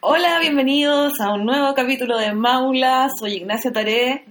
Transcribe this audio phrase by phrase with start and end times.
[0.00, 3.08] Hola, bienvenidos a un nuevo capítulo de Maula.
[3.18, 4.24] Soy Ignacia Taré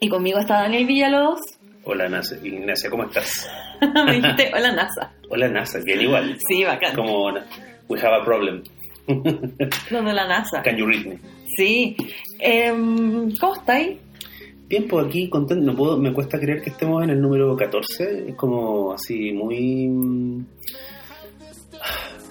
[0.00, 1.40] y conmigo está Daniel Villalobos.
[1.84, 2.36] Hola, NASA.
[2.42, 3.50] Ignacia, ¿cómo estás?
[3.80, 5.12] Hola, NASA.
[5.28, 6.38] Hola, NASA, bien igual.
[6.48, 6.94] Sí, bacán.
[6.94, 7.32] Como,
[7.88, 8.62] we have a problem.
[9.08, 10.62] no, no, la NASA.
[10.62, 11.18] Can you read me?
[11.56, 11.96] Sí.
[12.38, 13.98] Em, ¿Cómo estáis?
[14.72, 15.62] Bien, pues aquí contento.
[15.66, 18.30] No puedo, me cuesta creer que estemos en el número 14.
[18.30, 19.86] Es como así muy...
[19.86, 20.46] mm,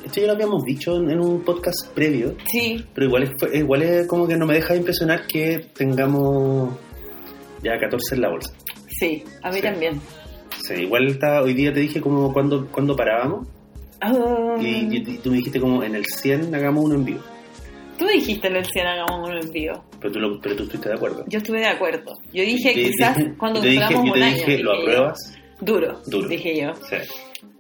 [0.06, 3.84] Esto ya lo habíamos dicho en, en un podcast previo, Sí, pero igual es, igual
[3.84, 6.74] es como que no me deja de impresionar que tengamos
[7.62, 8.52] ya 14 en la bolsa.
[8.88, 9.62] sí, a mí Sí.
[9.62, 10.02] también.
[10.68, 13.48] Sí, igual está, hoy día te dije como cuando, cuando parábamos
[14.02, 17.20] Ah, y, y- y tú me dijiste como en el 100 hagamos uno en vivo.
[18.14, 19.74] Dijiste en el 100 hagamos un envío.
[20.00, 21.24] Pero tú, lo- pero tú estuviste de acuerdo.
[21.28, 22.18] Yo estuve de acuerdo.
[22.34, 24.14] Yo dije te- quizás cuando te un año.
[24.14, 25.38] dije, ¿lo apruebas?
[25.60, 26.28] Duro, Duro.
[26.28, 26.74] dije yo.
[26.76, 26.96] Sí.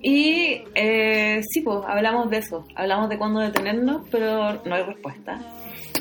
[0.02, 2.66] Y eh, sí, pues hablamos de eso.
[2.76, 5.40] Hablamos de cuándo detenernos, pero no hay respuesta.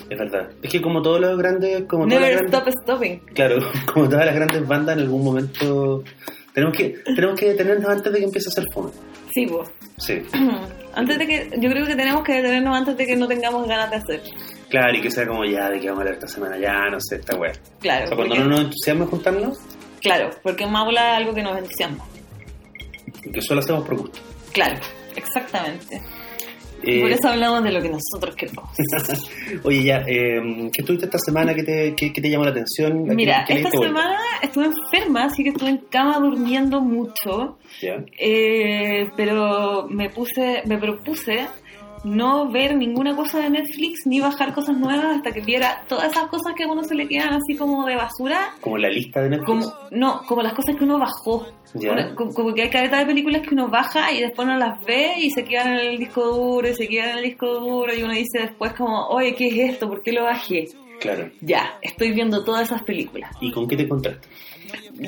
[0.09, 0.51] Es verdad.
[0.63, 3.19] Es que como todos los grandes, como todas las Never grandes, stop stopping.
[3.35, 3.57] claro,
[3.93, 6.03] como todas las grandes bandas en algún momento
[6.55, 8.91] tenemos que tenemos que detenernos antes de que empiece a ser fome.
[9.33, 9.69] Sí, pues.
[9.99, 10.23] Sí.
[10.95, 13.91] Antes de que, yo creo que tenemos que detenernos antes de que no tengamos ganas
[13.91, 14.23] de hacer.
[14.69, 16.99] Claro, y que sea como ya de que vamos a hablar esta semana, ya no
[17.01, 17.53] sé, esta weá.
[17.81, 19.59] Claro, O sea, cuando porque, no nos entusiasma juntarnos,
[20.01, 22.05] claro, porque Maula es algo que nos entusiasma.
[23.33, 24.19] que solo hacemos por gusto.
[24.53, 24.81] Claro,
[25.15, 26.03] exactamente.
[26.83, 28.65] Eh, por eso hablamos de lo que nosotros queremos.
[29.65, 30.41] Oye, ya, eh,
[30.73, 31.55] ¿qué estuviste esta semana?
[31.55, 33.05] ¿Qué te, qué, qué te llamó la atención?
[33.05, 37.59] ¿A qué- Mira, qué esta semana estuve enferma, así que estuve en cama durmiendo mucho.
[37.83, 38.05] Ya.
[38.19, 41.47] Eh, pero me puse, me propuse
[42.05, 46.29] no ver ninguna cosa de Netflix ni bajar cosas nuevas hasta que viera todas esas
[46.29, 49.31] cosas que a uno se le quedan así como de basura, Como la lista de
[49.31, 49.47] Netflix.
[49.47, 51.47] como no, como las cosas que uno bajó.
[51.75, 52.15] Ya.
[52.15, 55.15] Como, como que hay careta de películas que uno baja y después no las ve
[55.19, 58.03] y se quedan en el disco duro y se quedan en el disco duro y
[58.03, 59.89] uno dice después como, oye, ¿qué es esto?
[59.89, 60.67] ¿Por qué lo bajé?
[61.01, 61.31] Claro.
[61.41, 63.31] Ya, estoy viendo todas esas películas.
[63.41, 64.29] ¿Y con qué te encontraste?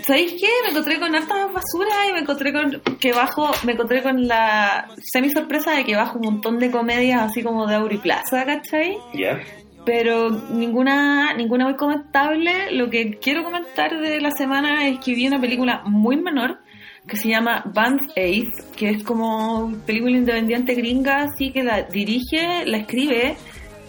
[0.07, 0.49] ¿Sabéis qué?
[0.65, 4.89] Me encontré con harta basura y me encontré con que bajo, me encontré con la
[5.03, 8.97] semi sorpresa de que bajo un montón de comedias así como de Auriplaza, ¿cachai?
[9.15, 9.41] ¿Ya?
[9.85, 12.73] Pero ninguna, ninguna muy comentable.
[12.73, 16.59] Lo que quiero comentar de la semana es que vi una película muy menor
[17.07, 22.65] que se llama Band Aid, que es como película independiente gringa, así que la dirige,
[22.65, 23.37] la escribe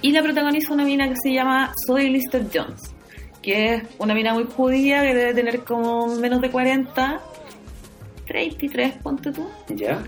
[0.01, 2.92] y la protagoniza una mina que se llama Zoe Lister Jones,
[3.43, 7.19] que es una mina muy judía que debe tener como menos de 40,
[8.25, 9.47] 33, ponte tú.
[9.69, 10.01] ¿Ya?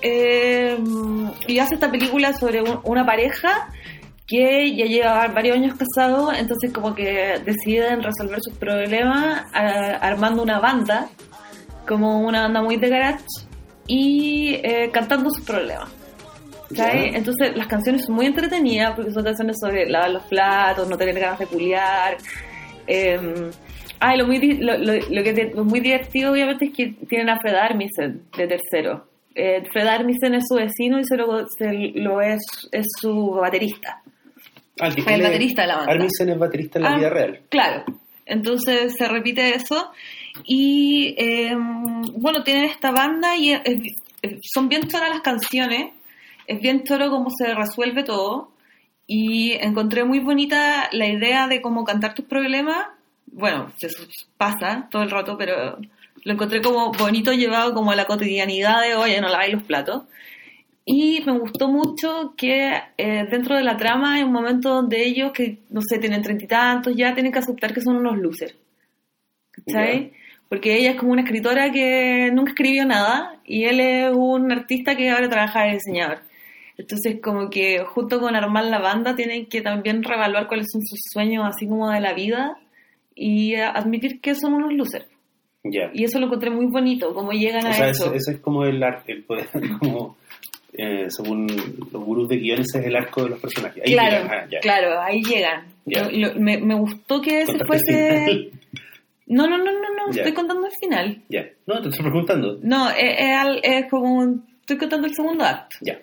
[0.00, 0.78] Eh,
[1.46, 3.68] y hace esta película sobre un- una pareja
[4.26, 10.42] que ya lleva varios años casados, entonces como que deciden resolver sus problemas a- armando
[10.42, 11.08] una banda,
[11.86, 13.24] como una banda muy de garage,
[13.86, 15.88] y eh, cantando sus problemas.
[16.76, 17.14] ¿sabes?
[17.14, 21.18] Entonces las canciones son muy entretenidas porque son canciones sobre lavar los platos, no tener
[21.18, 22.18] ganas de culiar.
[22.88, 23.50] Eh,
[24.00, 27.54] ah, lo, muy, lo, lo- lo que muy divertido obviamente es que tienen a Fred
[27.54, 29.06] Armisen de tercero.
[29.34, 32.40] Eh, Fred Armisen es su vecino y se lo, se lo es,
[32.72, 34.02] es su baterista.
[34.80, 35.92] Ah, que El baterista de la banda.
[35.92, 37.40] Armisen es baterista en la Ah, vida real.
[37.48, 37.84] Claro.
[38.26, 39.90] Entonces se repite eso.
[40.44, 41.56] Y eh,
[42.14, 43.62] bueno, tienen esta banda y es-
[44.22, 45.92] es- son bien choras las canciones.
[46.46, 48.50] Es bien choro cómo se resuelve todo.
[49.10, 52.88] Y encontré muy bonita la idea de cómo cantar tus problemas.
[53.26, 54.04] Bueno, eso
[54.36, 55.78] pasa todo el rato, pero
[56.24, 60.02] lo encontré como bonito llevado como a la cotidianidad de, oye, no laváis los platos.
[60.84, 65.32] Y me gustó mucho que eh, dentro de la trama hay un momento donde ellos,
[65.32, 68.54] que no sé, tienen treinta y tantos, ya tienen que aceptar que son unos losers.
[69.52, 70.12] ¿Cachai?
[70.50, 74.96] Porque ella es como una escritora que nunca escribió nada y él es un artista
[74.96, 76.27] que ahora trabaja de diseñador.
[76.78, 81.00] Entonces, como que junto con armar la banda tienen que también reevaluar cuáles son sus
[81.12, 82.56] sueños, así como de la vida,
[83.14, 85.06] y eh, admitir que son unos losers.
[85.64, 85.90] Ya.
[85.92, 88.14] Y eso lo encontré muy bonito, cómo llegan O a sea, eso.
[88.14, 88.80] ese, es como el
[89.26, 89.48] poder,
[89.80, 90.16] como,
[90.72, 91.48] eh, según
[91.92, 93.82] los gurús de guiones, es el arco de los personajes.
[93.84, 95.64] Ahí claro, llegan, ah, claro, ahí llegan.
[95.84, 98.50] Lo- lo- me, me gustó que ese fuese...
[99.30, 101.20] No, no, no, no, no, estoy contando el final.
[101.28, 101.44] Ya.
[101.66, 102.58] No, te estoy preguntando.
[102.62, 104.24] No, es, es al- es como...
[104.60, 105.76] Estoy contando el segundo acto.
[105.82, 105.98] Ya.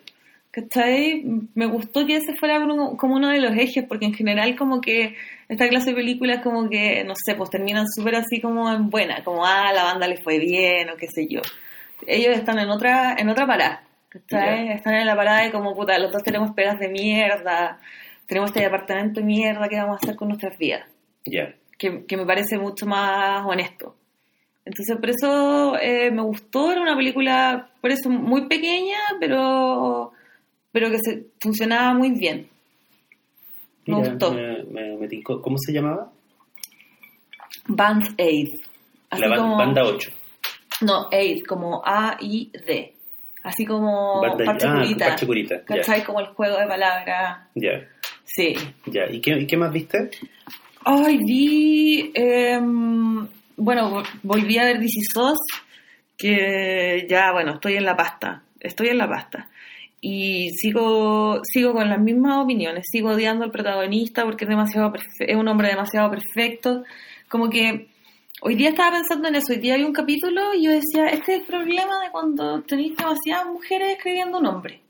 [0.55, 1.21] ¿Cachai?
[1.53, 4.79] Me gustó que ese fuera uno- como uno de los ejes, porque en general como
[4.79, 5.15] que
[5.49, 9.21] esta clase de películas como que, no sé, pues terminan súper así como en buena,
[9.25, 11.41] como, ah, la banda le fue bien o qué sé yo.
[12.07, 14.67] Ellos están en otra, en otra parada, ¿cachai?
[14.67, 14.73] Ya.
[14.75, 17.79] Están en la parada de como, puta, los dos tenemos pegas de mierda,
[18.25, 20.85] tenemos este departamento de mierda, ¿qué vamos a hacer con nuestras vidas?
[21.25, 21.53] Ya.
[21.77, 23.97] que, que me parece mucho más honesto.
[24.63, 30.13] Entonces, por eso eh, me gustó, era una película, por eso muy pequeña, pero,
[30.75, 32.49] pero que se, funcionaba muy bien.
[33.85, 34.33] Me Mira, gustó.
[34.33, 35.23] me- me- me.
[35.23, 36.11] ¿Cómo se llamaba?
[37.67, 38.49] Band Aid.
[39.09, 40.11] Así La como, banda 8.
[40.81, 42.93] No, Aid, como A-I-D.
[43.43, 45.05] Así como Banda- parche ah, curita.
[45.07, 45.63] parche curita, ya.
[45.65, 46.03] ¿Cachai?
[46.03, 47.47] Como el juego de palabras.
[47.55, 47.87] Ya,
[48.25, 48.53] Sí.
[48.87, 49.05] ya.
[49.09, 50.09] ¿Y qué, y qué más viste?
[50.83, 52.11] Ay, vi.
[52.15, 53.25] em,
[53.55, 55.37] bueno, vo- volví a ver DC SOS,
[56.17, 58.43] que ya, bueno, estoy en la pasta.
[58.59, 59.49] Estoy en la pasta.
[60.01, 62.85] Y sigo, sigo con las mismas opiniones.
[62.91, 66.83] Sigo odiando al protagonista porque es, demasiado es un hombre demasiado perfecto.
[67.27, 67.87] Como que
[68.41, 69.53] hoy día estaba pensando en eso.
[69.53, 72.95] Hoy día había un capítulo y yo decía: Este es el problema de cuando tenéis
[72.95, 74.81] demasiadas mujeres escribiendo un hombre.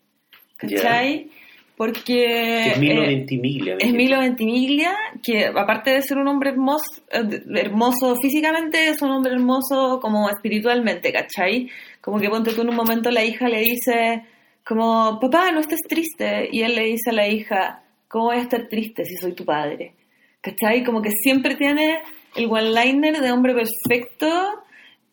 [0.57, 1.29] ¿Cachai?
[1.77, 2.67] Porque.
[2.71, 3.75] es Milo eh, Ventimiglia.
[3.79, 9.11] es Milo Ventimiglia, que aparte de ser un hombre hermoso, eh, hermoso físicamente, es un
[9.11, 11.69] hombre hermoso como espiritualmente, ¿cachai?
[11.99, 14.23] Como que ponte tú en un momento la hija le dice,
[14.65, 16.49] como, papá, no estés triste.
[16.51, 19.45] Y él le dice a la hija, ¿cómo voy a estar triste si soy tu
[19.45, 19.93] padre?
[20.41, 20.83] ¿Cachai?
[20.83, 21.99] Como que siempre tiene
[22.35, 24.63] el one-liner de hombre perfecto,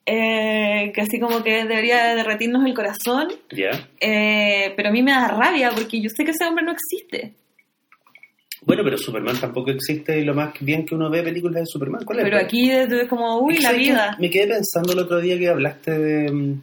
[0.05, 3.29] eh, que así como que debería derretirnos el corazón.
[3.51, 3.89] Ya.
[4.01, 7.35] Eh, pero a mí me da rabia porque yo sé que ese hombre no existe.
[8.65, 12.05] Bueno, pero Superman tampoco existe y lo más bien que uno ve películas de Superman.
[12.05, 12.25] ¿Cuál es?
[12.25, 14.17] Pero aquí es como, uy, la vida.
[14.21, 16.63] Me quedé pensando el otro día que hablaste de, mm,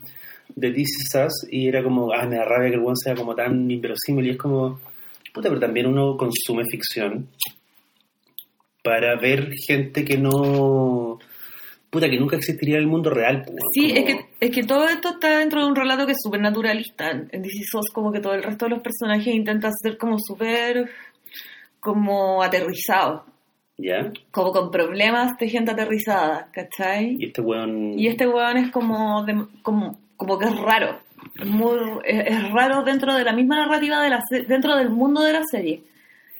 [0.59, 3.15] de This Is Us y era como, ah, me da rabia que el one sea
[3.15, 4.79] como tan inverosímil y es como,
[5.33, 7.27] puta, pero también uno consume ficción
[8.83, 11.19] para ver gente que no,
[11.89, 13.44] puta, que nunca existiría en el mundo real.
[13.45, 16.13] pues, Sí, como- es que, es que todo esto está dentro de un relato que
[16.13, 17.09] es súper naturalista.
[17.11, 20.89] En DC SOS como que todo el resto de los personajes intentan ser como súper
[21.79, 23.21] como aterrizados,
[23.77, 24.11] ¿Ya?
[24.31, 27.15] como con problemas de gente aterrizada, ¿cachai?
[27.17, 27.97] Y este weón...
[27.97, 31.00] Y este weón es como, de- como, como que es raro.
[31.39, 31.75] Es, muy,
[32.06, 35.42] es, es raro dentro de la misma narrativa, de la, dentro del mundo de la
[35.50, 35.81] serie.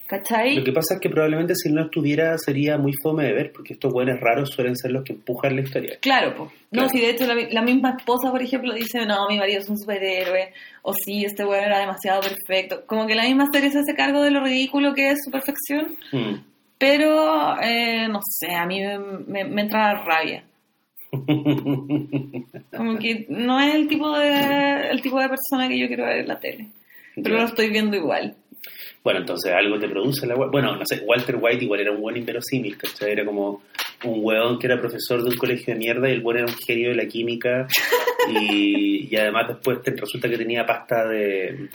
[0.08, 0.56] ¿Cachai?
[0.56, 3.74] Lo que pasa es que probablemente si no estuviera sería muy fome de ver, porque
[3.74, 6.00] estos weones raros suelen ser los que empujan la historia.
[6.02, 6.50] Claro, pues.
[6.72, 6.90] No, Claro.
[6.90, 9.78] si de hecho la, la misma esposa, por ejemplo, dice, no, mi marido es un
[9.78, 12.84] superhéroe, o sí, este weón era demasiado perfecto.
[12.88, 15.96] Como que la misma serie se hace cargo de lo ridículo que es su perfección,
[16.12, 16.36] Mm.
[16.80, 18.98] pero, eh, no sé, a mí me,
[19.28, 20.44] me- me entra rabia.
[21.12, 26.20] Como que no es el tipo de el tipo de persona que yo quiero ver
[26.20, 26.68] en la tele,
[27.16, 28.36] pero lo estoy viendo igual.
[29.04, 32.18] Bueno, entonces algo te produce la Bueno, no sé, Walter White igual era un buen
[32.18, 33.12] inverosímil, ¿cachai?
[33.14, 33.62] Era como
[34.04, 36.54] un weón que era profesor de un colegio de mierda y el buen era un
[36.58, 37.66] genio de la química
[38.30, 41.70] y, y además después te- resulta que tenía pasta de,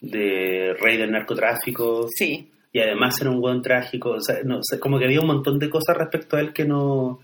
[0.00, 4.62] de rey del narcotráfico Sí, y además era un weón trágico, o sea, no, o
[4.62, 7.20] sea, como que había un montón de cosas respecto a él que no,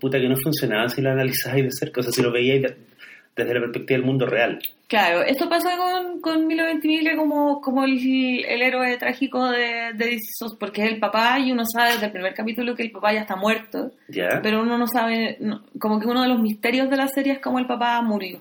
[0.00, 2.76] puta, que no funcionaban si lo analizabas de cerca, o sea, si lo veías de-
[3.34, 4.58] desde la perspectiva del mundo real.
[4.88, 5.22] claro.
[5.22, 7.98] Esto pasa con, con Milo Ventimiglia como, como el,
[8.44, 10.18] el héroe trágico de, de
[10.60, 13.20] porque es el papá y uno sabe desde el primer capítulo que el papá ya
[13.22, 13.92] está muerto.
[14.08, 14.40] ¿Ya?
[14.42, 17.38] Pero uno no sabe, no- como que uno de los misterios de la serie es
[17.38, 18.38] cómo el papá murió.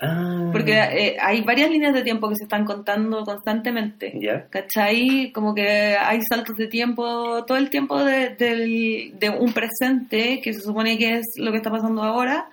[0.00, 4.12] Ah, Porque eh, hay varias líneas de tiempo que se están contando constantemente.
[4.20, 4.46] ¿Ya?
[4.48, 5.30] ¿Cachai?
[5.32, 10.52] Como que hay saltos de tiempo, todo el tiempo de, del- de un presente, que
[10.54, 12.46] se supone que es lo que está pasando ahora,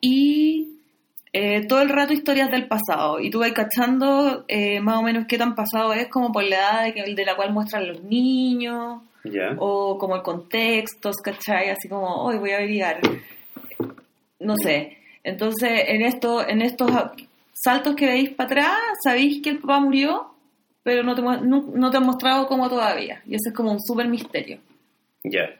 [0.00, 0.70] y
[1.32, 3.18] eh, todo el rato historias del pasado.
[3.18, 6.56] Y tú vas cachando eh, más o menos qué tan pasado es, como por la
[6.56, 9.54] edad de, que- de la cual muestran los niños, ¿Ya?
[9.58, 11.70] o como el contexto, ¿cachai?
[11.70, 13.00] Así como, hoy voy a averiguar.
[14.40, 14.98] No sé.
[15.24, 16.90] Entonces, en, esto, en estos
[17.52, 20.34] saltos que veis para atrás, sabéis que el papá murió,
[20.82, 21.40] pero no te, no,
[21.74, 23.22] no te han mostrado cómo todavía.
[23.26, 24.58] Y eso es como un súper misterio.
[25.24, 25.50] Ya.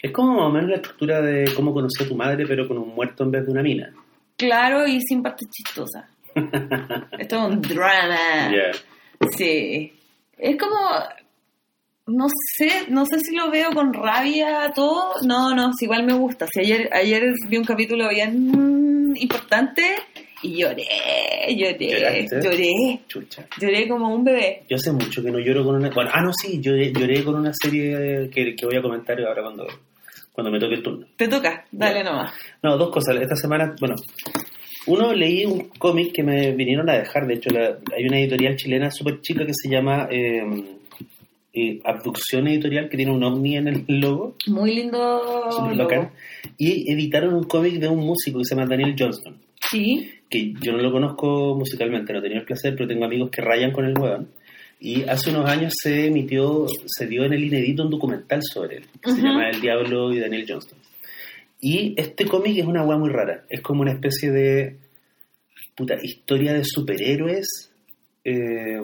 [0.00, 2.78] Es como más o menos la estructura de cómo conocí a tu madre, pero con
[2.78, 3.92] un muerto en vez de una mina.
[4.36, 6.06] Claro y sin partes chistosas.
[7.18, 8.50] Esto es un drama.
[8.50, 9.28] Ya.
[9.36, 9.92] Sí.
[10.38, 10.76] Es como.
[12.08, 15.12] No sé, no sé si lo veo con rabia todo.
[15.26, 16.46] No, no, si igual me gusta.
[16.52, 19.82] Si ayer, ayer vi un capítulo bien importante
[20.42, 20.84] y lloré,
[21.56, 22.40] lloré, ¿Lloraste?
[22.42, 23.00] lloré.
[23.08, 23.46] Chucha.
[23.60, 24.62] Lloré como un bebé.
[24.68, 25.90] Yo hace mucho que no lloro con una...
[25.90, 29.42] Bueno, ah, no, sí, lloré, lloré con una serie que, que voy a comentar ahora
[29.42, 29.66] cuando,
[30.32, 31.06] cuando me toque el turno.
[31.16, 32.32] Te toca, dale nomás.
[32.62, 33.16] No, dos cosas.
[33.20, 33.96] Esta semana, bueno,
[34.86, 37.26] uno leí un cómic que me vinieron a dejar.
[37.26, 40.42] De hecho, la- hay una editorial chilena súper chica que se llama eh,
[41.60, 44.34] eh, Abducción Editorial, que tiene un ovni en el logo.
[44.46, 45.50] Muy lindo.
[45.50, 45.90] Súper logo.
[45.90, 46.10] bacán.
[46.56, 49.36] Y editaron un cómic de un músico que se llama Daniel Johnston.
[49.70, 53.30] Sí, que yo no lo conozco musicalmente, no he tenido el placer, pero tengo amigos
[53.30, 54.28] que rayan con el weón.
[54.80, 58.84] Y hace unos años se emitió, se dio en el Inédito un documental sobre él,
[59.02, 59.26] que se Ujú.
[59.26, 60.78] llama El Diablo y Daniel Johnston.
[61.60, 64.76] Y este cómic es una weá muy rara, es como una especie de
[65.76, 67.67] puta, historia de superhéroes,
[68.24, 68.80] eh,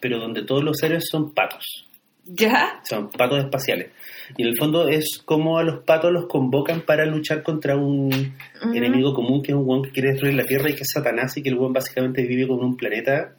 [0.00, 1.86] pero donde todos los héroes son patos.
[2.24, 2.80] ¿Ya?
[2.88, 3.90] Son patos espaciales.
[4.36, 8.34] Y en el fondo es como a los patos los convocan para luchar contra un
[8.74, 11.36] enemigo común que es un weón que quiere destruir la Tierra y que es Satanás
[11.36, 13.34] y que el weón básicamente vive con un planeta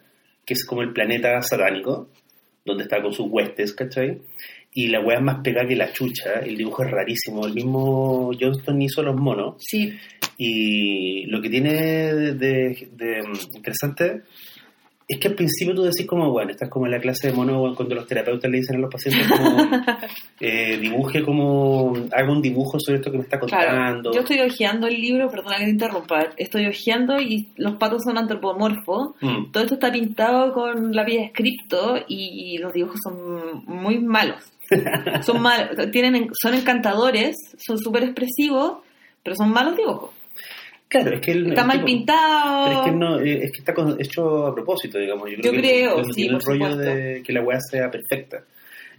[0.46, 2.10] que es como el planeta satánico,
[2.66, 4.20] donde está con sus huestes, ¿cachai?
[4.74, 8.32] Y la weá es más pegada que la chucha, el dibujo es rarísimo, el mismo
[8.38, 9.94] Johnston hizo los monos Sí.
[10.38, 13.20] y lo que tiene de, de- de,
[13.54, 14.24] interesante
[15.14, 17.74] es que al principio tú decís como, bueno, estás como en la clase de mono
[17.76, 19.58] cuando los terapeutas le dicen a los pacientes como,
[20.40, 23.68] eh, dibuje como, haga un dibujo sobre esto que me está Claro.
[23.70, 24.14] contando.
[24.14, 26.28] Yo estoy hojeando el libro, perdona que te interrumpa.
[26.38, 29.16] Estoy hojeando y los patos son antropomorfos.
[29.22, 29.52] Mm.
[29.52, 34.44] Todo esto está pintado con lápiz de escrito y los dibujos son muy malos.
[35.24, 38.78] Son malos, tienen, son encantadores, son súper expresivos,
[39.24, 40.12] pero son malos dibujos.
[40.92, 42.66] Claro, es que el, Está el mal tipo- pintado.
[42.68, 45.30] Pero es que, no, eh, es que está hecho a propósito, digamos.
[45.32, 46.94] Yo creo, Yo que creo, él no sí, tiene el por rollo supuesto.
[46.96, 48.44] de que la weá sea perfecta.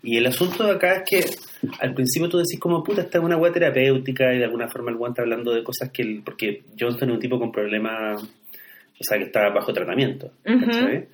[0.05, 3.25] Y el asunto de acá es que al principio tú decís como, puta, esta es
[3.25, 6.03] una weá terapéutica y de alguna forma el weón está hablando de cosas que...
[6.03, 10.33] él- porque Johnston es un tipo con problemas, o sea, que está bajo tratamiento.
[10.47, 10.65] Ujú.
[10.65, 11.07] ¿cachai?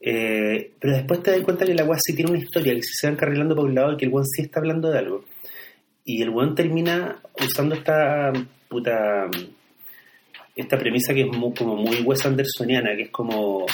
[0.00, 3.06] Eh, pero después te das cuenta que la weá sí tiene una historia, que se
[3.06, 5.24] van carrilando por un lado y que el weón sí está hablando de algo.
[6.04, 8.32] Y el weón termina usando esta
[8.68, 9.28] puta
[10.56, 13.66] esta premisa que es mu- como muy Wes Andersoniana, que es como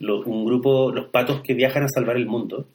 [0.00, 2.66] un grupo, los patos que viajan a salvar el mundo,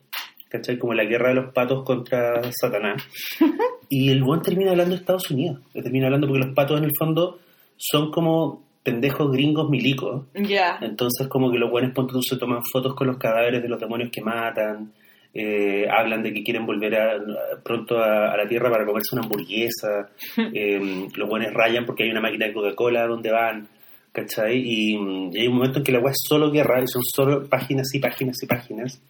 [0.49, 0.77] ¿cachai?
[0.77, 3.01] Como la guerra de los patos contra Satanás.
[3.87, 6.91] Y el buen termina hablando de Estados Unidos, termina hablando porque los patos en el
[6.97, 7.37] fondo
[7.77, 10.79] son como pendejos gringos milicos, Ya.
[10.81, 14.09] entonces como que los buenos ponte se toman fotos con los cadáveres de los demonios
[14.11, 14.91] que matan,
[15.37, 17.19] eh, hablan de que quieren volver a-
[17.63, 20.09] pronto a, a la Tierra para comerse una hamburguesa,
[20.53, 23.67] eh, los buenos rayan porque hay una máquina de Coca-Cola donde van,
[24.13, 24.57] ¿cachai?
[24.57, 27.45] Y, y hay un momento en que la weá es solo guerra y son solo
[27.47, 29.01] páginas y páginas y páginas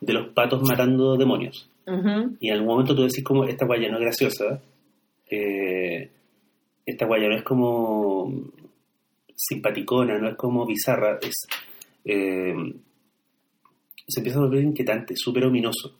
[0.00, 1.68] de los patos matando demonios.
[1.86, 2.36] Ujú.
[2.40, 4.60] Y en algún momento tú decís como, esta guaya no es graciosa,
[5.30, 6.10] eh,
[6.86, 8.32] esta guaya no es como
[9.34, 11.34] simpaticona, no es como bizarra, es...
[12.04, 12.54] eh,
[14.06, 15.98] se empieza a volver inquietante, súper ominoso.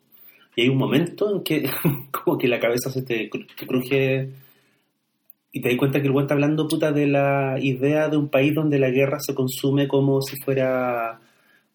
[0.55, 1.69] Y hay un momento en que
[2.11, 4.31] como que la cabeza se te, te cruje
[5.53, 8.29] y te das cuenta que el güey está hablando puta de la idea de un
[8.29, 11.19] país donde la guerra se consume como si fuera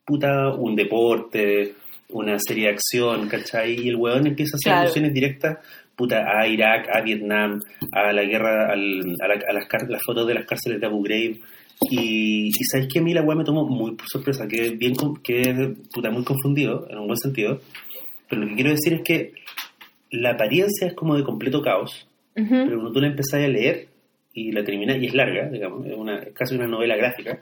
[0.06, 1.74] puta un deporte,
[2.10, 3.80] una serie de acción, ¿cachai?
[3.80, 4.82] Y el weón empieza a hacer Claro.
[4.82, 5.58] alusiones directas
[5.96, 7.60] puta a Irak, a Vietnam,
[7.92, 11.04] a la guerra, al- a, la- a las, las fotos de las cárceles de Abu
[11.04, 11.40] Ghraib.
[11.90, 14.94] Y, y sabes que a mí la weá me tomó muy por sorpresa, que bien
[15.24, 17.60] que puta muy confundido, en un buen sentido.
[18.30, 19.34] Pero lo que quiero decir es que
[20.12, 22.50] la apariencia es como de completo caos, Ujú.
[22.50, 23.88] pero cuando tú la empezás a leer
[24.34, 27.40] y la terminas, y es larga, digamos, es, una, es casi una novela gráfica,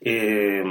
[0.00, 0.62] eh,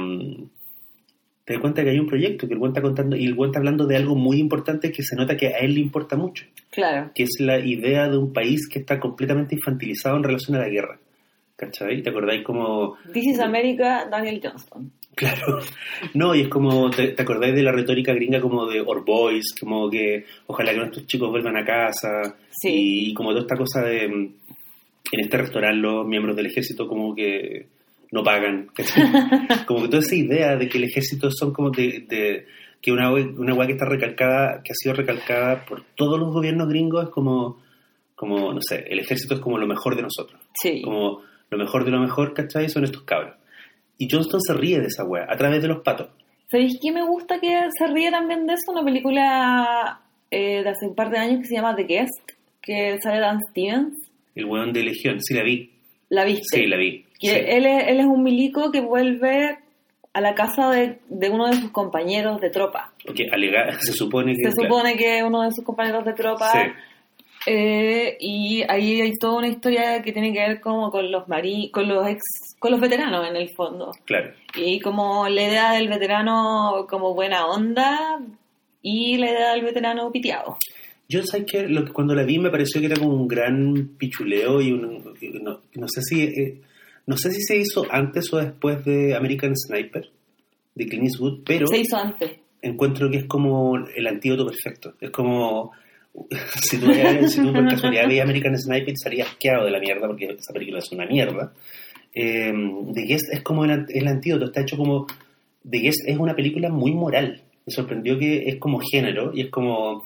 [1.44, 3.50] te das cuenta que hay un proyecto que el buen está contando y el buen
[3.50, 6.44] está hablando de algo muy importante que se nota que a él le importa mucho,
[6.70, 7.10] Claro.
[7.14, 10.68] que es la idea de un país que está completamente infantilizado en relación a la
[10.68, 10.98] guerra.
[11.60, 12.00] ¿Cachai?
[12.02, 14.90] ¿Te acordáis como This is America, Daniel Johnston.
[15.14, 15.58] Claro.
[16.14, 19.54] No, y es como, ¿te, te acordáis de la retórica gringa como de Or Boys?
[19.60, 22.34] Como que ojalá que nuestros chicos vuelvan a casa.
[22.50, 23.08] Sí.
[23.10, 24.34] Y, como toda esta cosa de, en
[25.20, 27.66] este restaurante los miembros del ejército como que
[28.12, 28.68] no pagan.
[28.74, 29.04] ¿cachai?
[29.66, 32.06] como que toda esa idea de que el ejército son como de...
[32.08, 32.46] de-
[32.82, 36.66] que una una weá que está recalcada, que ha sido recalcada por todos los gobiernos
[36.66, 37.60] gringos es como,
[38.14, 40.80] como, no sé, el ejército es como lo mejor de nosotros Sí.
[40.80, 42.68] como lo mejor de lo mejor, ¿cachai?
[42.68, 43.36] Son estos cabros.
[43.98, 46.08] Y Johnston se ríe de esa wea a través de los patos.
[46.50, 48.72] ¿Sabéis qué me gusta que se ríe también de eso?
[48.72, 52.30] Una película eh, de hace un par de años que se llama The Guest,
[52.62, 54.10] que sale Dan Stevens.
[54.34, 55.70] El weón de Legión, sí la vi.
[56.08, 56.58] ¿La viste?
[56.58, 57.04] Sí, la vi.
[57.20, 57.36] Que Sí.
[57.46, 59.58] él, es, él es un milico que vuelve
[60.12, 62.92] a la casa de, de uno de sus compañeros de tropa.
[63.08, 64.50] Ok, alega- se supone que...
[64.50, 66.50] Se supone que uno de sus compañeros de tropa.
[66.50, 66.58] Sí,
[67.46, 71.70] eh, y ahí hay toda una historia que tiene que ver como con los mari
[71.70, 72.20] con los ex,
[72.58, 73.92] con los veteranos en el fondo.
[74.04, 74.32] claro.
[74.54, 78.20] Y como la idea del veterano como buena onda
[78.82, 80.56] y la idea del veterano piteado.
[81.08, 83.90] Yo sé que, lo que cuando la vi me pareció que era como un gran
[83.98, 85.02] pichuleo y un,
[85.42, 86.60] no, no sé si eh,
[87.06, 90.08] no sé si se hizo antes o después de American Sniper
[90.74, 92.38] de Clint Eastwood, pero Se hizo antes.
[92.62, 94.94] encuentro que es como el antídoto perfecto.
[95.00, 95.72] Es como
[96.62, 96.86] si tú,
[97.28, 100.78] si tú por casualidad veías American Sniper salías asqueado de la mierda porque esa película
[100.78, 101.52] es una mierda.
[102.14, 102.52] Eh,
[102.92, 105.06] The Guest es como el, el antídoto, está hecho como
[105.68, 107.42] The Guest es una película muy moral.
[107.66, 110.02] Me sorprendió que es como género y es como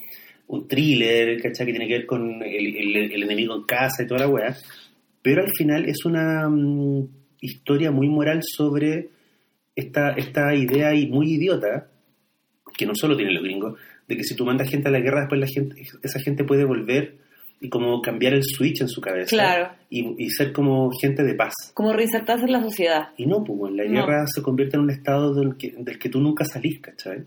[0.49, 1.67] un thriller, ¿cachai?
[1.67, 4.57] Que tiene que ver con el, el- el enemigo en casa y toda la weá.
[5.23, 7.09] Pero al final es una mm,
[7.41, 9.09] historia muy moral sobre
[9.75, 11.89] esta, esta idea y muy idiota
[12.77, 15.21] que no solo tienen los gringos, de que si tú mandas gente a la guerra,
[15.21, 17.17] después la gente, esa gente puede volver
[17.61, 19.31] y como cambiar el switch en su cabeza.
[19.31, 19.71] Claro.
[19.89, 21.55] Y, y ser como gente de paz.
[21.73, 23.09] Como reinsertarse en la sociedad.
[23.17, 24.07] Y no, pues bueno, la No.
[24.07, 27.25] guerra se convierte en un estado del que, del que tú nunca salís, ¿cachai?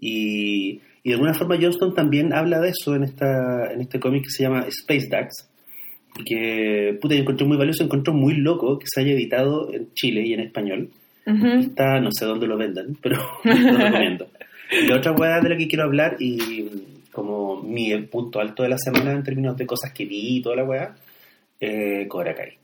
[0.00, 4.24] Y, y de alguna forma Johnston también habla de eso en, esta, en este cómic
[4.24, 5.48] que se llama Space Ducks,
[6.26, 10.22] que, puta, yo encontré muy valioso, encontré muy loco que se haya editado en Chile
[10.26, 10.90] y en español.
[11.26, 11.46] Ujú.
[11.46, 14.26] Está, no sé dónde lo vendan, pero lo recomiendo.
[14.88, 16.64] La otra hueá de la que quiero hablar, y
[17.12, 20.56] como mi punto alto de la semana en términos de cosas que vi y toda
[20.56, 20.94] la hueá,
[21.60, 22.58] eh, Cobra Kai.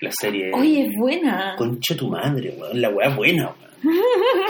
[0.00, 0.50] La serie...
[0.54, 1.54] Oye, es buena.
[1.58, 2.80] Concha tu madre, weón.
[2.80, 4.00] La es buena, weón.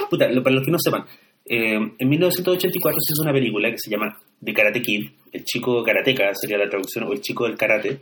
[0.09, 1.05] Puta, lo- para los que no sepan,
[1.45, 5.83] eh, en 1984 se hizo una película que se llama The Karate Kid, el chico
[5.85, 7.99] karateca sería la traducción, o el chico del karate,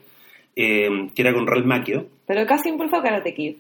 [0.57, 2.07] eh, que era con Ralph Macchio.
[2.27, 3.57] Pero acá siempre fue Karate Kid.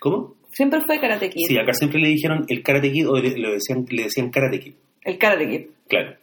[0.00, 0.34] ¿Cómo?
[0.52, 1.46] Siempre fue Karate Kid.
[1.46, 4.72] Sí, acá siempre le dijeron el Karate Kid o le, decían, le decían Karate Kid,
[5.02, 5.66] El Karate Kid.
[5.88, 6.16] claro.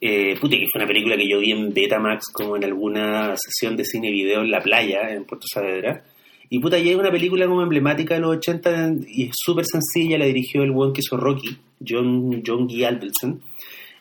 [0.00, 3.76] Eh, puta, que fue una película que yo vi en Betamax como en alguna sesión
[3.76, 6.04] de cine y video en la playa, en Puerto Saavedra.
[6.50, 10.16] Y puta, y es una película como emblemática de los 80 y es súper sencilla,
[10.16, 13.42] la dirigió el buen que hizo Rocky, John, John Guy Albertson.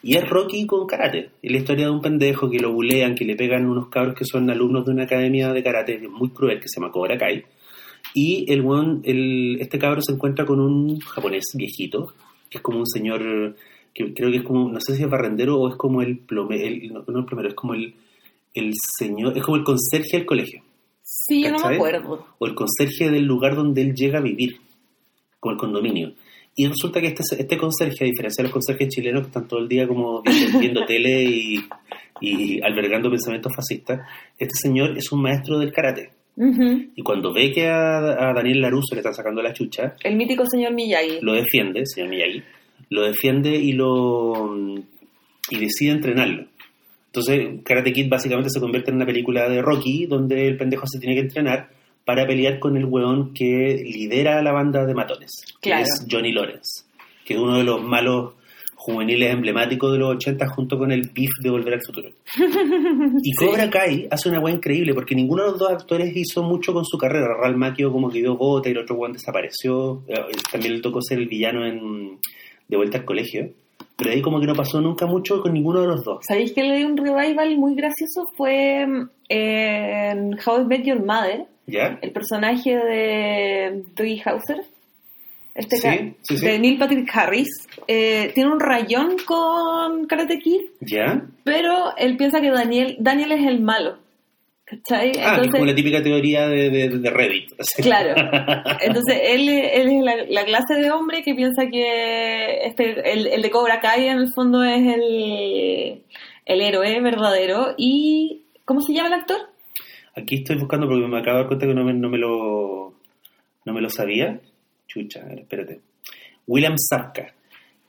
[0.03, 1.31] Y es Rocky con karate.
[1.41, 4.24] Es la historia de un pendejo que lo bulean, que le pegan unos cabros que
[4.24, 7.43] son alumnos de una academia de karate muy cruel que se llama Cobra Kai.
[8.19, 12.15] Y el buen, el, este cabro se encuentra con un japonés viejito,
[12.50, 13.55] que es como un señor,
[13.93, 16.65] que creo que es como, no sé si es barrendero o es como el plomero,
[16.93, 17.93] no, no el plomero, es como el,
[18.55, 20.63] el señor, es como el conserje del colegio
[21.03, 22.25] Sí, yo no me acuerdo.
[22.39, 24.62] o el conserje del lugar donde él llega a vivir,
[25.39, 26.13] como el condominio.
[26.55, 29.59] Y resulta que este, este conserje, a diferencia de los conserjes chilenos que están todo
[29.59, 31.59] el día como viendo, viendo tele y,
[32.19, 34.01] y albergando pensamientos fascistas,
[34.39, 36.16] este señor es un maestro del karate.
[36.96, 37.98] Y cuando ve que a,
[38.29, 41.20] a Daniel Laruso le están sacando la chucha, El mítico señor Miyagi.
[41.22, 42.44] lo defiende, señor Miyagi,
[42.89, 44.75] lo defiende y lo
[45.50, 46.46] y decide entrenarlo.
[47.07, 51.00] Entonces, Karate Kid básicamente se convierte en una película de Rocky donde el pendejo se
[51.00, 51.70] tiene que entrenar
[52.05, 55.83] para pelear con el weón que lidera a la banda de matones, que Claro.
[55.83, 56.85] es Johnny Lawrence,
[57.25, 58.33] que es uno de los malos
[58.87, 62.09] juveniles emblemáticos de los 80 junto con el beef de Volver al Futuro.
[63.21, 66.73] Y Cobra Kai hace una weá increíble porque ninguno de los dos actores hizo mucho
[66.73, 67.35] con su carrera.
[67.37, 70.03] Ralph Macchio como que dio gota y el otro weón desapareció.
[70.07, 70.15] Eh,
[70.50, 72.17] También le tocó ser el villano en
[72.69, 73.50] De Vuelta al Colegio.
[73.97, 76.19] Pero ahí como que no pasó nunca mucho con ninguno de los dos.
[76.25, 78.25] ¿Sabéis que le dio un revival muy gracioso?
[78.37, 82.00] Fue mm, en How I Met Your Mother, ¿Ya?
[82.01, 84.61] el personaje de Doogie Hauser,
[85.57, 86.46] este Sí, ca- sí, sí.
[86.46, 87.50] de Neil Patrick Harris,
[87.87, 91.22] eh, tiene un rayón con Karate Kid, ¿Ya?
[91.43, 93.98] pero él piensa que Daniel, Daniel es el malo.
[94.70, 95.11] ¿Cachai?
[95.11, 97.53] Ah, que es como Entonces, la típica teoría de, de, de Reddit.
[97.57, 97.81] así.
[97.81, 98.13] Claro.
[98.81, 103.41] Entonces, él, él es la, la clase de hombre que piensa que este, el, el
[103.41, 106.03] de Cobra Kai en el fondo es el,
[106.46, 107.75] el héroe verdadero.
[107.77, 109.37] ¿Y cómo se llama el actor?
[110.17, 112.93] Aquí estoy buscando porque me acabo de dar cuenta que no me, no me lo
[113.63, 114.41] no me lo sabía.
[114.87, 115.81] Chucha, a ver, espérate.
[116.47, 117.33] William Sapka.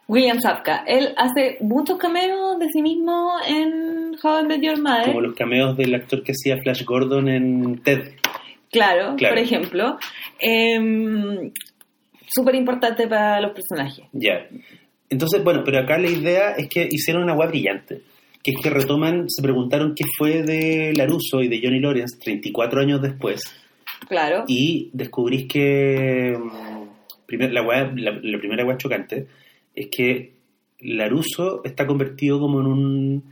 [0.09, 0.85] William Sapka.
[0.87, 5.07] Él hace muchos cameos de sí mismo en How I Met Your Mother.
[5.07, 8.15] Como los cameos del actor que hacía Flash Gordon en TED.
[8.71, 9.35] Claro, Claro.
[9.35, 9.99] por ejemplo.
[10.41, 11.53] Em,
[12.31, 14.05] Súper importante para los personajes.
[14.13, 14.47] Ya.
[15.09, 18.03] Entonces, bueno, pero acá la idea es que hicieron una web brillante.
[18.43, 22.83] Que es que retoman, se preguntaron qué fue de Laruso y de Johnny Lawrence 34
[22.83, 23.41] años después.
[24.09, 24.45] Claro.
[24.47, 26.68] Y descubrís que mm,
[27.29, 29.27] primer- la, weá- la, la primera web chocante
[29.75, 30.33] es que
[30.81, 33.25] Laruso está convertido como en un...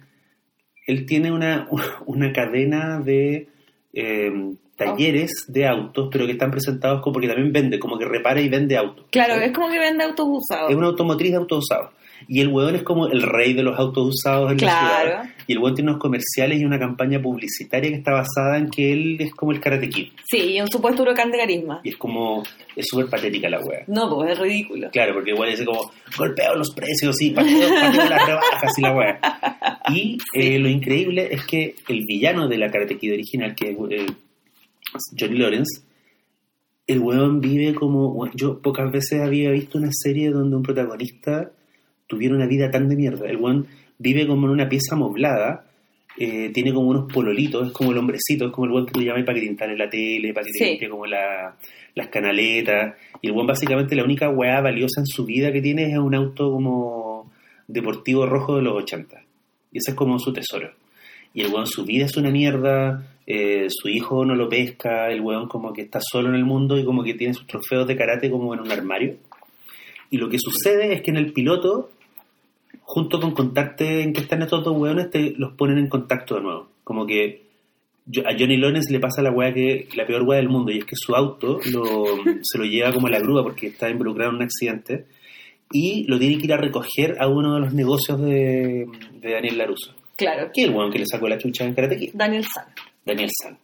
[0.86, 1.66] Él tiene una,
[2.06, 3.48] una cadena de
[3.92, 4.32] eh,
[4.76, 8.48] talleres de autos, pero que están presentados como porque también vende, como que repara y
[8.48, 9.06] vende autos.
[9.10, 10.70] Claro, es como que vende autos usados.
[10.70, 11.90] Es una automotriz de autos usados.
[12.28, 15.30] Y el hueón es como el rey de los autos usados en la ciudad.
[15.46, 18.92] Y el hueón tiene unos comerciales y una campaña publicitaria que está basada en que
[18.92, 20.08] él es como el Karate Kid.
[20.28, 21.80] Sí, y un supuesto huracán de carisma.
[21.84, 22.42] Y es como,
[22.74, 23.84] es súper patética la wea.
[23.86, 24.90] No, pues es ridículo.
[24.90, 28.92] Claro, porque igual dice como, golpeo los precios y pateo, pateo las rebajas y la
[28.92, 29.20] wea.
[29.88, 33.76] Y eh, lo increíble es que el villano de la Karate Kid original, que es
[33.90, 34.06] eh,
[35.16, 35.82] Johnny Lawrence,
[36.86, 38.28] el weón vive como...
[38.34, 41.52] Yo pocas veces había visto una serie donde un protagonista
[42.06, 43.28] tuviera una vida tan de mierda.
[43.28, 43.66] El weón
[43.98, 45.64] vive como en una pieza amoblada,
[46.18, 49.00] eh, tiene como unos pololitos, es como el hombrecito, es como el weón que tú
[49.02, 50.70] llamas para que te instale la tele, para que te Sí.
[50.70, 51.56] limpie como la,
[51.94, 52.94] las canaletas.
[53.20, 56.14] Y el weón básicamente la única weá valiosa en su vida que tiene es un
[56.14, 57.32] auto como
[57.68, 59.22] deportivo rojo de los 80.
[59.72, 60.70] Y ese es como su tesoro.
[61.34, 65.20] Y el weón, su vida es una mierda, eh, su hijo no lo pesca, el
[65.20, 67.96] weón como que está solo en el mundo y como que tiene sus trofeos de
[67.96, 69.16] karate como en un armario.
[70.10, 71.90] Y lo que sucede es que en el piloto
[72.88, 76.42] junto con contarte en qué están estos dos hueones, te los ponen en contacto de
[76.42, 76.68] nuevo.
[76.84, 77.42] Como que
[78.06, 80.78] yo- a Johnny Lones le pasa la weá que la peor weá del mundo y
[80.78, 82.04] es que su auto lo,
[82.42, 85.06] se lo lleva como a la grúa porque está involucrado en un accidente
[85.72, 88.86] y lo tiene que ir a recoger a uno de los negocios de,
[89.20, 90.50] de Daniel Laruso, Claro.
[90.54, 92.66] que es el weón que le sacó la chucha en Karate Daniel San.
[93.04, 93.58] Daniel San.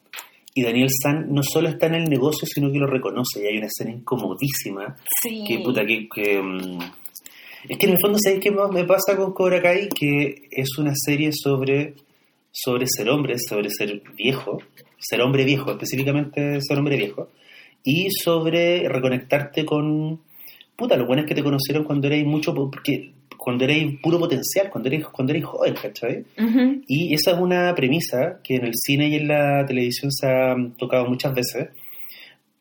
[0.55, 3.57] Y Daniel San no solo está en el negocio, sino que lo reconoce y hay
[3.59, 5.45] una escena incomodísima Sí.
[5.47, 6.79] que puta que, que, mm,
[7.69, 10.93] es que en el fondo sabéis qué me pasa con Cobra Kai que es una
[10.95, 11.95] serie sobre
[12.51, 14.59] sobre ser hombre sobre ser viejo
[14.99, 17.29] ser hombre viejo específicamente ser hombre viejo
[17.85, 20.21] y sobre reconectarte con
[20.77, 24.89] puta los buenos que te conocieron cuando erais mucho porque cuando erais puro potencial cuando
[24.89, 26.25] erais cuando erais joven ¿cachai?
[26.39, 26.83] Ujú.
[26.87, 30.55] Y esa es una premisa que en el cine y en la televisión se ha
[30.79, 31.71] tocado muchas veces.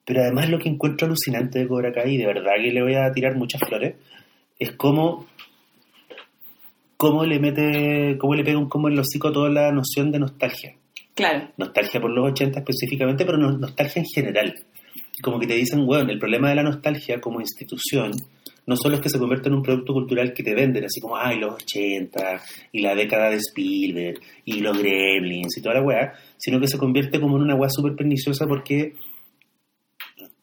[0.03, 3.11] Pero además lo que encuentro alucinante de Cobra Kai, de verdad que le voy a
[3.11, 3.93] tirar muchas flores,
[4.61, 5.25] es cómo,
[6.97, 10.19] cómo le mete, cómo le pega un combo en los hocico toda la noción de
[10.19, 10.75] nostalgia.
[11.15, 11.49] Claro.
[11.57, 14.53] Nostalgia por los 80 específicamente, pero no- nostalgia en general.
[15.21, 18.11] Como que te dicen, bueno, el problema de la nostalgia como institución
[18.67, 21.17] no solo es que se convierte en un producto cultural que te venden, así como,
[21.17, 26.13] ay, los 80, y la década de Spielberg, y los gremlins, y toda la weá,
[26.37, 28.93] sino que se convierte como en una weá súper perniciosa porque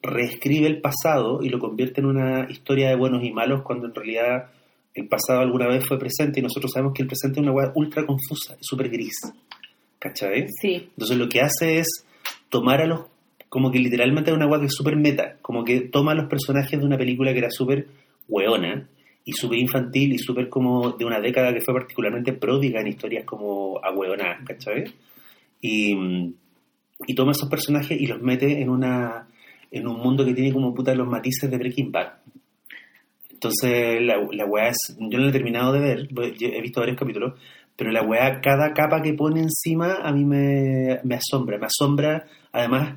[0.01, 3.95] reescribe el pasado y lo convierte en una historia de buenos y malos cuando en
[3.95, 4.51] realidad
[4.93, 7.71] el pasado alguna vez fue presente y nosotros sabemos que el presente es una weá
[7.75, 9.17] ultra confusa, súper gris.
[9.99, 10.47] ¿Cachai?
[10.61, 10.89] Sí.
[10.91, 12.05] Entonces lo que hace es
[12.49, 13.01] tomar a los,
[13.49, 16.29] como que literalmente es una weá que es súper meta, como que toma a los
[16.29, 17.87] personajes de una película que era súper
[18.29, 18.87] weona
[19.25, 23.25] y súper infantil y súper como de una década que fue particularmente pródiga en historias
[23.25, 24.85] como ahueonadas, ¿cachai?
[25.61, 26.33] Y,
[27.05, 29.27] y toma esos personajes y los mete en una
[29.71, 32.13] en un mundo que tiene como puta los matices de Breaking Bad.
[33.31, 36.81] Entonces la, la weá es, yo no la he terminado de ver, yo he visto
[36.81, 37.39] varios capítulos,
[37.75, 42.25] pero la weá, cada capa que pone encima a mí me, me asombra, me asombra
[42.51, 42.95] además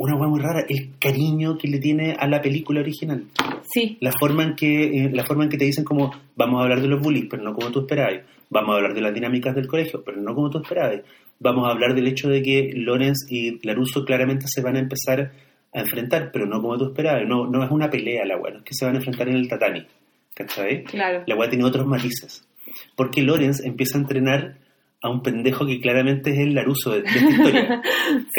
[0.00, 3.26] una weá muy rara, el cariño que le tiene a la película original.
[3.70, 3.98] Sí.
[4.00, 6.80] La forma en que, eh, la forma en que te dicen como vamos a hablar
[6.80, 8.22] de los bullies, pero no como tú esperabas.
[8.48, 11.02] Vamos a hablar de las dinámicas del colegio, pero no como tú esperabas.
[11.40, 15.32] Vamos a hablar del hecho de que Lorenz y Laruso claramente se van a empezar
[15.72, 17.22] a enfrentar, pero no como tú esperabas.
[17.26, 19.36] No, no es una pelea la weá, no es que se van a enfrentar en
[19.36, 19.86] el tatami.
[20.34, 20.84] ¿Cachai?
[20.84, 21.22] Claro.
[21.26, 22.46] La weá tiene otros matices.
[22.94, 24.58] Porque Lorenz empieza a entrenar
[25.02, 27.82] a un pendejo que claramente es el Laruso de, de esta historia.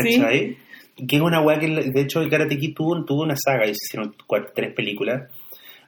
[0.04, 0.18] Sí.
[0.20, 0.58] ¿Cachai?
[1.08, 3.70] Que es una weá que, de hecho, el Karate Kid tuvo, tuvo una saga y
[3.74, 5.32] se hicieron cuatro- tres películas,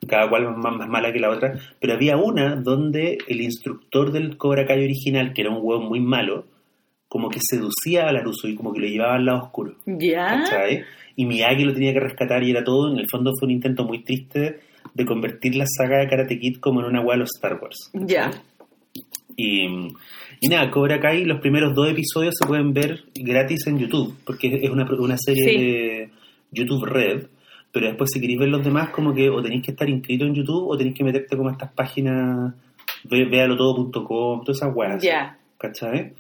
[0.08, 4.38] cada cual más, más mala que la otra, pero había una donde el instructor del
[4.38, 6.46] Cobra Kai original, que era un hueón muy malo,
[7.14, 9.76] como que seducía a Laruso y como que lo llevaba al lado oscuro.
[9.86, 10.42] Ya.
[10.44, 10.82] ¿cachai?
[11.16, 13.84] Y Miyagi lo tenía que rescatar y era todo, en el fondo fue un intento
[13.86, 14.62] muy triste
[14.96, 17.92] de convertir la saga de Karate Kid como en una weá de los Star Wars.
[17.94, 18.32] Ya.
[19.36, 19.66] Y,
[20.42, 24.60] y nada, Cobra Kai, los primeros dos episodios se pueden ver gratis en YouTube, porque
[24.64, 25.58] es una, una serie Sí.
[25.58, 26.10] de
[26.52, 27.28] YouTube Red,
[27.72, 30.34] pero después si queréis ver los demás, como que o tenéis que estar inscrito en
[30.34, 32.56] YouTube o tenéis que meterte como a estas páginas,
[33.04, 35.02] ve- véalotodo.com, todas esas weas.
[35.04, 35.38] Ya.
[35.60, 36.14] ¿Cachai?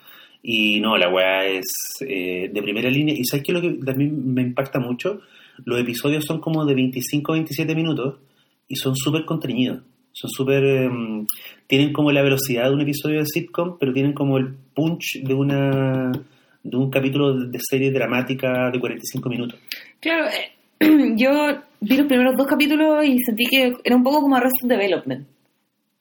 [0.43, 1.65] Y no, la weá es
[2.01, 3.15] eh, de primera línea.
[3.17, 5.21] Y sabes que lo que también me impacta mucho,
[5.63, 8.19] los episodios son como de 25 o 27 minutos
[8.67, 9.81] y son súper contenidos.
[10.11, 10.63] Son súper...
[10.63, 11.25] em,
[11.65, 15.33] tienen como la velocidad de un episodio de sitcom, pero tienen como el punch de
[15.33, 16.11] una
[16.63, 19.59] de un capítulo de serie dramática de 45 minutos.
[19.99, 20.51] Claro, eh,
[21.17, 21.29] yo
[21.81, 25.27] vi los primeros dos capítulos y sentí que era un poco como Arrested Development.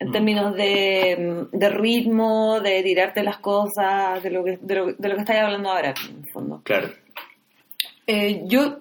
[0.02, 0.12] En Mm.
[0.12, 5.14] términos de, de ritmo, de tirarte las cosas, de lo que, de lo, de lo
[5.14, 6.60] que estáis hablando ahora, en el fondo.
[6.64, 6.88] Claro.
[8.06, 8.78] Eh, yo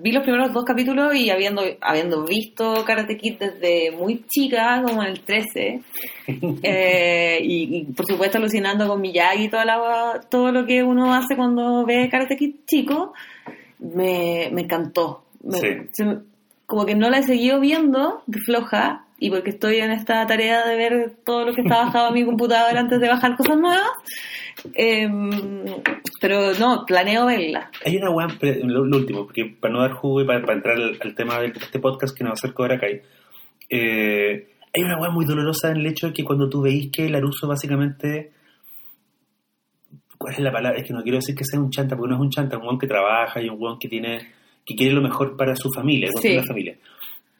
[0.00, 5.02] vi los primeros dos capítulos y habiendo, habiendo visto Karate Kid desde muy chica, como
[5.02, 5.80] en el 13,
[6.62, 11.14] eh, y, y, por supuesto alucinando con Miyagi y toda la, todo lo que uno
[11.14, 13.14] hace cuando ve Karate Kid chico,
[13.78, 15.24] me, me encantó.
[15.42, 15.68] Me- Sí.
[15.92, 16.18] se me-
[16.66, 20.66] como que no la he seguido viendo de floja y porque estoy en esta tarea
[20.66, 23.90] de ver todo lo que está bajado a mi computadora antes de bajar cosas nuevas.
[24.74, 25.30] Em,
[26.20, 27.70] pero no, planeo verla.
[27.84, 28.28] Hay una weá,
[28.64, 31.38] lo, lo último, porque para no dar jugo y para, para entrar al, al tema
[31.38, 33.02] de este podcast que nos va a hacer Cobra Kai,
[33.68, 37.08] eh, hay una weá muy dolorosa en el hecho de que cuando tú veis que
[37.08, 38.32] Laruso básicamente.
[40.16, 40.78] ¿Cuál es la palabra?
[40.78, 42.60] Es que no quiero decir que sea un chanta, porque no es un chanta, es
[42.60, 44.18] un weón que trabaja y un weón que tiene
[44.66, 46.36] que quiere lo mejor para su familia, Sí.
[46.36, 46.76] la familia.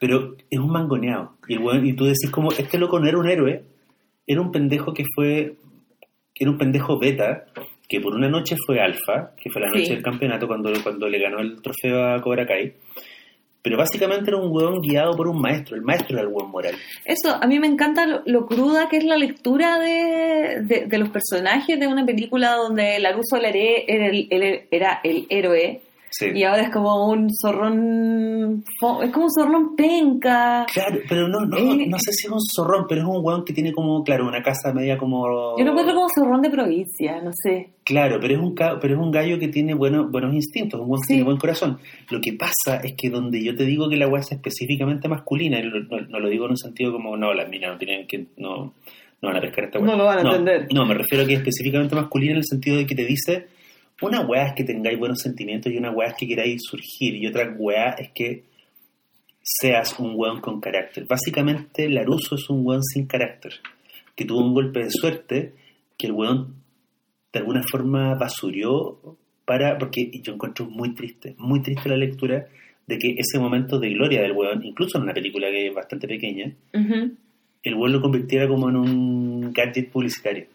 [0.01, 1.37] Pero es un mangoneado.
[1.47, 3.63] Y, el weón- y tú decís como, este loco no era un héroe,
[4.27, 5.55] era un pendejo que fue,
[6.35, 7.45] que era un pendejo beta,
[7.89, 9.93] que por una noche fue alfa, que fue la noche Sí.
[9.93, 12.73] del campeonato cuando, cuando le ganó el trofeo a Cobra Kai,
[13.63, 15.77] Pero básicamente era un weón guiado por un maestro.
[15.77, 16.75] El maestro era el buen moral.
[17.05, 20.99] Eso, a mí me encanta lo, lo cruda que es la lectura de, de, de
[20.99, 25.83] los personajes de una película donde Laruso Laré era el, el- era el héroe
[26.13, 26.27] Sí.
[26.35, 28.65] y ahora es como un zorrón,
[29.03, 30.67] es como un zorrón penca.
[30.73, 31.87] Claro, pero no, no, Eh.
[31.89, 34.43] no sé si es un zorrón, pero es un weón que tiene como, claro, una
[34.43, 35.57] casa media como...
[35.57, 37.71] Yo lo encuentro como zorrón de provincia, no sé.
[37.85, 41.01] Claro, pero es un pero es un gallo que tiene buenos buenos instintos, un buen,
[41.03, 41.09] Sí.
[41.15, 41.79] tiene buen corazón.
[42.11, 45.59] Lo que pasa es que donde yo te digo que la weá es específicamente masculina,
[45.63, 48.75] no lo digo en un sentido como, no, las minas no tienen que, no,
[49.23, 49.91] no van a pescar esta weá.
[49.91, 50.67] No lo van a entender.
[50.73, 53.47] No, me refiero a que es específicamente masculina en el sentido de que te dice,
[54.01, 57.27] una weá es que tengáis buenos sentimientos y una weá es que queráis surgir y
[57.27, 58.45] otra weá es que
[59.43, 61.07] seas un weón con carácter.
[61.07, 63.55] Básicamente, Laruso es un weón sin carácter,
[64.15, 65.55] que tuvo un golpe de suerte,
[65.99, 66.55] que el weón
[67.33, 72.47] de alguna forma basurió para, porque yo encuentro muy triste, muy triste la lectura
[72.87, 76.09] de que ese momento de gloria del weón, incluso en una película que es bastante
[76.09, 80.47] pequeña, el weón lo convirtiera como en un gadget publicitario.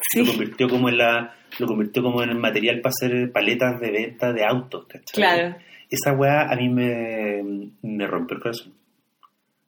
[0.00, 3.80] Sí, Lo convirtió como en la, lo convirtió como en el material para hacer paletas
[3.80, 5.12] de venta de autos, ¿cachai?
[5.14, 5.56] claro.
[5.90, 7.42] Esa weá a mí me,
[7.82, 8.72] me rompió el corazón.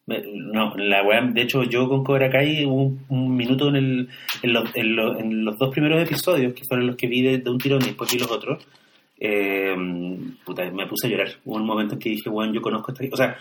[0.07, 3.77] Me- no, la weá, de hecho yo con Cobra Kai hubo un, un minuto en,
[3.77, 4.09] el,
[4.43, 7.39] en, los, en, los, en los dos primeros episodios, que fueron los que vi de,
[7.39, 8.67] de un tirón y después vi los otros,
[9.19, 9.75] eh,
[10.45, 11.29] puta, me puse a llorar.
[11.45, 13.05] Hubo un momento en que dije, weón, yo conozco esta...
[13.13, 13.37] O sea,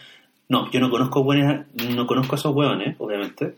[0.48, 3.56] no, yo no conozco buenas, no conozco a esos weones, obviamente,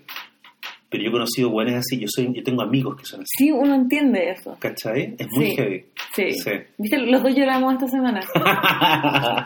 [0.91, 3.51] pero yo he conocido weones así, yo soy yo tengo amigos que son así, Sí,
[3.51, 4.57] uno entiende eso.
[4.59, 5.15] ¿cachai?
[5.17, 5.55] Es muy Sí.
[5.55, 5.85] heavy.
[6.13, 6.31] Sí.
[6.33, 6.51] Sí.
[6.77, 6.97] ¿Viste?
[6.97, 8.19] Los dos lloramos esta semana.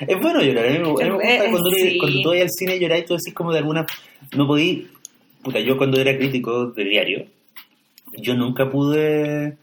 [0.00, 0.76] es bueno llorar, ¿eh?
[0.76, 0.80] Eh,
[1.50, 1.98] cuando, sí.
[1.98, 3.86] cuando tú vas al cine llorar y tú decís como de alguna...
[4.36, 4.86] No podí...
[5.42, 7.24] Puta, yo cuando era crítico de diario,
[8.22, 9.56] yo nunca pude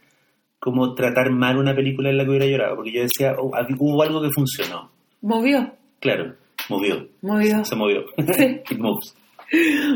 [0.58, 4.02] como tratar mal una película en la que hubiera llorado, porque yo decía, oh, hubo
[4.02, 4.90] algo que funcionó.
[5.22, 6.34] Movió, Claro,
[6.70, 7.64] movió, movió.
[7.66, 8.06] se movió.
[8.36, 8.62] Sí.
[8.72, 9.16] It moves.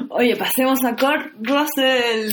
[0.09, 2.29] Oye, pasemos a Kurt Russell.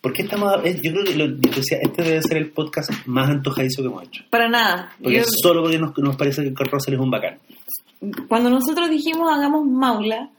[0.00, 0.54] ¿Por qué estamos...?
[0.64, 1.24] eh, Yo creo que lo,
[1.60, 4.24] este debe ser el podcast más antojadizo que hemos hecho.
[4.30, 4.92] Para nada.
[5.02, 7.38] Porque Yo- solo porque nos, nos parece que Kurt Russell es un bacán.
[8.28, 10.30] cuando nosotros dijimos hagamos Maula,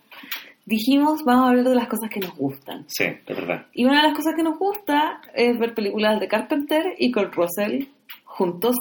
[0.65, 2.85] dijimos vamos a hablar de las cosas que nos gustan.
[2.87, 3.67] Sí, es verdad.
[3.73, 7.33] Y una de las cosas que nos gusta es ver películas de Carpenter y Kurt
[7.35, 7.85] Russell
[8.25, 8.75] juntos.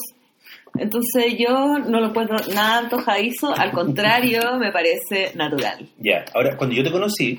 [0.78, 5.86] Entonces yo no lo encuentro nada antojadizo, al contrario, me parece natural.
[5.98, 7.38] Ya, ahora, cuando yo te conocí,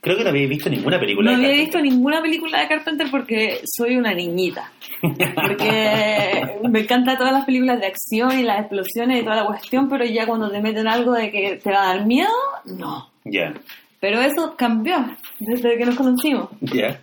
[0.00, 1.82] creo que no había visto ninguna película No de había Carpenter.
[1.82, 4.70] visto ninguna película de Carpenter porque soy una niñita.
[5.00, 9.88] Porque me encantan todas las películas de acción y las explosiones y toda la cuestión,
[9.88, 12.30] pero ya cuando te meten algo de que te va a dar miedo,
[12.64, 13.10] no.
[13.24, 13.54] Ya,
[14.00, 14.96] Pero eso cambió
[15.38, 16.48] desde que nos conocimos.
[16.60, 17.00] ya.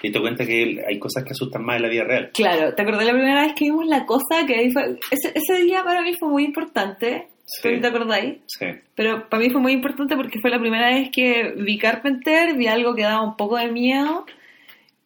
[0.00, 2.30] Te diste cuenta que hay cosas que asustan más en la vida real.
[2.34, 4.46] Claro, ¿te acordás la primera vez que vimos la cosa?
[4.46, 7.28] Que ahí fue, ese, ese día para mí fue muy importante.
[7.46, 7.78] Sí.
[7.80, 8.38] ¿Te acordáis?
[8.46, 8.66] Sí.
[8.96, 12.66] Pero para mí fue muy importante porque fue la primera vez que vi Carpenter, vi
[12.66, 14.26] algo que daba un poco de miedo.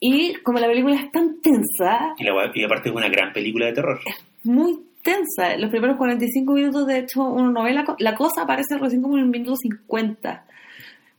[0.01, 3.67] Y como la película es tan tensa, Y, la, y aparte es una gran película
[3.67, 4.01] de terror.
[4.45, 5.57] muy tensa.
[5.59, 9.03] Los primeros 45 minutos, de hecho, uno no ve la, co- la cosa, aparece recién
[9.03, 10.45] como en el minuto 50.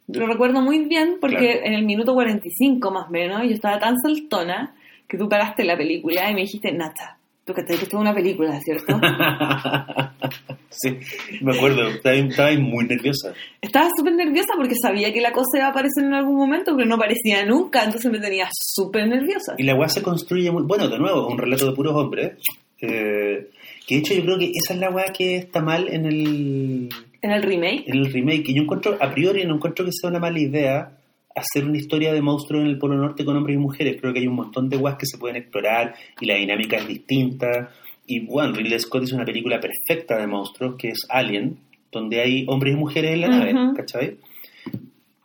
[0.08, 1.66] Lo recuerdo muy bien porque Claro.
[1.66, 4.74] en el minuto 45 más o menos yo estaba tan saltona
[5.08, 8.60] que tú paraste la película y me dijiste, Nata, tú que te que una película,
[8.62, 9.00] ¿cierto?
[10.70, 10.98] sí,
[11.42, 11.88] me acuerdo.
[11.90, 13.34] Estaba, estaba muy nerviosa.
[13.62, 16.88] Estaba súper nerviosa porque sabía que la cosa iba a aparecer en algún momento, pero
[16.88, 19.56] no aparecía nunca, entonces me tenía súper nerviosa.
[19.58, 20.64] Y la weá se construye muy...
[20.64, 22.38] Bueno, de nuevo, un relato de puros hombres.
[22.82, 23.50] eh,
[23.88, 26.90] que de hecho yo creo que esa es la weá que está mal en el,
[27.22, 28.50] En el remake, en el remake.
[28.50, 30.98] Y yo encuentro, a priori, no encuentro que sea una mala idea
[31.36, 33.98] hacer una historia de monstruos en el Polo Norte con hombres y mujeres.
[34.00, 36.88] Creo que hay un montón de weas que se pueden explorar y la dinámica es
[36.88, 37.72] distinta.
[38.06, 41.58] Y bueno, Ridley Scott hizo una película perfecta de monstruos que es Alien,
[41.92, 43.76] donde hay hombres y mujeres en la nave, Ujú.
[43.76, 44.18] ¿cachai?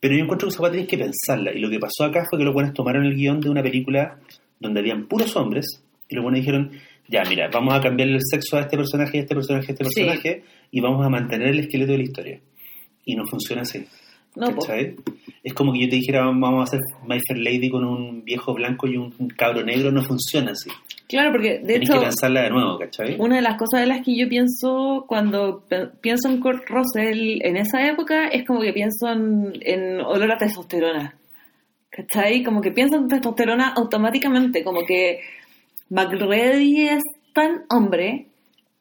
[0.01, 1.53] Pero yo encuentro que esa tenéis que pensarla.
[1.53, 4.19] Y lo que pasó acá fue que los buenos tomaron el guion de una película
[4.61, 6.71] donde habían puros hombres y los buenos dijeron,
[7.09, 9.85] ya, mira, vamos a cambiarle el sexo a este personaje, a este personaje, a este
[9.85, 10.43] Sí.
[10.77, 12.41] Y vamos a mantener el esqueleto de la historia.
[13.07, 13.87] Y no funciona así.
[14.35, 14.55] no.
[15.43, 18.53] Es como que yo te dijera, vamos a hacer My Fair Lady con un viejo
[18.53, 20.69] blanco y un, un cabro negro, no funciona así.
[21.09, 23.17] Claro, porque de Tienes hecho, que pensarla de nuevo, ¿cachai?
[23.19, 25.65] una de las cosas de las que yo pienso cuando
[26.03, 30.37] pienso en Kurt Russell en esa época es como que pienso en, en olor a
[30.37, 31.15] testosterona.
[31.89, 32.43] ¿Cachai?
[32.43, 35.21] Como que pienso en testosterona automáticamente, como que
[35.89, 38.27] McReady es tan hombre,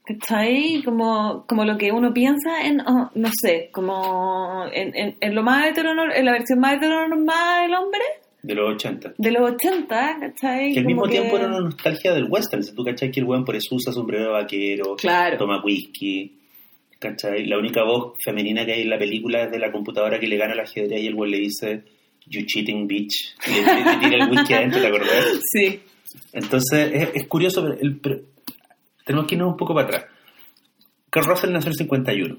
[0.05, 0.81] ¿cachai?
[0.83, 5.43] Como, como lo que uno piensa en, oh, no sé, como en, en, en lo
[5.43, 8.01] más heteronor en la versión más heteronormada del hombre,
[8.43, 9.13] De los 80.
[9.17, 10.73] de los 80, ¿cachai?
[10.73, 12.63] Que al mismo que- tiempo era una nostalgia del western.
[12.63, 15.37] Si tú cachai que el weón por eso usa sombrero vaquero, Claro.
[15.37, 16.39] toma whisky.
[16.99, 17.45] ¿cachai?
[17.45, 20.37] La única voz femenina que hay en la película es de la computadora que le
[20.37, 21.83] gana al ajedrez y el güey le dice,
[22.27, 25.25] you cheating bitch, y le, le tira el whisky adentro, ¿te acordás?
[25.51, 25.79] Sí.
[26.33, 28.19] Entonces, es, es curioso, pero, el- pero
[29.05, 30.05] tenemos que irnos un poco para atrás.
[31.11, 32.37] Kurt Russell nació en el 51.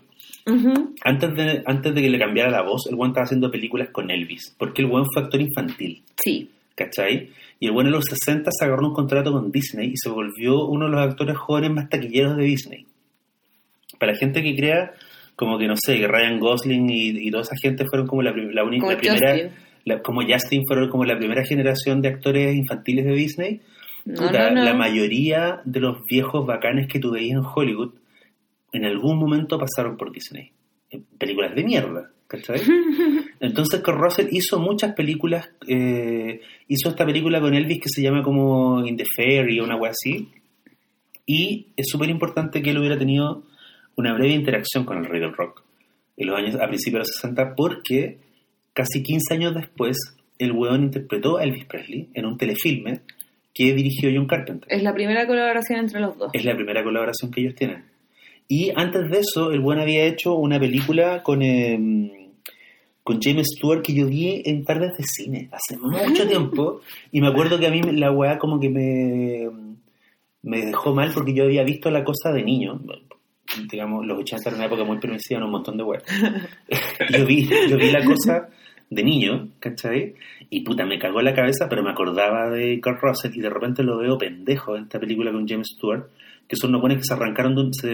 [0.48, 0.94] Ujú.
[1.02, 4.11] Antes de, antes de que le cambiara la voz, el buen estaba haciendo películas con
[4.11, 6.50] Elvis, porque el buen fue actor infantil, Sí.
[6.74, 7.31] ¿cachai?
[7.59, 10.66] Y el buen en los 60 se agarró un contrato con Disney y se volvió
[10.66, 12.87] uno de los actores jóvenes más taquilleros de Disney.
[13.98, 14.92] Para la gente que crea,
[15.37, 18.33] como que no sé, que Ryan Gosling y, y toda esa gente fueron como la,
[18.33, 19.50] única, Como la primera, Justin.
[19.85, 23.61] la- como Justin fueron como la primera generación de actores infantiles de Disney.
[24.07, 24.64] No, Puta, no, no.
[24.64, 27.95] La mayoría de los viejos bacanes que tú veías en Hollywood
[28.73, 30.53] en algún momento pasaron por Disney.
[30.90, 32.61] En películas de mierda, ¿cachai?
[33.40, 38.23] Entonces Kurt Russell hizo muchas películas, eh, hizo esta película con Elvis que se llama
[38.23, 40.29] como In the Fairy o una wea así,
[41.27, 43.42] y es súper importante que él hubiera tenido
[43.97, 45.64] una breve interacción con el rey del rock
[46.16, 48.19] en los años, a principios de los 60 porque
[48.73, 49.97] casi 15 años después
[50.38, 53.01] el weón interpretó a Elvis Presley en un telefilme
[53.57, 54.71] que dirigió John Carpenter.
[54.71, 56.31] Es la primera colaboración entre los dos.
[56.35, 57.87] Es la primera colaboración que ellos tienen.
[58.47, 62.29] Y antes de eso, el buen había hecho una película con, eh,
[63.03, 66.83] con James Stewart que yo vi en tardes de cine hace mucho tiempo.
[67.11, 69.49] Y me acuerdo que a mí la weá como que me,
[70.42, 72.79] me dejó mal porque yo había visto la cosa de niño.
[73.71, 76.05] Digamos, los 80 era una época muy permisiva en un montón de weas.
[77.11, 78.51] yo, vi, yo vi la cosa
[78.90, 80.14] de niño, ¿cachai?
[80.51, 83.83] Y puta, me cagó la cabeza, pero me acordaba de Kurt Russell y de repente
[83.83, 86.05] lo veo pendejo en esta película con James Stewart,
[86.49, 87.88] que son unos buenos que se arrancaron de un- se,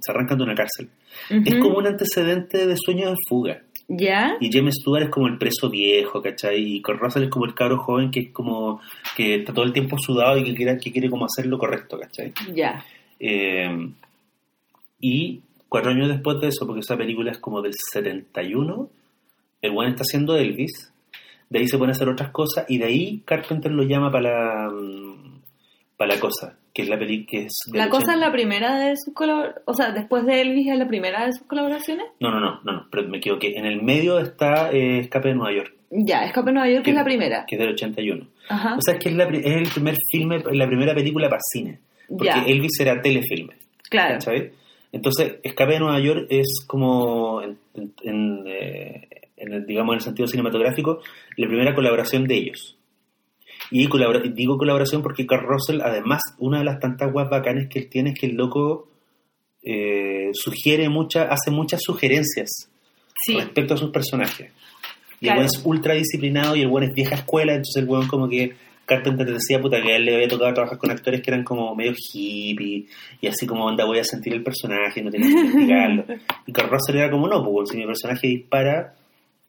[0.00, 0.88] se arrancan de una cárcel.
[1.28, 3.60] Es como un antecedente de sueños en fuga.
[3.88, 4.36] ¿Ya?
[4.40, 6.76] Y James Stewart es como el preso viejo, ¿cachai?
[6.76, 8.80] Y Kurt Russell es como el cabro joven que es como
[9.14, 11.98] que está todo el tiempo sudado y que quiere, que quiere como hacer lo correcto,
[11.98, 12.32] ¿cachai?
[12.54, 12.82] Ya.
[13.20, 13.68] Eh,
[15.00, 18.88] y cuatro años después de eso, porque esa película es como del 71,
[19.62, 20.92] el buen está haciendo Elvis,
[21.48, 24.30] de ahí se pone a hacer otras cosas y de ahí Carpenter lo llama para
[24.66, 25.40] la, mm,
[25.96, 27.52] para la cosa, que es la película que es...
[27.72, 28.14] ¿La cosa 80.
[28.14, 29.62] es la primera de sus colaboraciones?
[29.66, 32.06] O sea, después de Elvis es la primera de sus colaboraciones.
[32.20, 33.52] No, no, no, no, no, pero me equivoqué.
[33.56, 36.90] En el medio está eh, Escape de Nueva York, Ya, Escape en Nueva York Que-
[36.90, 37.44] es la primera.
[37.46, 38.26] que es del 81.
[38.48, 38.74] Ajá.
[38.76, 41.40] O sea, es que es, la pri- es el primer filme, la primera película para
[41.52, 43.54] cine, porque ya, Elvis era telefilme.
[43.90, 44.14] claro.
[44.14, 44.50] ¿cachai?
[44.90, 49.08] Entonces, Escape de Nueva York es como, en, en- en, eh,
[49.42, 51.00] en el, digamos, en el sentido cinematográfico,
[51.36, 52.78] la primera colaboración de ellos.
[53.70, 57.78] Y colabora- digo colaboración porque Carl Russell, además, una de las tantas guas bacanes que
[57.80, 58.88] él tiene es que el loco
[59.62, 62.68] eh, sugiere muchas, hace muchas sugerencias
[63.24, 64.50] Sí, respecto a sus personajes.
[65.20, 65.42] Y Claro.
[65.42, 68.28] el buen es ultra disciplinado y el buen es vieja escuela, entonces el buen como
[68.28, 71.44] que Carpenter decía puta que a él le había tocado trabajar con actores que eran
[71.44, 72.86] como medio hippie
[73.20, 76.04] y así como onda voy a sentir el personaje, no tenía que investigarlo.
[76.48, 78.94] Y Carl Russell era como no, pues si mi personaje dispara,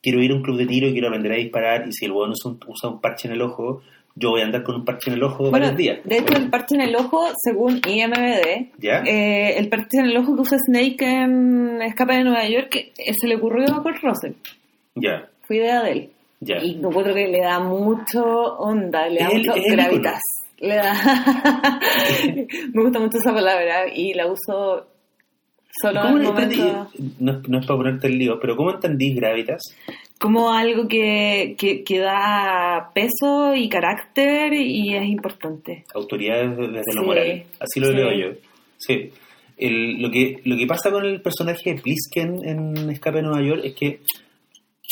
[0.03, 2.11] quiero ir a un club de tiro y quiero aprender a disparar y si el
[2.11, 3.81] buen usa un, usa un parche en el ojo,
[4.15, 5.99] yo voy a andar con un parche en el ojo bueno, varios días.
[6.03, 9.01] de hecho el parche en el ojo, según IMBD, ¿Ya?
[9.07, 13.13] eh, el parche en el ojo que usa Snake en Escape de Nueva York eh,
[13.19, 14.33] se le ocurrió a Kurt Russell.
[14.95, 16.09] ya, Fue idea de él.
[16.41, 16.57] ya.
[16.61, 18.21] Y encuentro que le da mucho
[18.59, 20.19] onda, le da El- mucho gravitas.
[20.59, 20.93] Le da...
[22.73, 24.85] Me gusta mucho esa palabra y la uso
[25.81, 26.23] solo ¿Cómo en
[27.19, 29.61] no, es- no es para ponerte el lío, pero ¿cómo entendís Gravitas?
[30.19, 35.83] como algo que, que, que da peso y carácter y es importante.
[35.93, 37.43] autoridad desde, desde lo Sí, moral.
[37.59, 37.93] Así lo sí.
[37.93, 38.37] leo yo.
[38.77, 39.09] Sí.
[39.57, 43.41] El- lo, que, lo que pasa con el personaje de Plisken en Escape de Nueva
[43.45, 43.99] York es que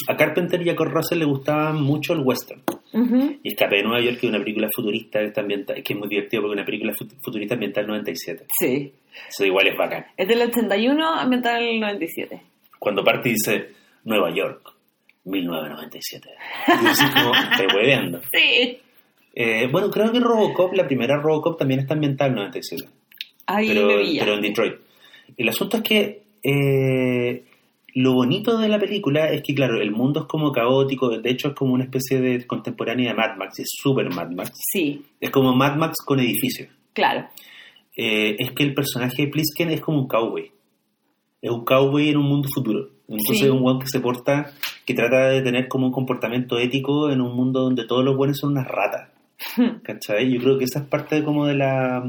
[0.10, 2.62] a Carpenter y a Kurt Russell le gustaba mucho el western.
[2.94, 3.38] Ujú.
[3.44, 6.00] Y Escape de Nueva York, que es una película futurista, que, está ambienta- que es
[6.00, 8.46] muy divertido porque es una película fut- futurista ambiental 97.
[8.60, 8.92] Sí.
[9.30, 10.06] Eso igual es bacán.
[10.18, 12.42] Es del 81, ambiental en el 97.
[12.80, 13.70] Cuando parte dice
[14.04, 14.74] Nueva York,
[15.26, 16.30] 1997.
[16.68, 18.22] Y así como, estoy hueveando.
[18.32, 18.80] Sí.
[19.34, 22.90] Eh, bueno, creo que Robocop, la primera Robocop también está ambientada en 97.
[23.46, 23.88] Ahí pero,
[24.20, 24.76] pero en Detroit.
[25.38, 27.44] El asunto es que eh,
[27.94, 31.50] lo bonito de la película es que, claro, el mundo es como caótico, de hecho
[31.50, 34.52] es como una especie de contemporánea de Mad Max, es súper Mad Max.
[34.72, 36.70] Sí, Es como Mad Max con edificios.
[36.94, 37.28] claro.
[37.96, 40.52] Eh, es que el personaje de Plisken es como un cowboy.
[41.42, 42.90] Es un cowboy en un mundo futuro.
[43.08, 43.46] Entonces Sí.
[43.46, 44.52] es un guan que se porta,
[44.86, 48.38] que trata de tener como un comportamiento ético en un mundo donde todos los buenos
[48.38, 49.10] son unas ratas.
[49.84, 50.32] ¿Cachai?
[50.32, 52.04] Yo creo que esa es parte de como de la...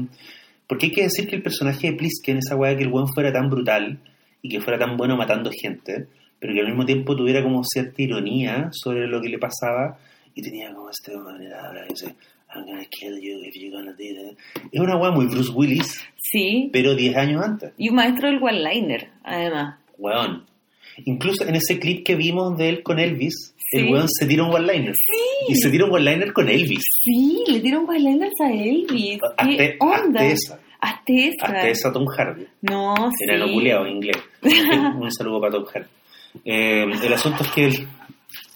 [0.67, 3.33] Porque hay que decir que el personaje de Plisken, esa weá que el buen fuera
[3.33, 3.99] tan brutal
[4.41, 6.07] y que fuera tan bueno matando gente,
[6.39, 9.97] pero que al mismo tiempo tuviera como cierta ironía sobre lo que le pasaba
[10.33, 12.15] y tenía como esta manera de hablar y dice,
[12.55, 14.37] I'm gonna kill you if you're gonna do that.
[14.71, 16.69] Es una weá muy Bruce Willis, Sí.
[16.71, 17.71] pero 10 años antes.
[17.77, 19.79] Y un maestro del one-liner, además.
[19.97, 20.45] Weón.
[21.05, 23.79] Incluso en ese clip que vimos de él con Elvis, Sí.
[23.79, 24.93] el weón se tira un one-liner.
[24.95, 25.51] Sí.
[25.53, 26.83] Y se tira un one-liner con Elvis.
[27.03, 29.19] Sí, le dieron one-liners a Elvis.
[29.57, 30.21] ¿Qué onda?
[30.21, 31.45] hazte esa.
[31.45, 32.45] Hasta esa Tom Hardy.
[32.61, 33.23] No, sí.
[33.23, 33.45] Era lo
[33.85, 34.17] en inglés.
[34.99, 35.87] Un saludo para Tom Hardy.
[36.45, 37.87] Eh, el asunto es que el-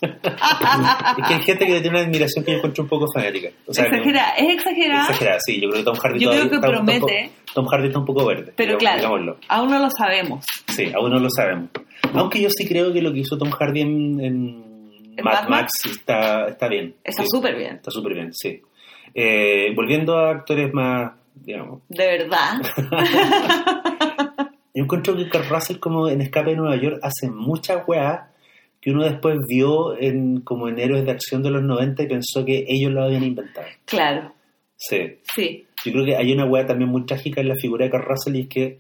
[0.01, 3.49] es que hay gente que le tiene una admiración que yo encuentro un poco fanática.
[3.65, 5.61] O sea, Exagera, es que- exagerada, exagerada, sí.
[5.61, 7.31] Yo creo que Tom Hardy Yo creo que está un poco- promete.
[7.53, 8.53] Tom Hardy está un poco verde.
[8.55, 9.37] pero digamos- claro, digámoslo.
[9.47, 10.45] aún no lo sabemos.
[10.67, 11.69] Sí, aún no lo sabemos.
[12.13, 14.67] Aunque yo sí creo que lo que hizo Tom Hardy en, en
[15.17, 16.95] ¿En Mad Mad Max está, está bien.
[17.03, 18.61] Está Sí, súper bien, Está súper bien, sí.
[19.15, 21.81] Eh, volviendo a actores más, digamos.
[21.89, 22.61] de verdad.
[24.75, 28.29] Yo encuentro que Kurt Russell, como en Escape de Nueva York, hace muchas weas
[28.81, 32.45] que uno después vio en, como en Héroes de Acción de los 90 y pensó
[32.45, 33.67] que ellos lo habían inventado.
[33.85, 34.33] claro,
[34.79, 35.15] Sí.
[35.35, 35.65] sí.
[35.85, 38.41] Yo creo que hay una wea también muy trágica en la figura de Russell y
[38.41, 38.79] es que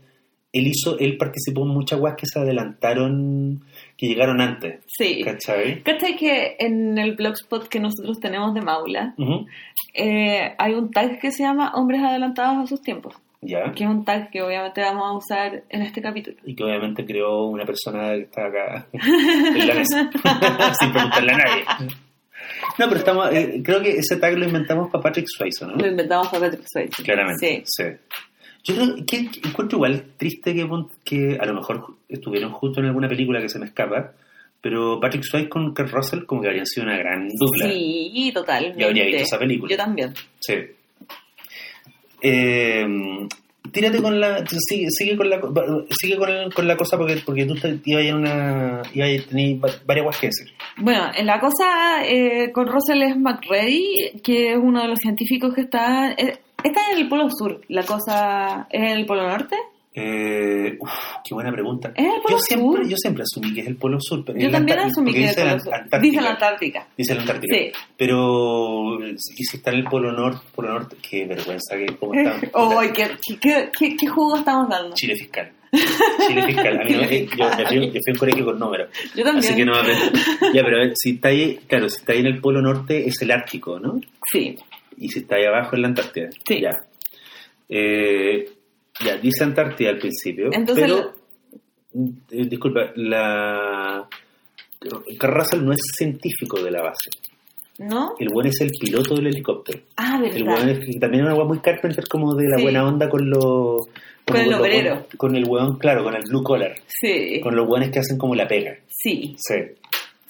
[0.53, 3.63] él hizo, él participó en muchas weas que se adelantaron,
[3.97, 4.79] que llegaron antes.
[4.87, 5.21] Sí.
[5.23, 5.81] ¿Cachai?
[5.83, 9.15] ¿Cachai que en el blogspot que nosotros tenemos de Maula
[9.93, 13.15] eh, hay un tag que se llama Hombres Adelantados a sus tiempos?
[13.41, 13.71] Ya.
[13.71, 16.37] Que es un tag que obviamente vamos a usar en este capítulo.
[16.43, 20.09] Y que obviamente creó una persona que está acá en la mesa,
[20.79, 21.63] sin preguntarle a nadie.
[22.79, 25.75] No, pero estamos, eh, creo que ese tag lo inventamos para Patrick Swayze, ¿no?
[25.75, 27.03] Lo inventamos a Patrick Swayze.
[27.03, 27.63] Claramente.
[27.65, 27.83] Sí.
[28.63, 30.67] Yo creo que, que encuentro igual triste que,
[31.05, 34.13] que a lo mejor estuvieron juntos en alguna película que se me escapa,
[34.61, 37.69] pero Patrick Swayze con Kurt Russell como que habrían sido una gran dupla.
[37.69, 38.81] Sí, totalmente.
[38.81, 39.71] Yo habría visto esa película.
[39.71, 40.13] Yo también.
[40.39, 40.55] Sí.
[42.21, 42.85] Eh,
[43.71, 44.43] tírate con la.
[44.47, 45.39] Sigue, sigue con la,
[46.01, 47.55] sigue con, el- con la cosa porque, porque tú
[47.85, 48.81] ibas una.
[48.93, 50.47] Ibas a tener va- varias cosas que decir.
[50.77, 55.53] Bueno, en la cosa eh, con Russell es McReady, que es uno de los científicos
[55.53, 56.11] que está...
[56.11, 57.61] eh, está en el Polo Sur.
[57.67, 59.55] La cosa es en el Polo Norte.
[59.99, 60.91] Eh, uf,
[61.27, 61.91] qué buena pregunta.
[61.95, 64.23] ¿Es el Polo yo, siempre, yo siempre asumí que es el Polo Sur.
[64.23, 65.73] Pero Yo también asumí que es el Polo Sur.
[65.73, 65.99] Antártica.
[66.01, 66.87] Dice la Antártica.
[66.95, 67.55] Dice la Antártica.
[67.57, 67.71] Sí.
[67.97, 72.39] Pero, y si está en el Polo Norte, Polo Norte, qué vergüenza que cómo está.
[72.79, 73.07] ¡Ay, qué,
[73.41, 74.93] qué, qué, qué jugo estamos dando!
[74.93, 75.51] Chile fiscal.
[76.27, 76.79] Chile fiscal.
[76.79, 78.89] A mí no me- yo, fui, yo fui un colegio con números.
[79.15, 79.45] Yo también.
[79.45, 80.05] Así que no aprendo.
[80.53, 83.07] Ya, pero a ver, si está ahí, claro, si está ahí en el Polo Norte
[83.07, 83.99] es el Ártico, ¿no?
[84.31, 84.55] Sí,
[84.97, 86.29] Y si está ahí abajo es la Antártida.
[86.47, 86.61] Sí.
[86.61, 86.69] Ya.
[87.69, 88.47] Eh,
[89.03, 90.49] ya, dice Antártida al principio.
[90.51, 91.13] Entonces- pero,
[92.31, 94.07] eh, disculpa, la.
[95.19, 97.09] Carrasal no es científico de la base.
[97.79, 98.15] ¿no?
[98.17, 99.79] El buen es el piloto del helicóptero.
[99.97, 100.69] Ah, El buen verdad.
[100.69, 102.63] es que también es una muy Carpenter como de la Sí.
[102.63, 103.87] buena onda con los.
[104.25, 105.05] Con como el obrero.
[105.15, 106.73] Con, el hueón, claro, con el blue collar.
[106.87, 108.75] Sí, Con los hueones que hacen como la pega.
[108.87, 109.35] sí.
[109.37, 109.55] Sí.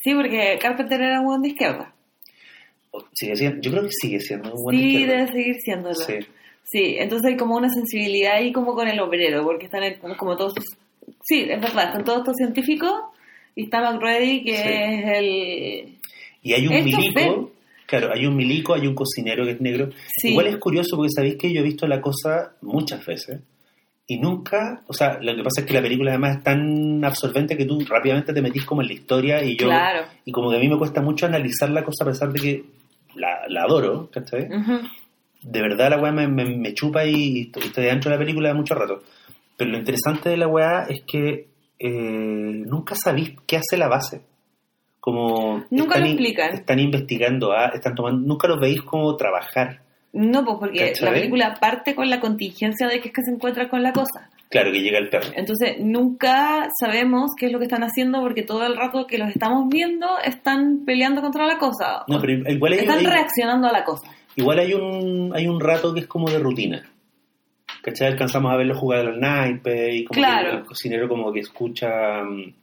[0.04, 1.94] Sí, porque Carpenter era un buen de izquierda.
[3.14, 5.96] Sigue siendo, yo creo que sigue siendo un buen Sí, debe seguir siéndolo.
[5.96, 6.14] Sí.
[6.70, 9.84] Sí, entonces hay como una sensibilidad ahí como con el obrero, porque están
[10.18, 10.78] como, todos estos...
[11.24, 12.92] Sí, es verdad, están todos estos científicos
[13.56, 14.64] y está McReady, que Sí.
[14.70, 15.98] es el...
[16.44, 17.32] Y hay un El milico, chofer.
[17.86, 19.90] claro, hay un milico, hay un cocinero que es negro.
[20.22, 20.30] Sí.
[20.30, 23.40] Igual es curioso porque sabéis que yo he visto la cosa muchas veces
[24.10, 27.58] y nunca, o sea, lo que pasa es que la película además es tan absorbente
[27.58, 30.06] que tú rápidamente te metís como en la historia y yo, Claro.
[30.24, 32.64] y como que a mí me cuesta mucho analizar la cosa a pesar de que
[33.16, 34.44] la, la adoro, ¿cachai?
[34.50, 34.80] Ujú.
[35.50, 38.50] De verdad la weá me, me- me chupa y estoy estoy dentro de la película
[38.50, 39.02] de mucho rato.
[39.56, 41.48] Pero lo interesante de la weá es que
[41.80, 44.22] eh, nunca sabéis qué hace la base.
[45.00, 46.54] Como Nunca lo in- explican.
[46.54, 49.82] Están investigando, ah, están tomando, nunca los veis como trabajar.
[50.14, 53.70] No, pues porque la película parte con la contingencia de que es que se encuentra
[53.70, 54.30] con la cosa.
[54.50, 55.28] Claro que llega el perro.
[55.36, 59.30] Entonces, nunca sabemos qué es lo que están haciendo porque todo el rato que los
[59.30, 62.04] estamos viendo están peleando contra la cosa.
[62.08, 64.10] No, pero igual hay, están hay- reaccionando a la cosa.
[64.38, 66.90] Igual hay un hay un rato que es como de rutina.
[67.82, 68.08] ¿Cachai?
[68.08, 70.50] Alcanzamos a verlo jugar al naipe y como Claro.
[70.52, 72.54] que el cocinero como que escucha mm,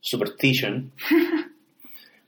[0.00, 0.92] Superstition.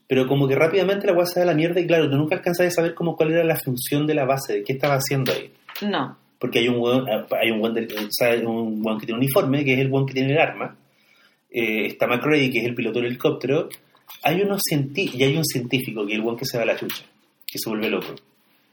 [0.09, 2.71] Pero como que rápidamente la da a la mierda y claro, tú nunca alcanzas a
[2.71, 5.53] saber como cuál era la función de la base, de qué estaba haciendo ahí.
[5.83, 6.17] No.
[6.39, 9.25] Porque hay un weón, hay un weón, del- o sea, un weón que tiene un
[9.25, 10.77] uniforme, que es el weón que tiene el arma.
[11.51, 13.69] Eh, está McRae, que es el piloto del helicóptero.
[14.23, 16.77] Hay unos y hay un científico, que es el weón que se va a la
[16.77, 17.05] chucha,
[17.47, 18.15] que se vuelve loco.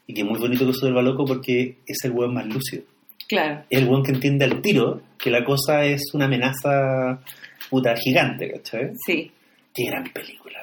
[0.07, 2.83] Y que es muy bonito que se vuelva loco porque es el weón más lúcido.
[3.27, 3.63] Claro.
[3.69, 7.19] Es el weón que entiende al tiro que la cosa es una amenaza
[7.69, 8.91] puta gigante, ¿cachai?
[9.05, 9.31] Sí.
[9.73, 10.59] Qué gran película.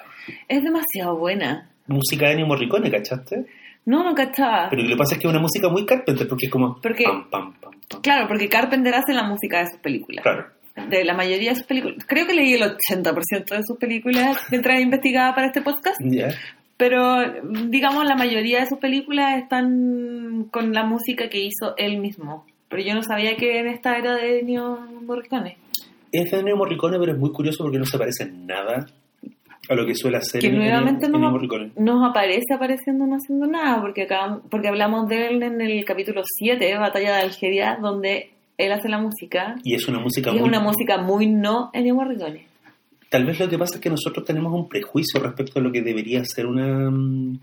[0.49, 1.69] Es demasiado buena.
[1.89, 3.45] Música de Ennio Morricone, ¿cachaste?
[3.85, 4.69] No, no cachaba.
[4.71, 6.81] Pero lo que pasa es que es una música muy Carpenter, porque es como...
[6.81, 7.73] Porque- Pam, pam, pam.
[8.01, 10.23] Claro, porque Carpenter hace la música de sus películas.
[10.23, 10.47] Claro.
[10.89, 11.99] De la mayoría de sus películas.
[12.07, 15.97] Creo que leí el 80% de sus películas mientras investigaba para este podcast.
[16.05, 16.29] Ya.
[16.83, 17.23] Pero,
[17.69, 22.45] digamos, la mayoría de sus películas están con la música que hizo él mismo.
[22.69, 25.59] Pero yo no sabía que en esta era de Ennio Morricone.
[26.11, 28.85] Es de Ennio Morricone, pero es muy curioso porque no se parece en nada
[29.69, 31.21] a lo que suele hacer Que Ennio- nuevamente nos,
[31.77, 36.23] nos aparece apareciendo no haciendo nada, porque acá, porque hablamos de él en el capítulo
[36.25, 39.55] 7, Batalla de Algeria, donde él hace la música.
[39.63, 40.49] Y es una música Y es muy...
[40.49, 42.51] una música muy no Ennio Morricone.
[43.13, 45.83] Tal vez lo que pasa es que nosotros tenemos un prejuicio respecto a lo que
[45.83, 47.41] debería ser una, mm,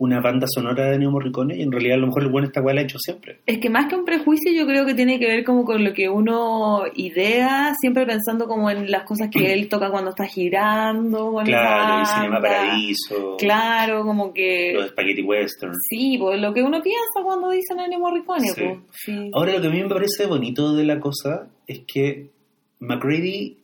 [0.00, 2.60] una banda sonora de Ennio Morricone y en realidad a lo mejor el buen esta
[2.62, 3.40] weá la ha hecho siempre.
[3.44, 5.92] Es que más que un prejuicio yo creo que tiene que ver como con lo
[5.92, 11.32] que uno idea, siempre pensando como en las cosas que él toca cuando está girando.
[11.44, 12.40] Claro, el Cinema.
[12.40, 14.72] Paradiso, Claro, como que...
[14.74, 15.72] los Spaghetti Western.
[15.90, 18.60] Sí, pues lo que uno piensa cuando dicen Ennio Morricone, Sí.
[18.64, 18.78] pues.
[18.92, 19.30] Sí.
[19.34, 22.30] Ahora lo que a mí me parece bonito de la cosa es que
[22.78, 23.57] McGrady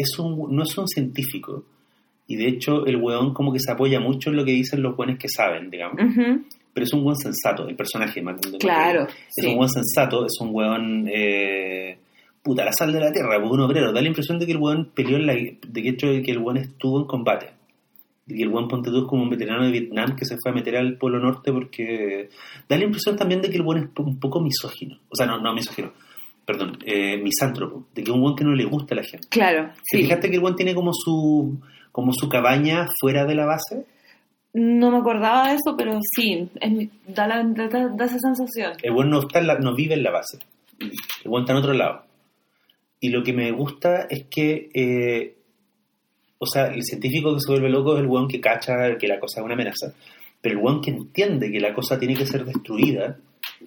[0.00, 1.64] es un, no es un científico
[2.28, 4.94] y de hecho el weón como que se apoya mucho en lo que dicen los
[4.94, 5.96] buenos que saben, digamos.
[6.74, 8.20] Pero es un buen sensato, el personaje.
[8.20, 9.04] De Claro.
[9.04, 9.46] Es sí.
[9.48, 11.08] un buen sensato, es un weón...
[11.12, 11.98] Eh,
[12.42, 13.92] puta, la sal de la tierra, pues, un obrero.
[13.92, 15.32] Da la impresión de que el weón peleó en la...
[15.32, 17.46] De que, hecho, de que el weón estuvo en combate.
[18.26, 20.54] De que el weón Ponte es como un veterano de Vietnam que se fue a
[20.54, 22.28] meter al Polo Norte porque...
[22.68, 24.98] Da la impresión también de que el weón es un poco misógino.
[25.08, 25.92] O sea, no, no misógino.
[26.48, 27.86] Perdón, eh, misántropo.
[27.94, 29.28] De que un weón que no le gusta a la gente.
[29.28, 30.02] Claro, ¿Te sí.
[30.04, 31.60] fijaste que el weón tiene como su...
[31.92, 33.84] Como su cabaña fuera de la base.
[34.54, 38.72] No me acordaba de eso, pero sí, es- da, la, da, da- da esa sensación.
[38.82, 40.38] El buen no, está en la- no vive en la base.
[40.78, 42.04] El buen está en otro lado.
[43.00, 45.34] Y lo que me gusta es que, eh,
[46.38, 49.20] o sea, el científico que se vuelve loco es el buen que cacha que la
[49.20, 49.92] cosa es una amenaza.
[50.40, 53.18] Pero el buen que entiende que la cosa tiene que ser destruida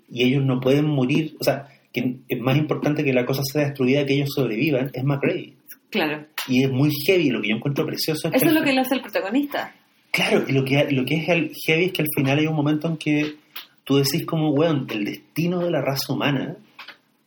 [0.10, 3.66] y ellos no pueden morir, o sea, que es más importante que la cosa sea
[3.66, 5.54] destruida que ellos sobrevivan, es McRae.
[5.90, 6.26] Claro.
[6.48, 8.80] Y es muy heavy, lo que yo encuentro precioso es Eso es lo que le
[8.82, 9.76] hace el protagonista.
[10.12, 12.56] Claro, y lo que, lo que es el heavy es que al final hay un
[12.56, 13.36] momento en que
[13.84, 16.56] tú decís como, weón, el destino de la raza humana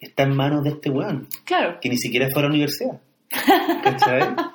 [0.01, 1.79] está en manos de este weón, Claro.
[1.81, 3.01] que ni siquiera fue a la universidad.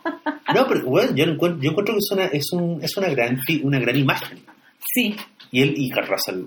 [0.53, 3.38] No, pero weón, yo, encuentro, yo encuentro que es una, es un, es una, gran,
[3.64, 4.39] una gran imagen.
[4.93, 5.16] Sí,
[5.51, 6.45] Y él y Russell,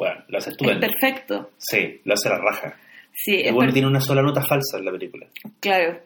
[0.00, 0.80] bueno, lo hace es estupendo.
[0.80, 1.50] perfecto.
[1.58, 2.74] Sí, lo hace la raja.
[3.12, 5.26] Sí, es El bueno tiene una sola nota falsa en la película.
[5.60, 5.98] Claro.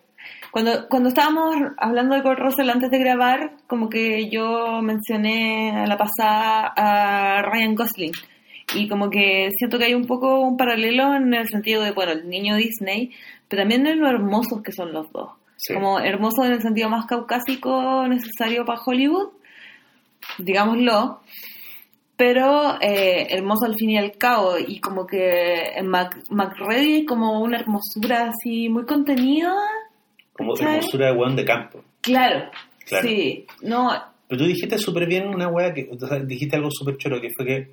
[0.50, 5.86] Cuando, cuando estábamos hablando de Kurt Russell antes de grabar, como que yo mencioné a
[5.86, 8.10] la pasada a Ryan Gosling.
[8.74, 12.10] Y como que siento que hay un poco un paralelo en el sentido de, bueno,
[12.10, 13.12] el niño Disney,
[13.48, 15.34] pero también en lo hermosos que son los dos.
[15.56, 15.72] Sí.
[15.72, 19.28] Como hermosos en el sentido más caucásico necesario para Hollywood,
[20.38, 21.20] digámoslo,
[22.16, 24.56] pero eh, hermoso al fin y al cabo.
[24.58, 29.54] Y como que en Mac, McReady como una hermosura así muy contenida.
[30.32, 31.84] Como hermosura de weón de campo.
[32.00, 32.50] Claro,
[32.86, 33.08] Claro.
[33.08, 33.46] sí.
[33.62, 33.90] No,
[34.28, 37.30] Pero tú dijiste súper bien una wea que, o sea, dijiste algo súper choro que
[37.36, 37.68] fue que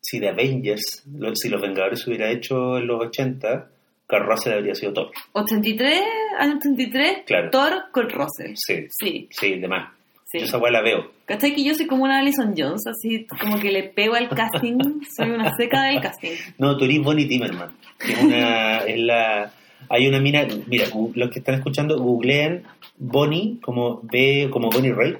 [0.00, 3.68] si The Avengers, lo- si los Vengadores se hubiera hecho en los 80,
[4.08, 5.10] Kurt Russell habría sido Thor.
[5.32, 6.00] 83,
[6.38, 7.50] año 83, Claro.
[7.50, 8.54] Thor Kurt Russell.
[8.56, 9.92] Sí, Sí, sí, de más.
[10.30, 10.38] Sí.
[10.38, 11.10] Yo esa wea la veo.
[11.26, 12.86] ¿Cachai que yo soy como una Alison Jones?
[12.86, 14.78] Así como que le pego al casting,
[15.16, 16.32] soy una seca del casting.
[16.58, 17.70] No, tú eres Bonnie Timmerman.
[17.98, 19.52] Que es una, es la,
[19.88, 22.62] hay una mina, mira, los que están escuchando, googleen
[22.98, 25.18] Bonnie como B, como Bonnie Raitt,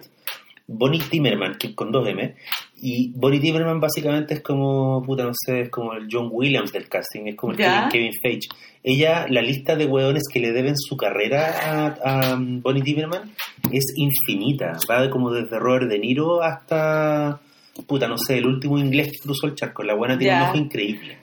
[0.72, 2.34] Bonnie Timmerman, que con dos M,
[2.80, 6.88] y Bonnie Timmerman básicamente es como, puta, no sé, es como el John Williams del
[6.88, 7.58] casting, es como el.
[7.58, 8.48] Kevin, Kevin Feige.
[8.82, 13.32] Ella, la lista de hueones que le deben su carrera a, a Bonnie Timmerman
[13.72, 17.40] es infinita, va de como desde Robert De Niro hasta,
[17.86, 20.42] puta, no sé, el último inglés que cruzó el charco, la buena tiene Ya.
[20.44, 21.18] un ojo increíble.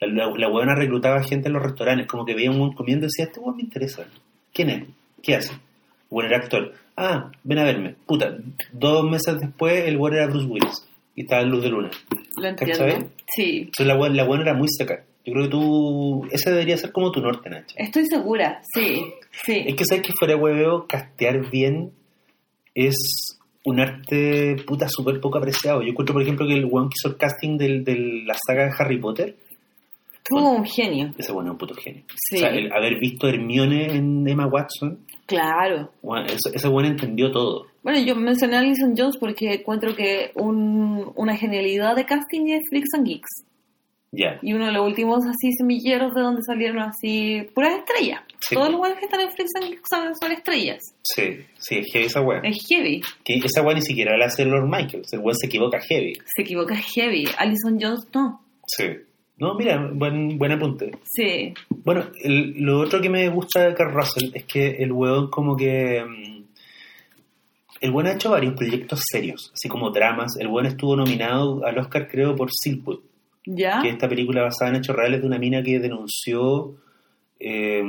[0.00, 3.08] La, la, la huevona reclutaba gente en los restaurantes, como que veía un comiendo y
[3.08, 4.04] decía, este hueón me interesa.
[4.52, 4.84] ¿Quién es?
[5.22, 5.52] ¿Qué hace?
[6.12, 6.72] Bueno, era actor.
[6.96, 7.94] Ah, ven a verme.
[8.06, 8.36] Puta,
[8.72, 10.86] dos meses después el weón era Bruce Willis
[11.16, 11.90] y estaba en Luz de Luna.
[12.36, 12.78] Lo entiendo.
[12.84, 13.06] ¿Cachai?
[13.34, 15.04] Sí, Entonces la buena, la buena era muy seca.
[15.24, 17.74] Yo creo que tú, ese debería ser como tu norte, Nacha.
[17.78, 19.04] estoy segura, sí,
[19.44, 19.62] sí.
[19.66, 21.92] Es que sabes que fuera hueveo, castear bien
[22.74, 25.80] es un arte puta súper poco apreciado.
[25.82, 28.64] Yo encuentro, por ejemplo, que el weón que hizo el casting del- de la saga
[28.64, 29.36] de Harry Potter,
[30.24, 32.02] Tuvo un genio, ese weón es un puto genio.
[32.16, 32.36] Sí.
[32.36, 35.90] O sea, el haber visto Hermione en Emma Watson, claro.
[36.02, 37.66] weón, ese, weón entendió todo.
[37.82, 42.62] Bueno, yo mencioné a Alison Jones porque encuentro que un- una genialidad de casting es
[42.70, 43.44] Freaks and Geeks.
[44.14, 44.38] Ya.
[44.42, 48.20] Y uno de los últimos así semilleros de donde salieron así puras estrellas.
[48.46, 48.54] Sí.
[48.54, 50.80] Todos los buenos que están en Freaks and Geeks son, son estrellas.
[51.02, 52.44] Sí, sí, es heavy esa weón.
[52.44, 53.00] Es heavy.
[53.24, 55.12] Que esa weón ni siquiera la hace Lord Michaels.
[55.14, 56.12] El weón se equivoca heavy.
[56.36, 57.24] Se equivoca heavy.
[57.38, 58.44] Alison Jones no.
[58.66, 58.84] Sí.
[59.38, 60.92] No, mira, buen, buen apunte.
[61.04, 61.52] Sí.
[61.68, 65.56] Bueno, el- lo otro que me gusta de Carl Russell es que el weón como
[65.56, 66.04] que...
[66.04, 66.42] mm,
[67.80, 70.36] el buen ha hecho varios proyectos serios, así como dramas.
[70.38, 73.00] El buen estuvo nominado al Oscar, creo, por Silkwood,
[73.44, 73.80] ¿Ya?
[73.82, 76.74] que es esta película basada en hechos reales de una mina que denunció
[77.40, 77.82] eh,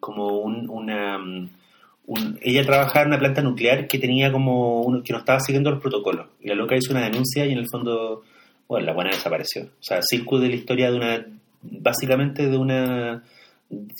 [0.00, 1.16] como un- una...
[1.16, 5.70] un- ella trabajaba en una planta nuclear que tenía como uno, que no estaba siguiendo
[5.70, 6.26] los protocolos.
[6.42, 8.24] Y la loca hizo una denuncia y en el fondo,
[8.68, 9.62] bueno, la buena desapareció.
[9.64, 11.26] O sea, Silkwood es la historia de una,
[11.62, 13.22] básicamente de una,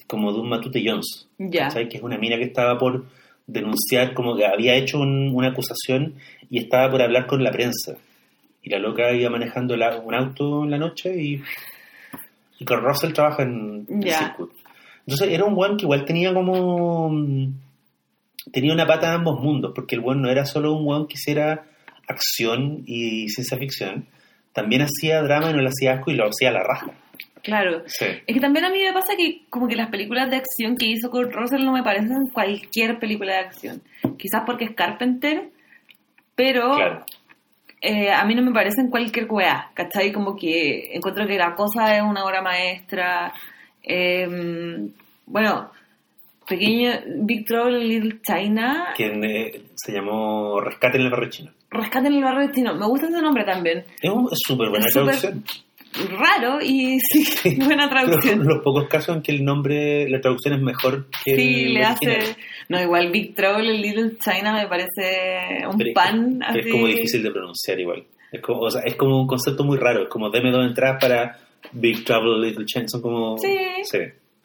[0.06, 1.26] como de un Matute Jones.
[1.38, 1.64] Ya.
[1.68, 1.88] ¿cachai?
[1.88, 3.06] Que es una mina que estaba por
[3.46, 6.14] denunciar, como que había hecho un- una acusación
[6.50, 7.96] y estaba por hablar con la prensa.
[8.62, 11.42] Y la loca iba manejando la- un auto en la noche y,
[12.58, 14.18] y con Russell trabaja en, en Ya.
[14.18, 14.50] Silkwood.
[15.06, 17.10] Entonces era un buen que igual tenía como...
[18.52, 21.14] Tenía una pata en ambos mundos, porque el buen no era solo un buen que
[21.14, 21.64] hiciera
[22.06, 24.06] acción y ciencia ficción,
[24.61, 26.86] también hacía drama y no le hacía asco y lo hacía a la raja.
[27.42, 27.82] Claro.
[27.86, 28.04] Sí.
[28.26, 30.86] Es que también a mí me pasa que como que las películas de acción que
[30.86, 33.82] hizo Kurt Russell no me parecen cualquier película de acción.
[34.18, 35.48] Quizás porque es Carpenter,
[36.34, 37.04] pero Claro.
[37.80, 40.12] eh, a mí no me parecen cualquier weá, ¿cachai?
[40.12, 43.32] Como que encuentro que la cosa es una obra maestra.
[43.82, 44.88] eh,
[45.26, 45.70] bueno,
[46.48, 46.90] pequeño
[47.20, 51.50] Big Trouble Little China, Que eh, se llamó Rescate en el barrio chino.
[51.70, 52.74] Rescate en el barrio destino.
[52.74, 53.78] Me gusta ese nombre también.
[54.00, 55.44] Es es súper buena Es traducción.
[56.18, 58.38] Raro y sí, buena traducción.
[58.38, 61.74] Los, los pocos casos en que el nombre, la traducción es mejor que Sí, el
[61.74, 62.16] le original.
[62.20, 62.36] hace...
[62.68, 66.58] No, igual Big Trouble in Little China me parece un Pero es- pan pero así.
[66.60, 68.04] es como difícil de pronunciar igual.
[68.30, 70.02] Es como, o sea, es como un concepto muy raro.
[70.04, 71.38] Es como deme dos entradas para
[71.72, 72.84] Big Trouble Little China.
[72.88, 73.36] Son como...
[73.38, 73.56] Sí.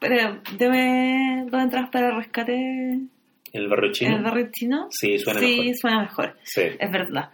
[0.00, 3.10] Pero deme dos entradas para rescate en
[3.54, 4.16] El barrio chino.
[4.16, 4.86] el barrio chino.
[4.90, 5.74] Sí, suena sí, mejor.
[5.80, 6.36] suena mejor.
[6.44, 6.62] Sí.
[6.78, 7.30] Es verdad.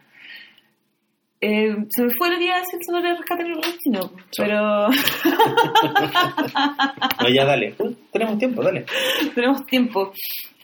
[1.43, 4.13] Eh, se me fue lo que iba a decir sobre rescate en el barrio chino,
[4.37, 4.89] pero
[7.23, 7.75] No, ya dale.
[7.79, 8.85] Uh, tenemos tiempo, dale.
[9.35, 10.13] tenemos tiempo.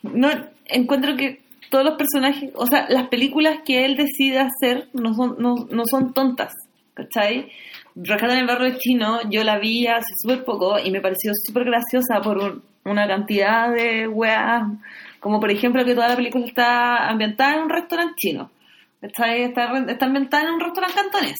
[0.03, 0.29] No
[0.65, 5.35] encuentro que todos los personajes, o sea, las películas que él decide hacer no son,
[5.39, 6.53] no, no son tontas,
[6.93, 7.49] ¿cachai?
[7.95, 11.65] Rescate en el barrio chino, yo la vi hace súper poco y me pareció súper
[11.65, 14.63] graciosa por un- una cantidad de weas,
[15.19, 18.51] como por ejemplo que toda la película está ambientada en un restaurante chino.
[19.01, 21.37] Está, está, está ambientada en un restaurante cantonés.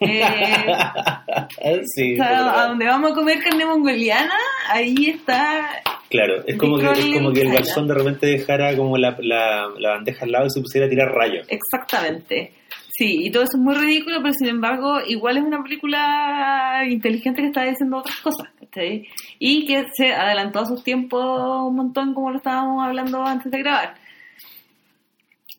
[1.60, 4.34] Eh, sí, a donde vamos a comer carne mongoliana,
[4.68, 5.82] ahí está
[6.14, 9.68] Claro, es como, que, es como que el garzón de repente dejara como la, la,
[9.78, 11.44] la bandeja al lado y se pusiera a tirar rayos.
[11.48, 12.52] Exactamente.
[12.96, 17.40] Sí, y todo eso es muy ridículo, pero sin embargo, igual es una película inteligente
[17.42, 19.08] que está diciendo otras cosas, ¿cachai?
[19.40, 21.20] Y que se adelantó a sus tiempos
[21.66, 23.94] un montón, como lo estábamos hablando antes de grabar.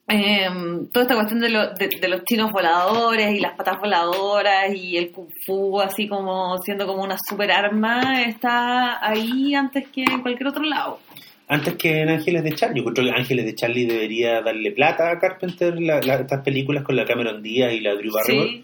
[0.08, 4.74] Em, toda esta cuestión de, lo- de, de los chinos voladores y las patas voladoras
[4.74, 10.04] y el kung fu así como siendo como una super arma está ahí antes que
[10.04, 11.00] en cualquier otro lado.
[11.48, 15.12] Antes que en Ángeles de Charlie, yo creo que Ángeles de Charlie debería darle plata
[15.12, 18.50] a Carpenter, la- la- estas películas con la Cameron Díaz y la Drew Barrymore.
[18.50, 18.64] Sí,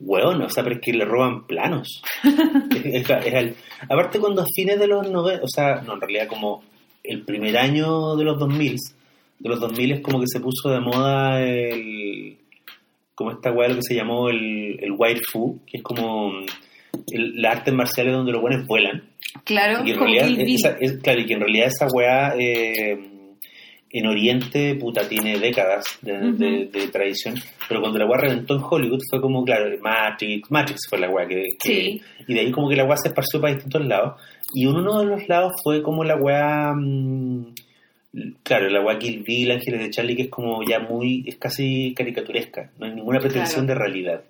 [0.00, 2.02] Weón, o sea, pero es que le roban planos.
[2.84, 3.54] Es- es- es el-
[3.88, 6.62] aparte cuando a fines de los 90, o sea, no, en realidad como
[7.04, 8.76] el primer año de los 2000,
[9.38, 12.36] de los 2000 es como que se puso de moda el,
[13.14, 16.32] como esta weá lo que se llamó el, el White Fu, que es como
[17.10, 19.02] el, las artes marciales donde los buenos vuelan.
[19.44, 22.98] claro, Y en realidad, esa- es, claro, y que en realidad esa weá eh,
[23.94, 26.36] en Oriente, puta, tiene décadas de, Ujú.
[26.38, 27.34] de- de tradición,
[27.68, 31.26] pero cuando la weá reventó en Hollywood fue como, claro, Matrix, Matrix fue la weá
[31.28, 32.00] que, que- Sí.
[32.26, 34.20] y de ahí como que la weá se esparció para distintos lados,
[34.54, 37.54] y uno de los lados fue como la weá, mm,
[38.42, 41.92] claro, la weá Kill Bill, Ángeles de Charlie, que es como ya muy, es casi
[41.94, 43.78] caricaturesca, no hay ninguna pretensión Claro.
[43.80, 44.22] de realidad.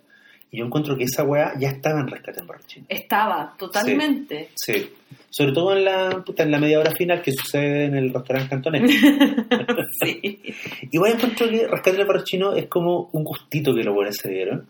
[0.53, 2.87] Y yo encuentro que esa weá ya estaba en Rescate en Barrio Chino.
[2.87, 4.51] Estaba, totalmente.
[4.55, 4.87] Sí,
[5.31, 8.51] sobre todo en la, puta, en la media hora final que sucede en el restaurante
[8.51, 8.83] cantonés.
[10.05, 10.43] sí.
[10.91, 14.67] Igual encuentro que Rescate Barrio Chino es como un gustito que los buenos se dieron.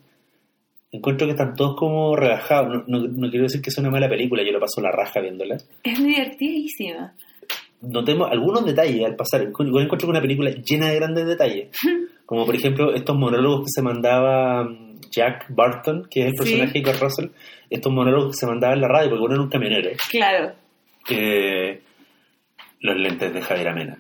[0.93, 2.85] Encuentro que están todos como rebajados.
[2.87, 5.20] No, no, no quiero decir que sea una mala película, yo lo paso la raja
[5.20, 5.57] viéndola.
[5.83, 7.12] Es divertidísima.
[7.80, 9.43] Notemos algunos detalles al pasar.
[9.43, 11.70] Igual encuentro que una película llena de grandes detalles.
[12.24, 14.64] Como por ejemplo estos monólogos que se mandaba
[15.11, 17.26] Jack Barton, que es el personaje de Kurt Russell.
[17.70, 19.90] Estos monólogos que se mandaba en la radio, porque uno era un camionero.
[20.11, 20.53] Claro.
[21.11, 21.80] eh,
[22.80, 23.98] los lentes de Javier Amena.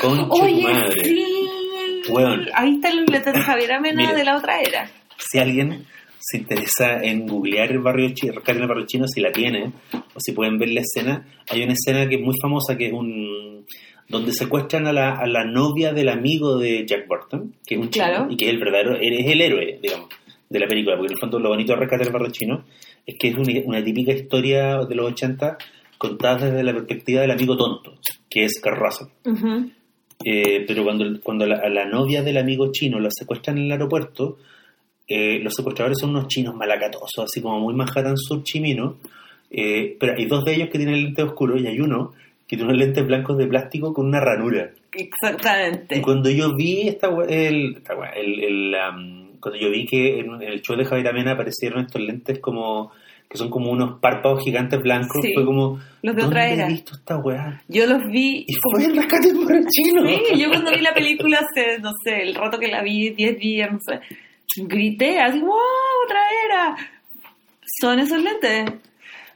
[0.00, 1.04] Concha tu Oye, madre.
[1.04, 1.24] sí.
[2.08, 2.46] Weón.
[2.54, 4.14] Ahí está el letra de Javier Amena Mira.
[4.14, 4.90] de la otra era.
[5.16, 5.86] Si alguien
[6.18, 10.32] se interesa en googlear el barrio chino, el barrio chino, si la tiene, o si
[10.32, 13.64] pueden ver la escena, hay una escena que es muy famosa, que es un
[14.08, 17.88] donde secuestran a la, a la novia del amigo de Jack Burton, que es un
[17.90, 20.08] chino, y que es el verdadero, es el héroe, digamos,
[20.52, 22.64] de la película, porque en el fondo lo bonito de Rescate en el barrio chino
[23.06, 25.56] es que es una, una típica historia de los 80
[25.98, 27.94] contada desde la perspectiva del amigo tonto,
[28.28, 29.08] que es Kurt Russell.
[29.24, 29.70] Ujú.
[30.24, 33.72] Eh, pero cuando, cuando la, a la novia del amigo chino la secuestran en el
[33.72, 34.38] aeropuerto,
[35.08, 38.98] eh, los secuestradores son unos chinos malacatosos, así como muy Manhattan Sur chimino.
[39.50, 42.12] Eh, pero hay dos de ellos que tienen lentes oscuros y hay uno
[42.46, 44.70] que tiene unos lentes blancos de plástico con una ranura.
[44.92, 45.98] Exactamente.
[45.98, 50.40] Y cuando yo vi esta el, esta el, el, um, cuando yo vi que en,
[50.40, 52.90] el show de Javier Amena aparecieron estos lentes como
[53.28, 55.32] que son como unos párpados gigantes blancos, Sí.
[55.34, 56.66] fue como Los de otra ¿dónde era.
[56.66, 57.62] he visto esta weá?
[57.66, 60.02] Yo los vi Y fue el rescate por el chino.
[60.06, 63.38] Sí, yo cuando vi la película hace, no sé, el rato que la vi, 10
[63.38, 64.00] días, no sé,
[64.64, 65.50] grité así, ¡wow!
[66.04, 66.76] ¡Otra era!
[67.80, 68.70] Son esos lentes.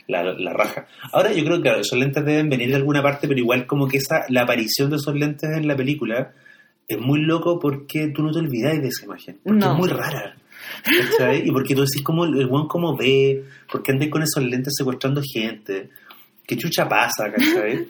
[0.09, 0.87] La, la raja.
[1.13, 3.97] Ahora yo creo que esos lentes deben venir de alguna parte, pero igual como que
[3.97, 6.33] esa la aparición de esos lentes en la película
[6.89, 9.39] es muy loco porque tú no te olvidáis de esa imagen.
[9.43, 9.73] Porque No.
[9.73, 10.37] es muy rara.
[10.85, 11.47] ¿cachai?
[11.47, 15.21] Y porque tú decís como el buen como ve, porque andáis con esos lentes secuestrando
[15.23, 15.91] gente,
[16.47, 17.87] qué chucha pasa, ¿cachai?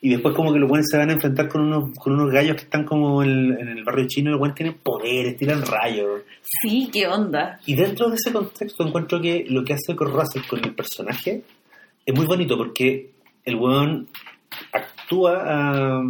[0.00, 2.56] Y después como que los buenos se van a enfrentar con unos, con unos gallos
[2.56, 6.22] que están como en, en el barrio chino, y los buenos tienen poderes, tiran rayos.
[6.42, 7.60] Sí, qué onda.
[7.66, 11.42] Y dentro de ese contexto encuentro que lo que hace Russell con el personaje
[12.04, 13.10] es muy bonito porque
[13.44, 14.08] el weón
[14.72, 16.00] actúa a,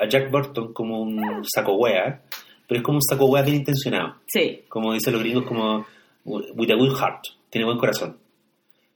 [0.00, 2.22] a Jack Burton como un saco wea,
[2.66, 4.16] pero es como un saco wea bien intencionado.
[4.26, 5.86] Sí, Como dicen los gringos, como
[6.24, 8.16] with a good heart, tiene buen corazón.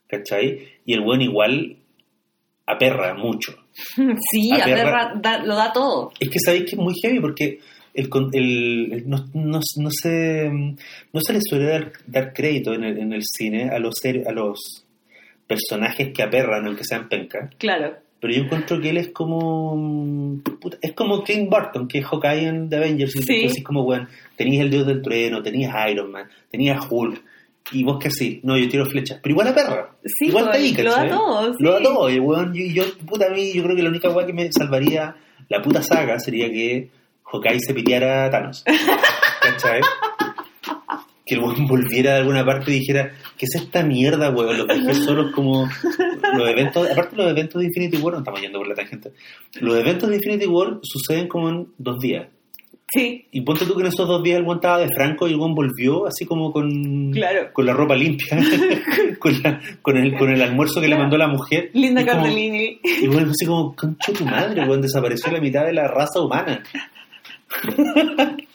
[0.07, 0.69] ¿Cachai?
[0.85, 1.77] Y el weón igual
[2.67, 3.55] aperra mucho.
[4.31, 6.13] sí, A a perra- perra da- lo da todo.
[6.21, 7.59] Es que sabéis que es muy heavy porque
[7.95, 12.75] el, con- el, el- no, no, no se, no se le suele dar, dar crédito
[12.75, 13.95] en el, en el cine a los,
[14.27, 14.85] a los
[15.47, 17.51] personajes que aperran, aunque sean penca.
[17.59, 17.97] Claro.
[18.23, 20.41] Pero yo encuentro que él es como.
[20.61, 23.17] puta, es como Clint Barton, que es Hawkeye en The Avengers.
[23.17, 23.45] Y Sí.
[23.47, 24.07] así como, bueno,
[24.37, 27.21] tenías el Dios del Trueno, tenías Iron Man, tenías Hulk.
[27.73, 29.19] Y vos que así, no, yo tiro flechas.
[29.21, 29.91] Pero igual aperra.
[30.05, 32.11] Sí, igual está ahí, lo da todo, Lo da todo.
[32.11, 34.53] Y weón, yo, yo, puta, a mí, yo creo que la única weá que me
[34.53, 35.17] salvaría
[35.49, 36.91] la puta saga sería que
[37.25, 38.65] Hawkeye se piteara a Thanos.
[39.43, 39.81] ¿Cachai?
[41.25, 44.59] Que el weón volviera de alguna parte y dijera, ¿qué es esta mierda, weón?
[44.59, 45.69] Los viajes solos como
[46.37, 49.13] los eventos, aparte los eventos de Infinity War, no estamos yendo por la tangente,
[49.61, 52.27] los eventos de Infinity War suceden como en dos días.
[52.95, 55.31] Sí, Y ponte tú que en esos dos días el weón estaba de franco y
[55.33, 57.49] el weón volvió así como con, Claro.
[57.55, 58.37] con la ropa limpia,
[59.19, 61.71] con, la- con, el, con el almuerzo que le mandó la mujer.
[61.73, 62.81] Linda Y como- Cardellini.
[62.85, 66.63] y bueno, así como, concha tu madre, weón, desapareció la mitad de la raza humana.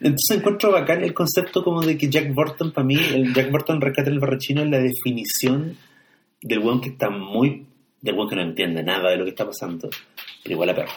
[0.00, 3.80] Entonces encuentro bacán el concepto como de que Jack Burton, para mí, el Jack Burton
[3.80, 5.76] rescate el barrechino es la definición
[6.42, 7.66] del weón que está muy,
[8.00, 9.88] del weón que no entiende nada de lo que está pasando,
[10.42, 10.92] pero igual a perro.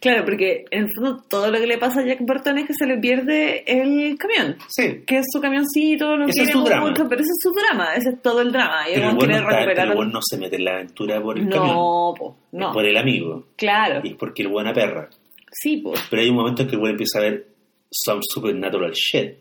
[0.00, 2.86] Claro, porque en fondo todo lo que le pasa a Jack Burton es que se
[2.86, 4.56] le pierde el camión.
[4.68, 8.20] Sí, Que es su camioncito, lo quiere mucho, pero ese es su drama, ese es
[8.22, 8.86] todo el drama.
[8.90, 10.56] Y el pero el weón weón no, quiere está- pero el weón no se mete
[10.56, 12.72] en la aventura por el camión, No, po, es no.
[12.72, 15.08] por el amigo, Claro, y es porque el weón aperra.
[15.54, 16.00] Sí, pues.
[16.10, 17.46] Pero hay un momento en que el weón empieza a ver
[17.90, 19.36] some supernatural shit.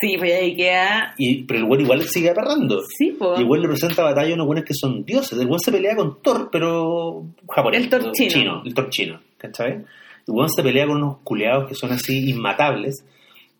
[0.00, 1.14] Sí, pues ahí queda.
[1.16, 2.82] Y, pero el weón igual sigue aperrando.
[2.96, 3.38] Sí, pues.
[3.38, 5.38] Y el weón le presenta batalla a unos buenos que son dioses.
[5.38, 7.82] El weón se pelea con Thor, pero japonés.
[7.82, 8.62] El Thor chino.
[8.64, 9.72] El Thor chino, ¿cachai?
[9.72, 13.04] El weón se pelea con unos culeados que son así inmatables,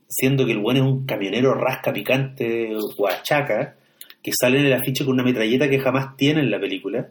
[0.09, 3.77] siendo que el weón es un camionero rasca picante, guachaca,
[4.23, 7.09] que sale en el afiche con una metralleta que jamás tiene en la película.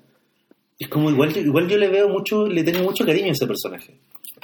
[0.77, 3.93] Es como igual, igual yo le veo mucho, le tengo mucho cariño a ese personaje.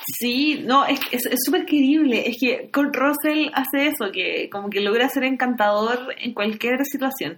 [0.05, 2.27] Sí, no, es es es súper querible.
[2.27, 7.37] Es que Kurt Russell hace eso, que como que logra ser encantador en cualquier situación.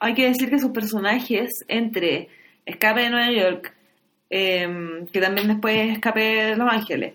[0.00, 2.28] Hay que decir que sus personajes, entre
[2.64, 3.74] Escape de Nueva York,
[4.30, 7.14] em, que también después es Escape de Los Ángeles,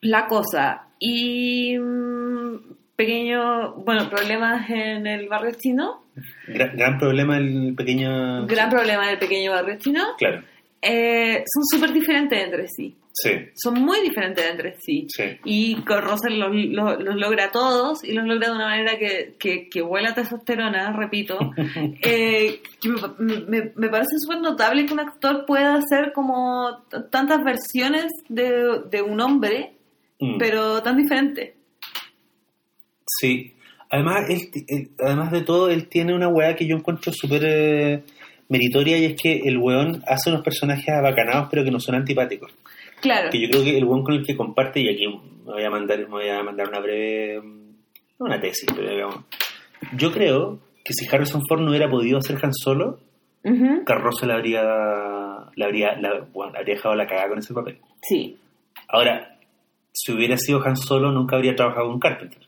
[0.00, 2.56] La Cosa y mm,
[2.96, 6.02] pequeño, bueno, problemas en el barrio chino,
[6.46, 8.46] Gran, gran problema el pequeño...
[8.46, 10.42] gran problema en el pequeño barrio chino, Claro,
[10.82, 12.96] eh, son súper diferentes entre sí.
[13.12, 15.06] sí, Son muy diferentes entre sí.
[15.08, 15.22] sí.
[15.44, 19.36] Y Russell los, los- los logra a todos y los logra de una manera que,
[19.38, 21.38] que, que huele a testosterona, repito.
[22.04, 22.60] Eh,
[23.18, 28.80] me, me- me parece súper notable que un actor pueda hacer como tantas versiones de,
[28.90, 29.74] de un hombre,
[30.20, 30.38] Mm.
[30.38, 31.54] pero tan diferentes.
[33.06, 33.54] Sí.
[33.90, 38.02] Además, él, él- además de todo, él tiene una weá que yo encuentro súper eh,
[38.48, 42.52] meritoria y es que el weón hace unos personajes abacanados pero que no son antipáticos.
[43.00, 43.30] Claro.
[43.30, 45.70] Que yo creo que el weón con el que comparte, y aquí me voy a
[45.70, 49.16] mandar, me voy a mandar una breve, no una tesis, pero digamos,
[49.96, 53.00] yo creo que si Harrison Ford no hubiera podido hacer Han Solo.
[53.84, 54.62] Carroza le habría,
[55.56, 57.78] le habría, la- bueno, habría dejado la cagada con ese papel.
[58.02, 58.36] Sí.
[58.88, 59.36] Ahora,
[59.92, 62.38] si hubiera sido Han Solo, nunca habría trabajado con Carpenter.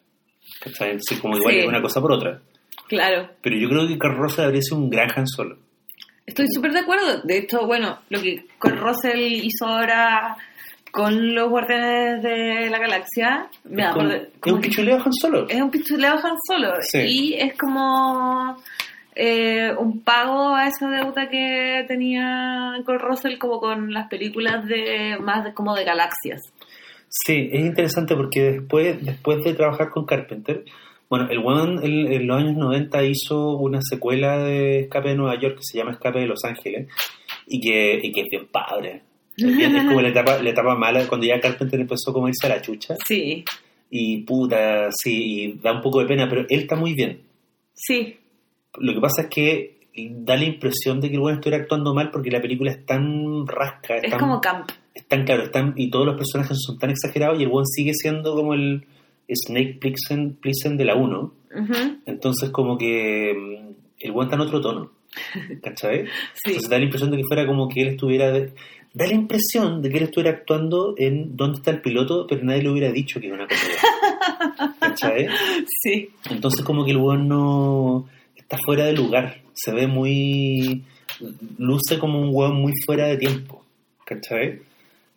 [0.61, 0.91] ¿Cachai?
[0.93, 1.67] Entonces, como igual Sí.
[1.67, 2.41] una cosa por otra.
[2.87, 3.29] Claro.
[3.43, 5.57] Pero yo creo que Russell habría sido un gran Han Solo.
[6.27, 7.21] Estoy súper de acuerdo.
[7.23, 10.37] De hecho, bueno, lo que Russell hizo ahora
[10.91, 15.49] con los Guardianes de la Galaxia, como- acordé- es un pichuleo Han Solo.
[15.49, 16.73] es un pichuleo Han Solo.
[16.83, 16.99] Sí.
[17.01, 18.57] Y es como
[19.17, 25.19] eh, un pago a esa deuda que tenía con Russell como con las películas de
[25.21, 26.41] más de, como de galaxias.
[27.09, 30.65] Sí, es interesante porque después, después de trabajar con Carpenter,
[31.19, 35.39] bueno, el One en, en los años 90 hizo una secuela de Escape de Nueva
[35.41, 36.89] York que se llama Escape de Los Ángeles
[37.47, 39.03] y que, y que es bien padre.
[39.37, 42.31] Es, bien- es como la etapa, la etapa mala cuando ya Carpenter empezó como a
[42.31, 43.45] irse a la chucha Sí,
[43.91, 45.13] y puta, sí,
[45.45, 47.21] y da un poco de pena, pero él está muy bien.
[47.73, 48.17] sí,
[48.79, 52.11] Lo que pasa es que da la impresión de que el bueno estuviera actuando mal
[52.11, 54.69] porque la película es tan rasca, es, es tan, como camp.
[54.93, 57.65] es tan claro, es tan- y todos los personajes son tan exagerados y el buen
[57.67, 58.85] sigue siendo como el
[59.33, 61.19] Snake Plissken, Plissken de la 1.
[61.57, 61.75] Ujú,
[62.07, 64.91] Entonces como que mm, el buen está en otro tono.
[65.63, 66.05] ¿Cachai?
[66.35, 68.31] Sí, Entonces da la impresión de que fuera como que él estuviera...
[68.33, 68.53] de-
[68.93, 72.27] da la impresión de que él estuviera actuando en ¿Dónde está el piloto?
[72.29, 74.75] Pero nadie le hubiera dicho que era una comedia.
[74.81, 75.27] ¿Cachai?
[75.83, 76.11] sí.
[76.31, 78.07] Entonces como que el weón no
[78.37, 80.85] está fuera de lugar, se ve muy
[81.59, 83.65] luce como un weón muy fuera de tiempo,
[84.05, 84.61] ¿cachai?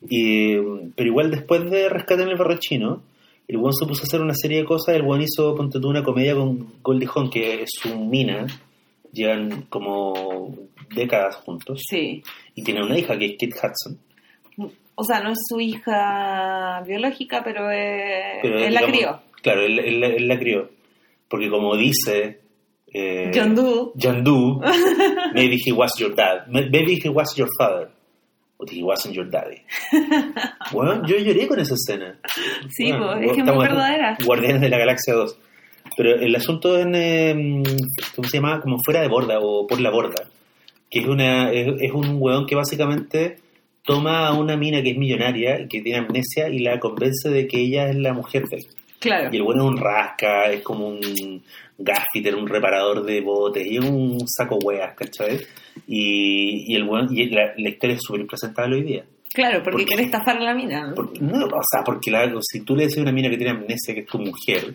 [0.09, 0.55] Y,
[0.95, 3.01] pero igual después de Rescate en el Barrachino,
[3.47, 6.03] el weón se puso a hacer una serie de cosas, el weón hizo ponte una
[6.03, 8.45] comedia con Goldie Hawn, que es su mina,
[9.11, 10.53] llevan como
[10.93, 12.21] décadas juntos, Sí.
[12.55, 13.99] y tiene una hija que es Kate Hudson.
[14.95, 19.21] O sea, no es su hija biológica, pero, es- Pero, él la digamos, crió.
[19.43, 20.69] Claro, él, él- él la crió.
[21.29, 22.39] Porque como dice...
[22.93, 23.91] eh, John Doe.
[24.01, 24.59] John Doe,
[25.35, 27.89] maybe he was your dad, maybe he was your father,
[28.57, 29.61] but he wasn't your daddy.
[30.71, 32.19] Bueno, yo lloré con esa escena.
[32.69, 34.17] Sí, Bueno, po, es que es muy verdadera.
[34.25, 35.39] Guardianes de la Galaxia 2.
[35.95, 37.63] Pero el asunto en, eh,
[38.15, 38.59] ¿cómo se llama?
[38.59, 40.27] Como fuera de borda o por la borda.
[40.89, 43.37] Que es, una, es, es un weón que básicamente
[43.83, 47.47] toma a una mina que es millonaria y que tiene amnesia y la convence de
[47.47, 48.67] que ella es la mujer de él.
[48.99, 49.29] Claro.
[49.31, 51.43] Y el bueno es un rasca, es como un
[51.77, 55.39] gaffiter, un reparador de botes, y es un saco weas, ¿cachai?
[55.87, 59.05] Y, y el bueno, y la, la historia es súper impresentable hoy día.
[59.33, 59.85] Claro, porque ¿Por qué?
[59.85, 60.87] quiere estafar a la mina.
[60.87, 60.95] ¿no?
[60.95, 63.51] Porque, no, o sea, porque la- si tú le decís a una mina que tiene
[63.51, 64.73] amnesia que es tu mujer,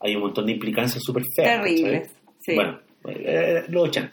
[0.00, 1.60] hay un montón de implicancias súper feas.
[1.62, 2.10] Terribles.
[2.40, 2.54] Sí.
[2.54, 4.10] Bueno, eh, los 80.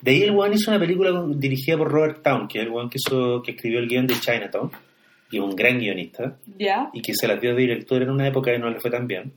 [0.00, 2.72] De ahí el one hizo una película con- dirigida por Robert Town, que es el
[2.72, 4.70] one que, hizo, que escribió el guion de Chinatown,
[5.30, 6.36] y un gran guionista
[6.92, 9.06] y que se las dio de director en una época que no le fue tan
[9.06, 9.32] bien.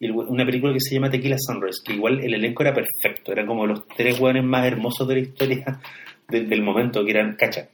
[0.00, 3.46] Y una película que se llama Tequila Sunrise, que igual el elenco era perfecto, eran
[3.46, 5.80] como los tres hueones más hermosos de la historia
[6.28, 7.68] de- del momento, que eran, cacha,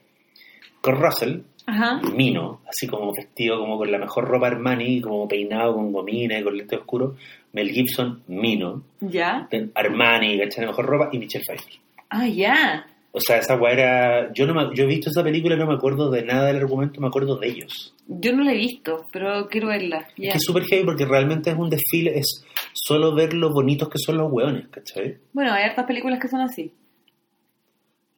[0.81, 2.01] Kurt Russell, Ajá.
[2.14, 6.43] Mino, así como vestido como con la mejor ropa Armani, como peinado con gomina y
[6.43, 7.16] con lentes oscuros,
[7.53, 9.49] Mel Gibson, Mino, ¿Ya?
[9.75, 10.64] Armani, ¿cachai?
[10.64, 11.72] La mejor ropa, y Michelle Pfeiffer.
[12.11, 12.87] Ah, ya.
[13.17, 14.33] O sea, esa weá era...
[14.33, 16.57] Yo, no me- yo he visto esa película y no me acuerdo de nada del
[16.57, 17.95] argumento, me acuerdo de ellos.
[18.09, 20.09] Yo no la he visto, pero quiero verla.
[20.19, 23.89] Es que es súper heavy porque realmente es un desfile, es solo ver lo bonitos
[23.89, 25.19] que son los hueones, ¿cachai?
[25.33, 26.73] Bueno, hay hartas películas que son así.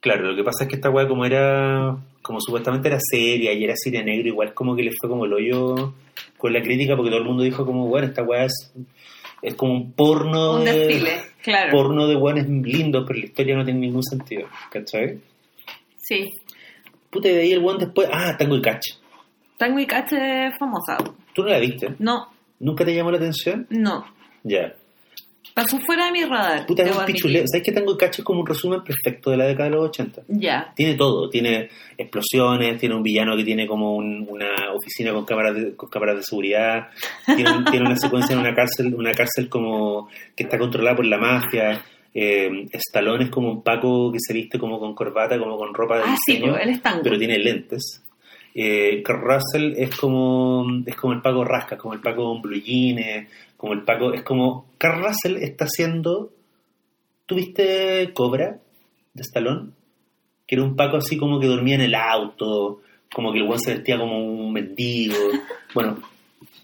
[0.01, 3.64] Claro, lo que pasa es que esta weá como era, como supuestamente era seria y
[3.64, 5.92] era cine negro, igual como que le fue como el hoyo
[6.38, 8.72] con la crítica porque todo el mundo dijo como, bueno, esta weá es,
[9.43, 11.12] es como un porno Un de, desfile,
[11.43, 11.70] claro.
[11.72, 15.18] porno de hueones lindos, pero la historia no tiene ningún sentido, ¿cachai?
[15.99, 16.30] Sí.
[17.11, 18.95] Puta, y de ahí el weón después, ah, Tango y Catch.
[19.59, 20.99] Tango y Cache es famosa.
[21.34, 21.95] ¿Tú no la viste?
[21.99, 22.28] No,
[22.59, 23.66] ¿Nunca te llamó la atención?
[23.70, 24.05] no.
[24.43, 24.74] Ya.
[25.57, 26.66] Pasó fuera de mi radar.
[26.66, 27.44] Puta, es un pichuleo.
[27.46, 29.88] ¿Sabes que Tango y Catch es como un resumen perfecto de la década de los
[29.88, 30.22] 80?
[30.28, 30.70] Ya.
[30.76, 35.54] Tiene todo, tiene explosiones, tiene un villano que tiene como un- una oficina con cámaras
[35.54, 36.88] de, con cámaras de seguridad,
[37.24, 41.07] tiene, un- tiene una secuencia en una cárcel, una cárcel como que está controlada por
[41.07, 41.82] la mafia,
[42.12, 45.96] eh, Stallone es como un Paco que se viste como con corbata, como con ropa
[45.96, 47.00] de Ah, sí, diseño, pues, él es tango.
[47.02, 48.02] pero tiene lentes.
[48.59, 53.28] Eh, Russell es como es como el Paco Rasca, como el Paco con blue jeans,
[53.54, 56.32] como el Paco, es como Kurt Russell está haciendo
[57.26, 58.59] ¿Tuviste Cobra
[59.12, 59.72] de Stallone?
[60.46, 62.80] Que era un Paco así como que dormía en el auto,
[63.12, 65.16] como que el weón se vestía como un mendigo.
[65.74, 65.98] Bueno,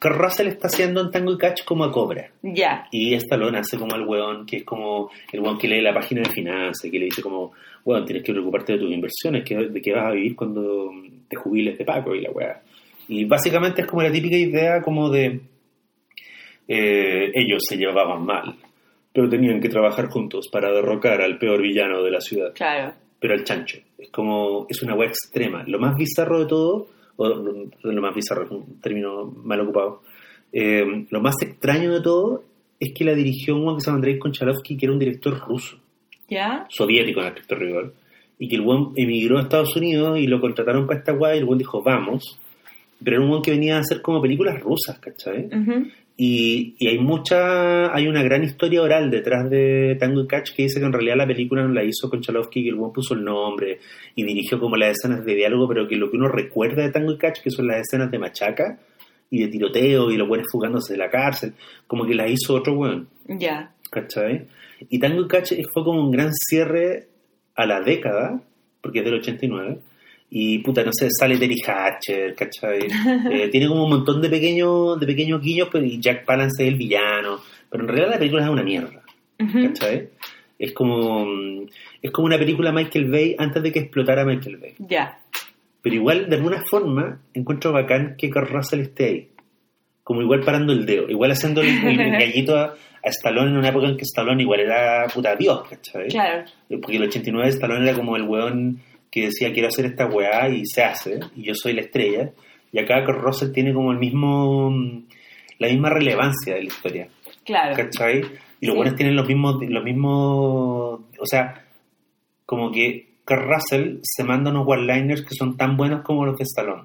[0.00, 2.30] Kurt Russell está haciendo en Tango y Catch como a Cobra.
[2.42, 2.88] Ya.
[2.90, 6.22] Y Stallone hace como el weón, que es como el weón que lee la página
[6.22, 7.52] de finanzas, que le dice como,
[7.84, 10.90] weón, tienes que preocuparte de tus inversiones, que, de qué vas a vivir cuando
[11.32, 12.62] te jubiles de Paco y la weá.
[13.08, 15.40] Y básicamente es como la típica idea como de
[16.68, 18.54] eh, ellos se llevaban mal,
[19.12, 22.94] pero tenían que trabajar juntos para derrocar al peor villano de la ciudad, Claro.
[23.18, 23.78] pero al chancho.
[23.98, 25.64] Es como, es una weá extrema.
[25.66, 30.02] Lo más bizarro de todo, o lo, más bizarro es un término mal ocupado,
[30.52, 32.44] eh, lo más extraño de todo
[32.78, 35.38] es que la dirigió un weón que se llama Andrei Konchalovsky, que era un director
[35.38, 35.78] ruso,
[36.28, 36.66] ¿Ya?
[36.68, 37.94] soviético en aspecto rigor,
[38.38, 41.38] y que el buen emigró a Estados Unidos y lo contrataron para esta weá y
[41.38, 42.38] el buen dijo, vamos.
[43.04, 45.46] Pero era un buen que venía a hacer como películas rusas, ¿cachai?
[45.46, 45.86] Ujú.
[46.16, 50.64] Y, y hay mucha, hay una gran historia oral detrás de Tango y Catch que
[50.64, 53.24] dice que en realidad la película no la hizo Konchalovsky, que el buen puso el
[53.24, 53.78] nombre
[54.14, 57.12] y dirigió como las escenas de diálogo, pero que lo que uno recuerda de Tango
[57.12, 58.78] y Catch, que son las escenas de machaca
[59.30, 61.54] y de tiroteo y los buenos fugándose de la cárcel,
[61.86, 63.72] como que las hizo otro weón, Ya.
[63.90, 64.46] ¿cachai?
[64.90, 67.08] Y Tango y Catch fue como un gran cierre
[67.56, 68.40] a la década,
[68.80, 69.78] porque es del 89,
[70.30, 72.80] y puta, no sé, sale Terry Hatcher, ¿cachai?
[73.30, 76.68] Eh, tiene como un montón de pequeños, de pequeños guiños, pero y Jack Palance es
[76.72, 77.38] el villano,
[77.70, 79.02] pero en realidad la película es una mierda.
[79.38, 80.08] ¿cachai?
[80.58, 81.26] Es como,
[82.00, 84.74] es como una película Michael Bay antes de que explotara Michael Bay.
[84.78, 85.18] Ya.
[85.82, 89.28] Pero igual, de alguna forma, encuentro bacán que Kurt Russell esté ahí.
[90.04, 92.74] Como igual parando el dedo, igual haciendo el, el- el gallito a,
[93.04, 96.08] a Stallone en una época en que Stallone igual era puta Dios, ¿cachai?
[96.08, 96.44] Claro.
[96.80, 98.80] Porque el 89 Stallone era como el weón
[99.10, 102.30] que decía quiero hacer esta weá y se hace, y yo soy la estrella.
[102.72, 104.72] Y acá Russell tiene como el mismo,
[105.58, 107.08] la misma relevancia de la historia,
[107.44, 107.76] Claro.
[107.76, 108.20] ¿cachai?
[108.60, 108.76] Y los Sí.
[108.76, 111.64] buenos tienen los mismos, los mismos, o sea,
[112.46, 116.44] como que Kurt Russell se manda unos one-liners que son tan buenos como los de
[116.44, 116.84] Stallone.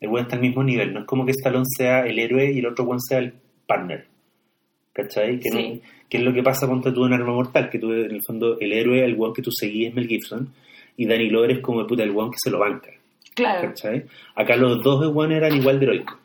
[0.00, 2.58] El weón está al mismo nivel, no es como que Stallone sea el héroe y
[2.58, 3.34] el otro weón sea el
[3.66, 4.06] partner.
[4.96, 5.38] ¿Cachai?
[5.38, 5.82] Que, no- Sí.
[6.08, 8.56] que es lo que pasa cuando tú en Arma Mortal, que tú en el fondo
[8.58, 10.54] el héroe, el weón que tú seguís es Mel Gibson,
[10.96, 12.90] y Danny Glover es como el puta el weón que se lo banca.
[13.34, 13.68] Claro.
[13.68, 14.06] ¿Cachai?
[14.34, 16.16] Acá los dos weones eran igual de heroicos.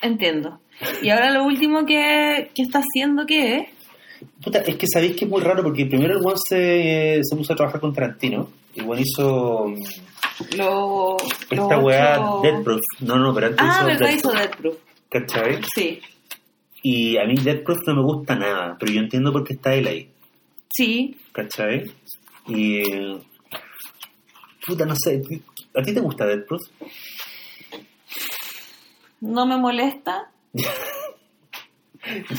[0.00, 0.60] Entiendo.
[1.02, 3.64] Y ahora lo último que, que está haciendo, ¿qué es?
[4.42, 7.52] Puta, es que sabéis que es muy raro porque primero el weón se, se puso
[7.52, 8.48] a trabajar con Tarantino.
[8.74, 9.74] El weón hizo
[10.56, 11.16] Lo,
[11.50, 12.80] esta lo weá otro- Dead Proof.
[13.00, 13.98] No, no, pero antes Ah, hizo.
[14.04, 14.76] Death Hizo Proof, Death Proof.
[15.08, 15.60] ¿Cachai?
[15.74, 16.00] Sí.
[16.82, 19.74] Y a mí Dead Proof no me gusta nada, pero yo entiendo por qué está
[19.74, 20.10] él ahí.
[20.70, 21.16] Sí.
[21.32, 21.84] ¿Cachai?
[22.46, 22.82] Y.
[24.66, 25.22] Puta, no sé.
[25.74, 26.62] ¿A ti te gusta Dead Proof?
[29.20, 30.30] No me molesta.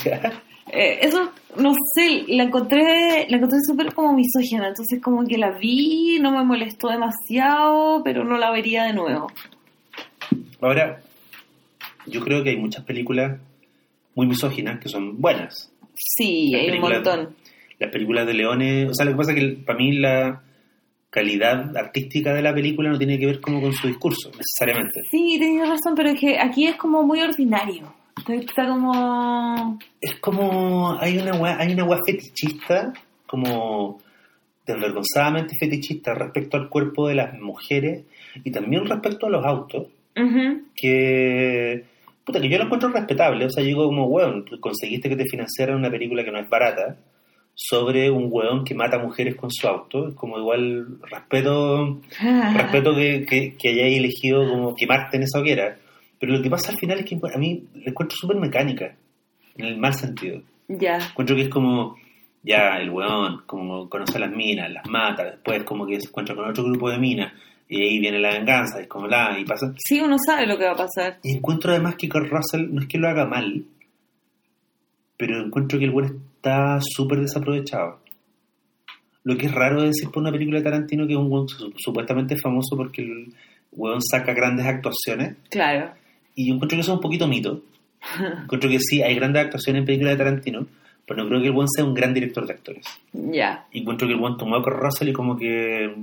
[0.04, 0.42] Ya.
[0.72, 5.52] Eh, eso, no sé, la encontré, la encontré súper como misógina, entonces como que la
[5.52, 9.28] vi, no me molestó demasiado, pero no la vería de nuevo.
[10.62, 11.02] Ahora,
[12.10, 13.40] yo creo que hay muchas películas
[14.16, 15.72] muy misóginas que son buenas.
[15.96, 17.36] Sí, Las hay un montón.
[17.80, 20.42] Las películas de Leones, o sea, lo que pasa es que para mí la
[21.10, 25.02] calidad artística de la película no tiene que ver como con su discurso, necesariamente.
[25.10, 27.94] Sí, tenías razón, pero es que aquí es como muy ordinario.
[28.28, 29.80] Está como...
[30.02, 32.94] Es como, hay una hay una fetichista,
[33.26, 34.00] como
[34.66, 38.04] desvergonzadamente fetichista respecto al cuerpo de las mujeres
[38.44, 41.86] y también respecto a los autos, Ujú, que
[42.30, 45.26] puta que yo lo encuentro respetable, o sea, yo digo como weón, conseguiste que te
[45.26, 46.96] financiaran una película que no es barata
[47.56, 52.00] sobre un weón que mata mujeres con su auto, es como igual respeto
[52.54, 55.76] respeto que, que, que hayáis elegido como quemarte en esa hoguera,
[56.20, 58.96] pero lo que pasa al final es que a mí la encuentro súper mecánica,
[59.58, 60.42] en el mal sentido.
[60.68, 60.98] Ya.
[60.98, 61.96] Encuentro que es como,
[62.44, 66.36] ya, el weón, como conoce a las minas, las mata, después como que se encuentra
[66.36, 67.34] con otro grupo de minas,
[67.70, 69.74] y ahí viene la venganza, es como la, y pasa.
[69.78, 71.20] Sí, uno sabe lo que va a pasar.
[71.24, 73.64] Y encuentro además que Kurt Russell no es que lo haga mal,
[75.18, 78.00] pero encuentro que el weón está súper desaprovechado.
[79.24, 81.74] Lo que es raro de decir por una película de Tarantino que es un su-
[81.78, 83.34] supuestamente famoso porque el
[83.74, 85.92] weón saca grandes actuaciones, Claro.
[86.36, 87.62] y yo encuentro que eso es un poquito mito.
[88.44, 90.66] Encuentro que sí, hay grandes actuaciones en películas de Tarantino,
[91.06, 92.86] pero no creo que el weón sea un gran director de actores.
[93.14, 93.68] Ya.
[93.74, 95.94] Y encuentro que el weón tomó a Russell y como que...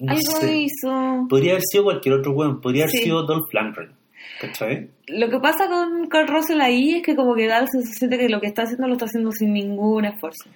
[0.00, 0.56] No Algo sé.
[0.56, 1.26] hizo.
[1.28, 3.92] Podría haber sido cualquier otro weón, podría haber sido Dolph Lundgren.
[4.40, 4.90] ¿Cachai?
[5.08, 8.18] Lo que pasa con Kurt Russell ahí es que como que da la sensación de
[8.18, 10.50] que lo que está haciendo lo está haciendo sin ningún esfuerzo.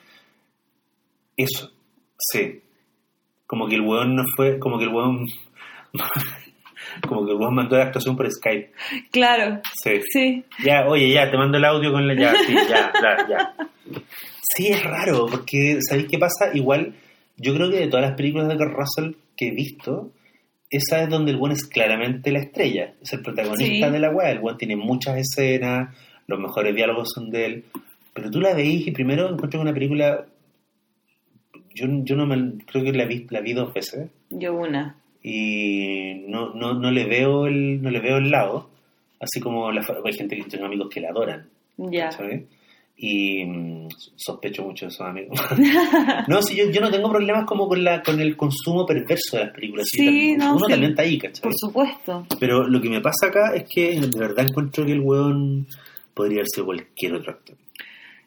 [1.37, 1.71] Eso,
[2.19, 2.61] sí.
[3.47, 5.25] Como que el weón no fue, como que el weón...
[7.09, 8.73] como que el weón mandó la actuación por Skype.
[9.11, 9.61] Claro.
[9.83, 10.01] Sí.
[10.13, 10.45] Sí.
[10.65, 12.15] Ya, oye, ya, te mando el audio con la...
[12.15, 13.55] Ya, sí, ya, ya, ya.
[14.55, 16.51] Sí, es raro, porque ¿sabéis qué pasa?
[16.53, 16.95] Igual,
[17.37, 20.13] yo creo que de todas las películas de Kurt Russell que he visto,
[20.69, 23.93] esa es donde el buen es claramente la estrella, es el protagonista Sí.
[23.93, 27.65] de la weá, el buen tiene muchas escenas, los mejores diálogos son de él,
[28.13, 30.27] pero tú la veís y primero encuentro una película,
[31.75, 34.97] yo, yo no me, creo que la vi, la vi dos veces Yo una.
[35.23, 38.69] y no, no, no le veo el, no le veo el lado,
[39.21, 42.11] así como la, hay gente que tengo amigos que la adoran, Ya.
[42.13, 42.45] ¿sabes?
[43.03, 45.41] Y mm, sospecho mucho de esos amigos.
[46.29, 49.45] no, sí, yo, yo no tengo problemas como con la con el consumo perverso de
[49.45, 49.87] las películas.
[49.91, 50.71] Sí, no, Uno sí.
[50.73, 51.43] también está ahí, ¿cachai?
[51.43, 52.27] Por supuesto.
[52.39, 55.67] Pero lo que me pasa acá es que de verdad encuentro que el weón
[56.13, 57.57] podría haber sido cualquier otro actor.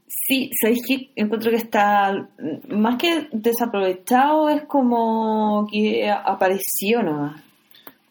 [0.07, 2.29] Sí, sabéis que encuentro que está
[2.69, 7.41] más que desaprovechado, es como que apareció nomás.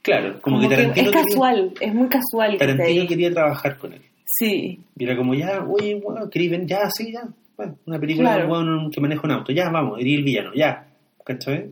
[0.02, 2.52] Claro, como, Como que que Tarantino, es quería, casual, es muy casual.
[2.52, 3.06] que Tarantino ahí.
[3.06, 4.02] quería trabajar con él.
[4.34, 6.66] Sí, Y era como, ya, oye, bueno, ¿queréis ven?
[6.66, 7.28] Ya, sí, ya.
[7.56, 8.46] Bueno, una película Claro.
[8.56, 9.52] de un weón que maneja un auto.
[9.52, 10.88] Ya, vamos, iría el villano, ya.
[11.24, 11.70] ¿Cachai?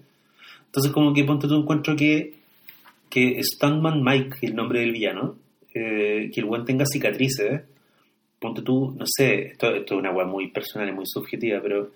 [0.66, 2.34] Entonces, como que ponte tú encuentro que,
[3.08, 5.36] que Stuntman Mike, el nombre del villano,
[5.74, 7.62] eh, que el weón tenga cicatrices,
[8.38, 11.90] ponte tú, no sé, esto, esto es una weá muy personal y muy subjetiva, pero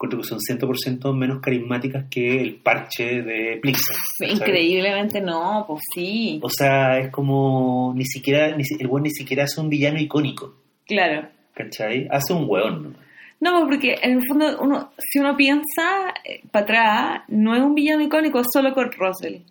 [0.00, 3.96] encuentro que son 100% menos carismáticas que el parche de Plixen.
[4.20, 9.44] increíblemente no, pues sí, O sea, es como, ni siquiera, ni, el weón ni siquiera
[9.44, 10.54] hace un villano icónico.
[10.86, 11.28] claro.
[11.52, 12.08] ¿Cachai?
[12.10, 12.96] Hace un weón.
[13.40, 16.14] No, porque en el fondo, uno, si uno piensa
[16.50, 19.42] para atrás, no es un villano icónico, es solo Kurt Russell.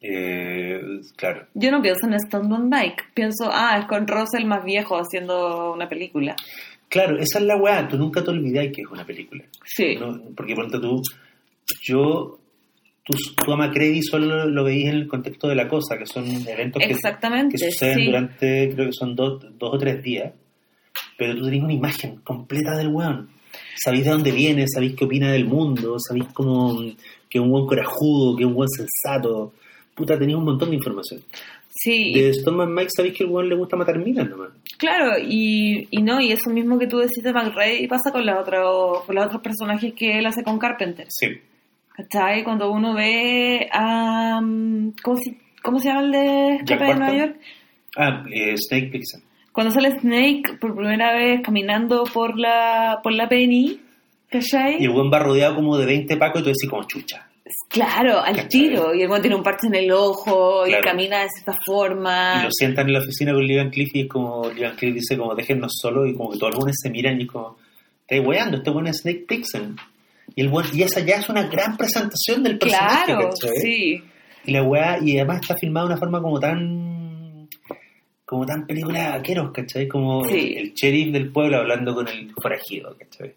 [0.00, 0.80] Eh,
[1.16, 1.46] claro.
[1.54, 5.88] Yo no pienso en Stuntman Mike, pienso, ah, es Kurt Russell más viejo haciendo una
[5.88, 6.34] película.
[6.90, 7.86] Claro, esa es la weá.
[7.86, 9.44] Tú nunca te olvidáis que es una película.
[9.64, 10.20] Sí, ¿no?
[10.36, 11.00] Porque ponte tú,
[11.82, 12.40] yo,
[13.04, 13.14] tú,
[13.44, 16.82] tú a Macready solo lo veís en el contexto de la cosa, que son eventos
[16.82, 18.06] que, exactamente, que suceden sí.
[18.06, 20.32] durante, creo que son dos, dos o tres días,
[21.16, 23.30] pero tú tenés una imagen completa del weón.
[23.76, 26.76] Sabéis de dónde viene, sabéis qué opina del mundo, sabéis como
[27.28, 29.52] que es un buen corajudo, que es un buen sensato.
[29.94, 31.22] Puta, tenéis un montón de información.
[31.68, 34.50] Sí, De Stoneman Mike sabéis que el weón le gusta matar minas nomás.
[34.80, 38.40] Claro, y, y no, y eso mismo que tú decís de McRae pasa con, la
[38.40, 38.62] otra,
[39.06, 41.06] con los otros personajes que él hace con Carpenter.
[41.10, 41.28] Sí.
[41.94, 42.42] ¿Cachai?
[42.42, 44.40] Cuando uno ve a...
[44.40, 47.14] mm, ¿Cómo se, cómo se llama el de Escape de Nueva.
[47.14, 47.36] York?
[47.96, 49.22] Ah, eh, Snake Plissken.
[49.52, 53.80] Cuando sale Snake por primera vez caminando por la, por la Penny,
[54.30, 54.80] ¿cachai?
[54.80, 57.28] Y el weón va rodeado como de 20 pacos y tú decís como chucha.
[57.68, 58.94] Claro, al tiro.
[58.94, 62.40] Y el tiene un parche en el ojo y camina de cierta forma.
[62.40, 65.16] Y lo sientan en la oficina con Liam Cliff y es como, Liam Cliff dice
[65.16, 67.56] como déjennos solos y como que todos los buenos se miran y como,
[68.02, 69.76] estáis weando, este weón es Snake Plissken.
[70.36, 73.30] Y el weón, y esa ya es una gran presentación del personaje, Claro,
[73.60, 74.02] sí.
[74.44, 77.48] Y la weá, y además está filmado de una forma como tan
[78.24, 79.88] como tan película vaqueros, ¿cachai?
[79.88, 80.54] Como Sí.
[80.56, 83.34] el, el sheriff del pueblo hablando con el forajido, ¿cachai?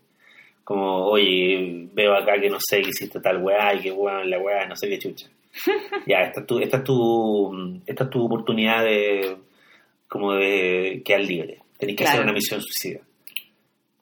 [0.63, 4.39] Como, oye, veo acá que no sé que hiciste tal weá y que weón la
[4.39, 5.27] weá, no sé qué chucha.
[6.07, 9.37] ya, esta es tu, esta es tu, esta es tu oportunidad de
[10.07, 11.59] como de quedar libre.
[11.77, 12.11] Tenés que Claro.
[12.13, 13.01] hacer una misión suicida.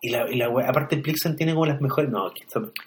[0.03, 2.43] Y la, y la weá, aparte Plixen tiene como las mejores, no, que,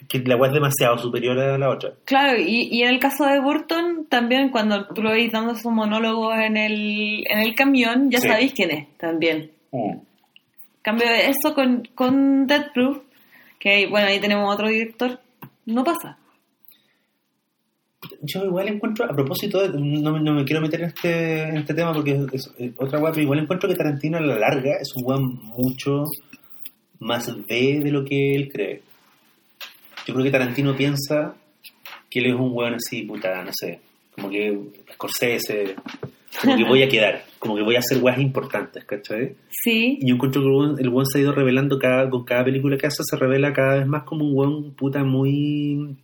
[0.08, 1.92] que la weá es demasiado superior a la otra.
[2.04, 5.70] Claro, y, y en el caso de Burton, también cuando tú lo veis dando su
[5.70, 8.28] monólogo en el, en el camión, ya Sí.
[8.28, 9.50] sabéis quién es también.
[9.72, 9.98] Mm.
[10.82, 12.98] cambio de eso con, con Death Proof,
[13.64, 15.18] que bueno, ahí tenemos otro director,
[15.66, 16.18] no pasa.
[18.20, 21.92] Yo igual encuentro, a propósito, no, no me quiero meter en este, en este tema
[21.94, 25.04] porque es, es- otra weá, pero igual encuentro que Tarantino a la larga es un
[25.06, 26.04] weón mucho
[27.00, 28.82] más B de lo que él cree.
[30.06, 31.34] Yo creo que Tarantino piensa
[32.10, 33.80] que él es un weón así, puta, no sé,
[34.14, 34.58] como que
[34.92, 35.74] Scorsese,
[36.40, 39.34] como que voy a quedar, como que voy a hacer weas importantes, ¿cachai?
[39.48, 42.76] Sí, Y yo encuentro que el weón se ha ido revelando cada, con cada película
[42.76, 45.96] que hace, se revela cada vez más como un weón puta muy.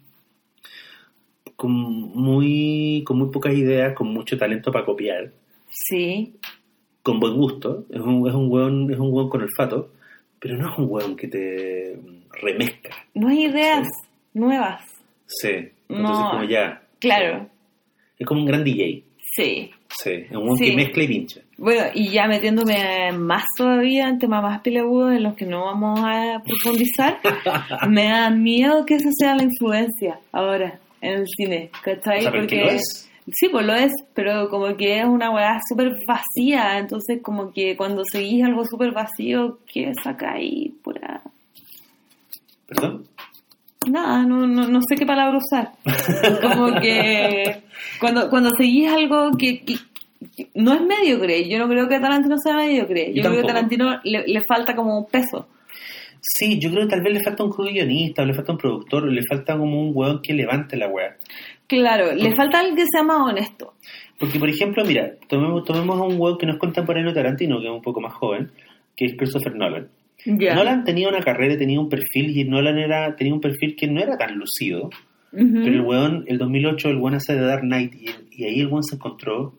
[1.57, 3.03] con muy.
[3.07, 5.33] con muy pocas ideas, con mucho talento para copiar,
[5.69, 6.35] sí,
[7.03, 7.85] con buen gusto.
[7.91, 9.93] Es un, es un weón, es un weón con olfato,
[10.39, 11.99] pero no es un weón que te
[12.41, 12.91] remezca.
[13.15, 13.87] no hay ideas
[14.35, 14.83] nuevas,
[15.27, 15.49] Sí.
[15.89, 16.31] Entonces No.
[16.31, 16.83] como ya.
[17.01, 17.49] claro,
[18.19, 19.05] Es como un gran DJ.
[19.37, 19.71] sí.
[20.03, 20.11] Sí.
[20.31, 20.65] Es un Sí.
[20.67, 21.41] que mezcla y pincha.
[21.59, 26.01] Bueno, y ya metiéndome más todavía en temas más peleagudos en los que no vamos
[26.03, 27.19] a profundizar,
[27.91, 32.25] me da miedo que esa sea la influencia ahora en el cine, ¿cachai?
[32.31, 33.07] Porque lo es.
[33.33, 37.77] Sí, pues lo es, pero como que es una weá súper vacía, entonces como que
[37.77, 40.73] cuando seguís algo súper vacío, ¿qué sacáis?
[40.83, 41.23] Pura...
[42.67, 43.05] ¿Perdón?
[43.89, 45.73] Nada, no, no, no sé qué palabra usar.
[46.43, 47.63] Como que
[48.01, 49.90] cuando, cuando seguís algo que, que- que
[50.55, 53.47] no es mediocre, yo no creo que Tarantino sea mediocre, yo, Yo creo que.
[53.47, 55.49] Tarantino le, le falta como un peso.
[56.21, 59.11] Sí, yo creo que tal vez le falta un guionista, o le falta un productor,
[59.11, 61.17] le falta como un weón que levante la weá.
[61.67, 63.75] Claro, le falta alguien que sea más honesto.
[64.19, 67.67] Porque, por ejemplo, mira, tomemos, tomemos a un weón que no es contemporáneo Tarantino, que
[67.67, 68.51] es un poco más joven,
[68.95, 69.89] que es Christopher Nolan.
[70.27, 70.55] Ya.
[70.55, 74.01] Nolan tenía una carrera, tenía un perfil, y Nolan era, tenía un perfil que no
[74.01, 74.91] era tan lucido.
[75.33, 75.61] Ujú.
[75.65, 78.11] Pero el weón, el 2008, el weón hace de Dark Knight, y,
[78.43, 79.55] y ahí el weón se encontró,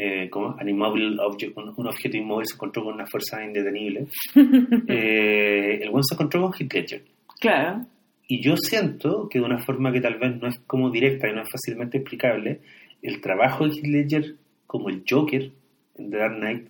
[0.00, 4.06] eh, como an immobile object, un, un objeto inmóvil se encontró con una fuerza indetenible.
[4.86, 7.02] Eh, el weón se encontró con Heath Ledger.
[7.40, 7.84] Claro.
[8.28, 11.34] Y yo siento que de una forma que tal vez no es como directa y
[11.34, 12.60] no es fácilmente explicable,
[13.02, 14.34] el trabajo de Heath Ledger
[14.66, 15.50] como el Joker
[15.96, 16.68] en The Dark Knight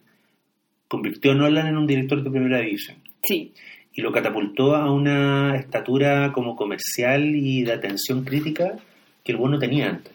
[0.89, 3.53] convirtió a Nolan en un director de primera división Sí,
[3.93, 8.79] y lo catapultó a una estatura como comercial y de atención crítica
[9.23, 10.15] que el bueno no tenía antes,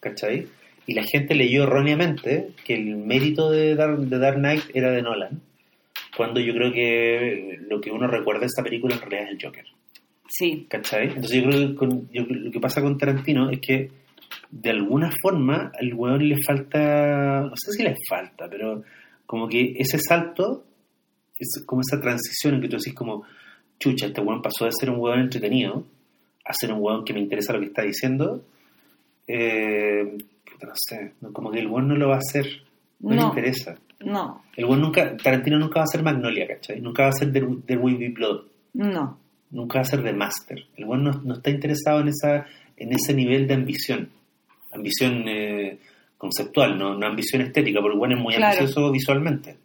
[0.00, 0.46] ¿cachai?
[0.86, 5.02] Y la gente leyó erróneamente que el mérito de Dark, de Dark Knight era de
[5.02, 5.40] Nolan,
[6.16, 9.42] cuando yo creo que lo que uno recuerda de esta película en realidad es el
[9.46, 9.64] Joker,
[10.28, 11.08] sí, ¿cachai?
[11.08, 13.90] Entonces yo creo que con- yo- lo que pasa con Tarantino es que
[14.50, 18.82] de alguna forma al weón le falta, no sé si le falta, pero
[19.26, 20.64] como que ese salto,
[21.38, 23.24] es como esa transición en que tú decís como,
[23.78, 25.84] chucha, este weón pasó de ser un weón entretenido
[26.44, 28.44] a ser un weón que me interesa lo que está diciendo,
[29.28, 30.18] eh,
[30.66, 32.46] no sé, como que el weón no lo va a hacer,
[33.00, 33.28] no, le No.
[33.28, 33.76] interesa.
[34.00, 36.80] no, El weón nunca, Tarantino nunca va a ser Magnolia, ¿cachai?
[36.80, 38.42] Nunca va a ser There, There Will Be Blood
[38.74, 39.18] no,
[39.50, 40.64] nunca va a ser de máster.
[40.76, 42.46] El weón no, no está interesado en esa
[42.76, 44.08] en ese nivel de ambición.
[44.72, 45.78] Ambición eh,
[46.16, 48.58] conceptual, no, no ambición estética, porque el weón es muy Claro.
[48.58, 49.56] ambicioso visualmente.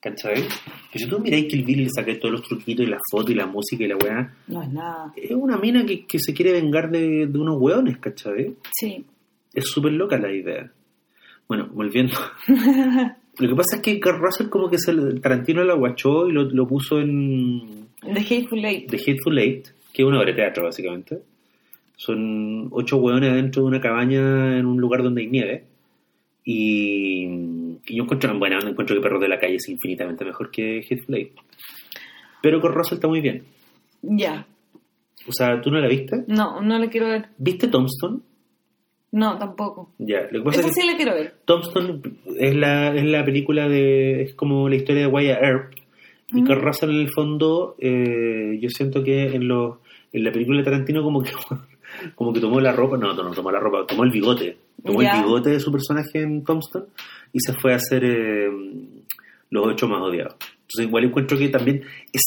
[0.00, 0.34] ¿Cachai?
[0.34, 3.30] Pero si tú miráis que el Bill le saqué todos los truquitos y las fotos
[3.30, 5.12] y la música y la weá, no es nada.
[5.14, 8.56] es una mina que, que se quiere vengar de, de unos weones, ¿cachai?
[8.72, 9.04] Sí,
[9.54, 10.70] Es súper loca la idea.
[11.48, 12.14] Bueno, volviendo.
[13.38, 16.66] Lo que pasa es que Russell como que se, Tarantino lo aguachó y lo, lo
[16.66, 18.90] puso en, The Hateful Eight.
[18.90, 21.18] The Hateful Eight, que es una obra de teatro básicamente.
[21.96, 25.64] Son ocho hueones dentro de una cabaña en un lugar donde hay nieve.
[26.44, 27.24] Y,
[27.86, 31.14] y yo encuentro, bueno, encuentro que Perros de la Calle es infinitamente mejor que Hateful
[31.14, 31.32] Eight.
[32.42, 33.44] Pero con Russell está muy bien.
[34.02, 34.44] Ya,
[35.28, 36.24] O sea, ¿tú no la viste?
[36.26, 37.28] no, no le quiero ver.
[37.38, 38.18] ¿Viste Tombstone?
[39.12, 39.90] No, tampoco.
[39.98, 41.34] Ya, lo que pasa Esa es que sí la quiero ver.
[41.44, 42.00] Tombstone
[42.38, 44.22] es la, es la película de.
[44.22, 45.72] es como la historia de Wyatt Earp.
[46.28, 46.46] Y Ujú.
[46.46, 49.76] Kurt Russell, en el fondo, eh, yo siento que en, los
[50.14, 51.30] en la película de Tarantino, como que,
[52.14, 52.96] como que tomó la ropa.
[52.96, 54.56] No, no, no tomó la ropa, tomó el bigote.
[54.82, 55.18] Tomó Ya.
[55.18, 56.86] el bigote de su personaje en Tombstone
[57.34, 58.48] y se fue a hacer eh,
[59.50, 60.34] Los Ocho Más Odiados.
[60.62, 61.82] Entonces, igual encuentro que también.
[62.12, 62.22] Es,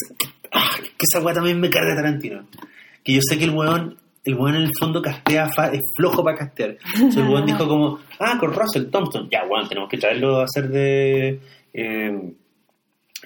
[0.51, 2.45] ah, que esa weá también me carga Tarantino.
[3.03, 3.97] Que yo sé que el weón.
[4.25, 6.77] El weón en el fondo castea, fa- es flojo para castear.
[6.95, 10.43] Entonces el weón dijo como, ah, con Russell Thompson, ya weón, tenemos que traerlo a
[10.45, 11.39] hacer de
[11.73, 12.19] eh,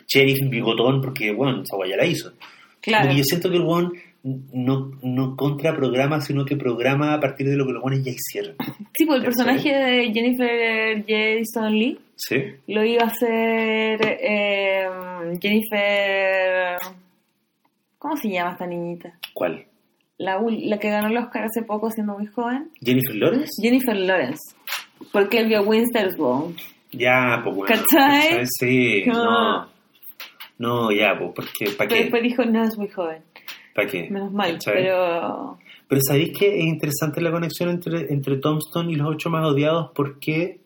[0.07, 2.33] sheriff bigotón porque, weón, esa weá ya la hizo.
[2.81, 3.03] Claro.
[3.03, 3.93] Como que yo siento que el weón
[4.23, 8.55] no, no contraprograma, sino que programa a partir de lo que los weones ya hicieron.
[8.97, 12.35] Sí, pues el personaje de Jennifer Jason Lee ¿Sí?
[12.67, 14.85] lo iba a hacer eh,
[15.41, 16.77] Jennifer...
[17.97, 19.13] ¿Cómo se llama esta niñita?
[19.33, 19.65] ¿Cuál?
[20.19, 22.69] La, la que ganó el Oscar hace poco siendo muy joven.
[22.81, 23.49] ¿Jennifer Lawrence?
[23.61, 24.55] Jennifer Lawrence.
[25.13, 26.55] Porque él vio Winter's Bone.
[26.91, 27.73] Ya, pues bueno.
[27.73, 28.29] ¿Cachai?
[28.29, 28.45] ¿cachai?
[28.47, 29.23] Sí, no.
[29.23, 29.69] No.
[30.57, 32.01] No, ya, pues, porque, ¿para Pero qué?
[32.01, 33.23] después dijo, no, es muy joven.
[33.73, 34.09] ¿Para qué?
[34.09, 34.73] Menos mal, ¿Cachai?
[34.73, 35.57] pero...
[35.87, 39.91] Pero ¿sabéis que es interesante la conexión entre, entre Tombstone y los ocho más odiados?
[39.95, 40.59] Porque,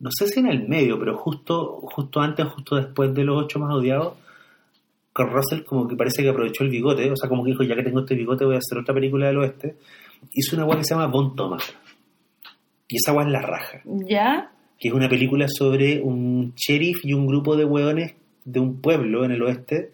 [0.00, 3.58] no sé si en el medio, pero justo, justo antes, justo después de los ocho
[3.58, 4.14] más odiados,
[5.18, 7.74] Kurt Russell como que parece que aprovechó el bigote, o sea, como que dijo, ya
[7.74, 9.74] que tengo este bigote voy a hacer otra película del oeste.
[10.32, 11.64] Hizo una weá que se llama Von Thomas.
[12.86, 13.82] Y esa weá es la raja.
[13.84, 14.52] ¿Ya?
[14.78, 18.14] Que es una película sobre un sheriff y un grupo de hueones
[18.44, 19.92] de un pueblo en el oeste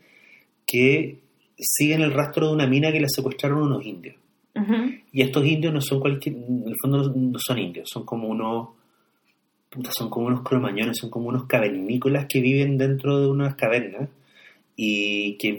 [0.66, 1.20] que
[1.59, 4.16] siguen el rastro de una mina que la secuestraron unos indios.
[5.10, 8.28] Y estos indios no son cualquier, en el fondo no, no son indios, son como
[8.28, 8.68] unos,
[9.68, 14.10] puta, son como unos cromañones, son como unos cavernícolas que viven dentro de unas cavernas
[14.76, 15.52] y que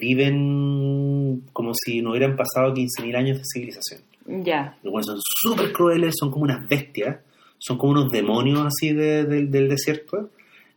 [0.55, 4.01] viven como si no hubieran pasado 15.000 años de civilización.
[4.43, 4.77] Ya.
[4.83, 7.17] Los buenos son súper crueles, son como unas bestias,
[7.57, 10.29] son como unos demonios así de- de- del desierto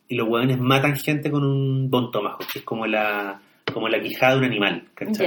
[0.09, 3.41] y los hueones matan gente con un bon tomajo, que es como la,
[3.73, 5.27] como la quijada de un animal, ¿cachai?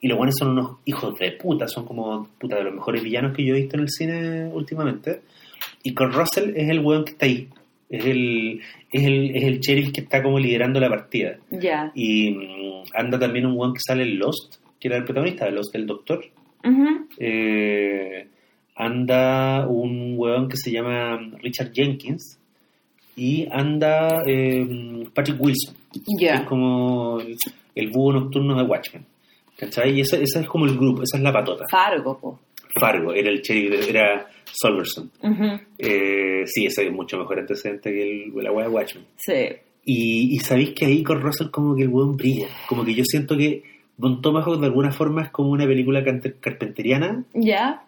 [0.00, 3.34] Y los buenos son unos hijos de puta, son como puta de los mejores villanos
[3.36, 5.22] que yo he visto en el cine últimamente.
[5.82, 7.48] Y Kurt Russell es el weón que está ahí.
[7.88, 8.60] Es el,
[8.90, 11.36] es el, es el sheriff que está como liderando la partida.
[11.50, 11.92] Ya.
[11.94, 15.52] Y mm, anda también un weón que sale en Lost, que era el protagonista de
[15.52, 16.24] Lost, el doctor.
[16.64, 17.06] Ujú.
[17.18, 18.26] Eh,
[18.74, 22.38] anda un weón que se llama Richard Jenkins.
[23.18, 26.34] Y anda eh, Patrick Wilson que Ya.
[26.34, 27.34] es como el,
[27.74, 29.06] el búho nocturno de Watchmen.
[29.56, 29.96] ¿Cachai?
[29.96, 31.64] Y ese, ese es como el grupo, esa es la patota.
[31.70, 32.38] Fargo, po.
[32.78, 35.10] Fargo, era el sheriff, era Solverson.
[35.78, 39.04] Eh, sí, ese es mucho mejor antecedente que el, la wea de Watchmen.
[39.16, 39.32] Sí.
[39.84, 42.48] Y, y sabéis que ahí con Russell como que el weón brilla.
[42.68, 43.62] Como que yo siento que
[43.96, 46.02] Don Tomahawk de alguna forma es como una película
[46.40, 47.84] carpenteriana Ya.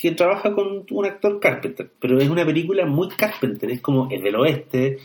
[0.00, 4.22] que trabaja con un actor Carpenter, pero es una película muy Carpenter, es como es
[4.22, 4.98] del oeste,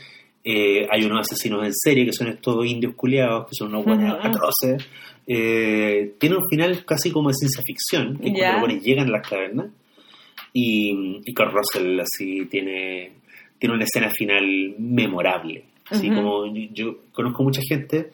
[0.44, 4.18] eh, hay unos asesinos en serie que son estos indios culiados, que son unos buenos
[4.24, 4.88] atroces,
[5.26, 8.34] eh, tiene un final casi como de ciencia ficción, que Ya.
[8.34, 9.68] cuando los buenos llegan a las cavernas,
[10.54, 13.12] y, y Kurt Russell así tiene,
[13.58, 18.12] tiene una escena final memorable, Así como yo, yo conozco mucha gente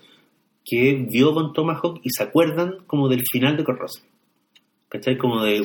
[0.64, 4.07] que vio con Tomahawk y se acuerdan como del final de Kurt Russell.
[4.90, 5.18] ¿Cachai?
[5.18, 5.60] Como de,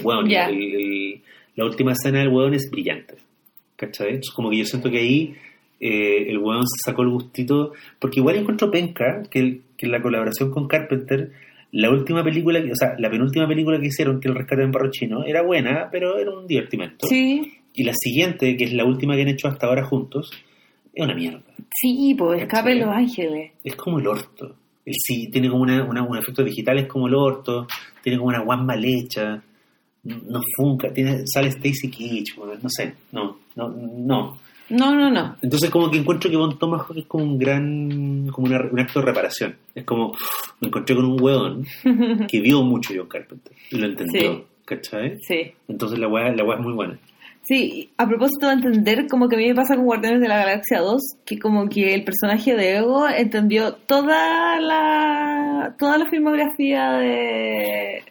[0.49, 1.23] el- el-
[1.57, 3.15] la última escena del weón es brillante.
[3.77, 4.09] ¿Cachai?
[4.09, 5.35] Entonces, como que yo siento que ahí
[5.79, 10.03] eh, el weón se sacó el gustito, porque igual encuentro penca que, el- que la
[10.03, 11.31] colaboración con Carpenter,
[11.73, 14.73] la última película, que- o sea, la penúltima película que hicieron, que el rescate en
[14.73, 17.07] Barro Chino, era buena, pero era un divertimento.
[17.07, 20.31] Sí, Y la siguiente, que es la última que han hecho hasta ahora juntos,
[20.93, 21.41] es una mierda.
[21.73, 22.75] sí, pues escape.
[22.75, 23.53] Los Ángeles.
[23.63, 24.57] Es como el orto.
[24.85, 27.67] El sí tiene como una, una- un efecto digital, es como el orto,
[28.03, 29.41] tiene como una guan mal hecha,
[30.03, 34.39] no funca, tiene, sale Stacy bueno, no sé, no, no, no.
[34.71, 35.37] No, no, no.
[35.43, 39.01] Entonces como que encuentro que Von Tomahawk es como un gran, como una- un acto
[39.01, 39.57] de reparación.
[39.75, 40.15] Es como,
[40.61, 41.67] me encontré con un weón
[42.29, 44.45] que vio mucho John Carpenter y lo entendió, Sí.
[44.65, 45.19] ¿cachai?
[45.23, 45.53] Sí.
[45.69, 46.99] Entonces la weá, la weá es muy buena.
[47.43, 50.37] Sí, a propósito de entender, como que a mí me pasa con Guardianes de la
[50.39, 56.93] Galaxia 2, que como que el personaje de Ego entendió toda la toda la filmografía
[56.93, 58.03] de,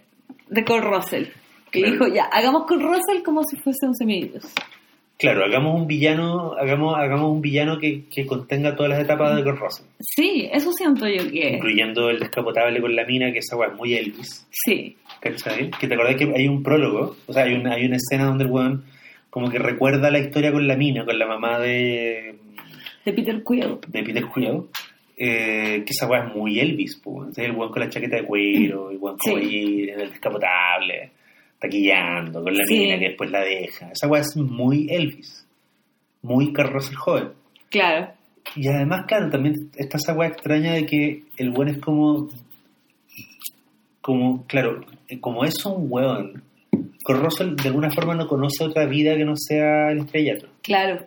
[0.50, 1.26] de Cole Russell.
[1.72, 1.94] Que Claro.
[1.94, 4.44] dijo, ya, hagamos Cole Russell como si fuese un semidios.
[5.20, 9.44] Claro, hagamos un villano, hagamos, hagamos un villano que, que contenga todas las etapas de
[9.52, 9.86] Russell.
[10.00, 11.56] Sí, eso siento yo que...
[11.58, 15.72] incluyendo el descapotable con la mina, que esa weá es muy Elvis, Sí, ¿cachai?
[15.72, 18.46] Que te acordás que hay un prólogo, o sea, hay una, hay una escena donde
[18.46, 18.86] el weón
[19.30, 22.36] como que recuerda la historia con la mina, con la mamá de,
[23.04, 23.78] de Peter Quill.
[23.90, 24.64] de Peter Quill,
[25.18, 27.38] eh, que esa weá es muy Elvis, pues.
[27.38, 29.90] El weón con la chaqueta de cuero, el weón Sí.
[29.90, 31.12] en el descapotable,
[31.60, 32.80] taquillando con la Sí.
[32.80, 33.92] mina que después la deja.
[33.92, 35.48] Esa weá es muy Elvis,
[36.22, 37.30] muy Carlos el joven.
[37.70, 38.14] Claro,
[38.56, 42.30] Y además, claro, también está esa weá extraña de que el weón es como.
[44.02, 46.42] Como, claro, eh, como es un weón,
[47.04, 50.48] Kurt Russell de alguna forma no conoce otra vida que no sea el estrellato.
[50.62, 51.06] claro.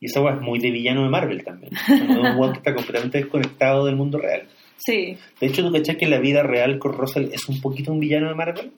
[0.00, 1.72] Y esa weá es muy de villano de Marvel también.
[1.88, 4.46] De un weón que está completamente desconectado del mundo real.
[4.76, 7.90] Sí, De hecho, ¿tú cachás que en la vida real Kurt Russell es un poquito
[7.92, 8.70] un villano de Marvel?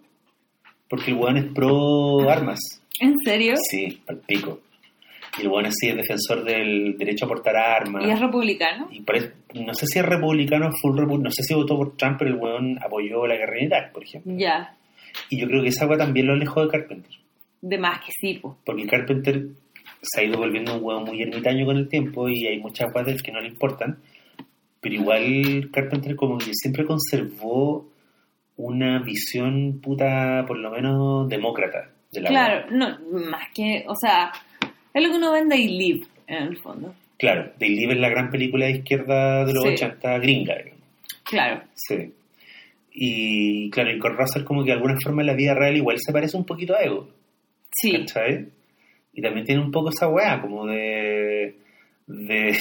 [0.91, 2.59] Porque el weón es pro armas.
[3.01, 3.55] ¿en serio?
[3.71, 4.61] Sí, al pico.
[5.39, 8.05] Y el weón así es defensor del derecho a portar armas.
[8.05, 8.89] ¿Y es republicano?
[8.91, 12.17] Y parece- no sé si es republicano full repu- no sé si votó por Trump,
[12.19, 14.33] pero el weón apoyó la guerra en Irak, por ejemplo.
[14.37, 14.77] Ya,
[15.31, 17.12] Y yo creo que esa weá también lo alejó de Carpenter.
[17.62, 18.59] de más que sí, po.
[18.65, 19.45] Porque Carpenter
[20.03, 23.23] se ha ido volviendo un weón muy ermitaño con el tiempo y hay muchas weas
[23.23, 23.99] que no le importan.
[24.81, 27.87] Pero igual Carpenter como que siempre conservó
[28.62, 32.99] una visión puta, por lo menos, demócrata de la Claro, no,
[33.31, 34.32] más que, o sea,
[34.93, 36.95] es lo que uno vende y live, en el fondo.
[37.19, 39.70] Claro, They Live es la gran película de izquierda de los Sí.
[39.74, 40.85] 80 gringa, digamos.
[41.24, 42.12] Claro, Sí.
[42.93, 45.99] Y claro, y con Russell como que de alguna forma en la vida real igual
[46.01, 47.09] se parece un poquito a Ego,
[47.70, 48.47] sí, ¿cachai?
[49.12, 51.55] Y también tiene un poco esa weá como de,
[52.07, 52.57] de,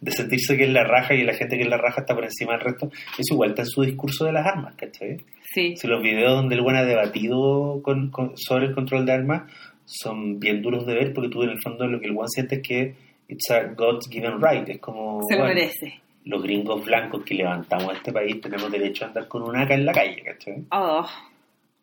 [0.00, 2.24] de sentirse que es la raja y la gente que es la raja está por
[2.24, 2.90] encima del resto.
[3.18, 5.16] Eso igual está en su discurso de las armas, ¿cachai?
[5.52, 9.12] sí, Si los videos donde el buen ha debatido con, con- sobre el control de
[9.12, 9.42] armas
[9.84, 12.56] son bien duros de ver porque tú en el fondo lo que el one siente
[12.56, 12.94] es que
[13.28, 16.00] it's a God's given right, es como se lo bueno, merece.
[16.24, 19.84] los gringos blancos que levantamos este país tenemos derecho a andar con una AK en
[19.86, 20.64] la calle, ¿cachai?
[20.70, 21.06] Oh,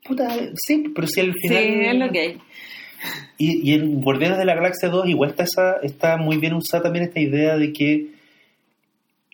[0.04, 1.64] Puta, sí, pero si al sí, final...
[1.82, 2.38] es lo que hay.
[3.38, 6.84] Y, y en Guardianes de la Galaxia 2 igual está, esa, está muy bien usada
[6.84, 8.08] también esta idea de que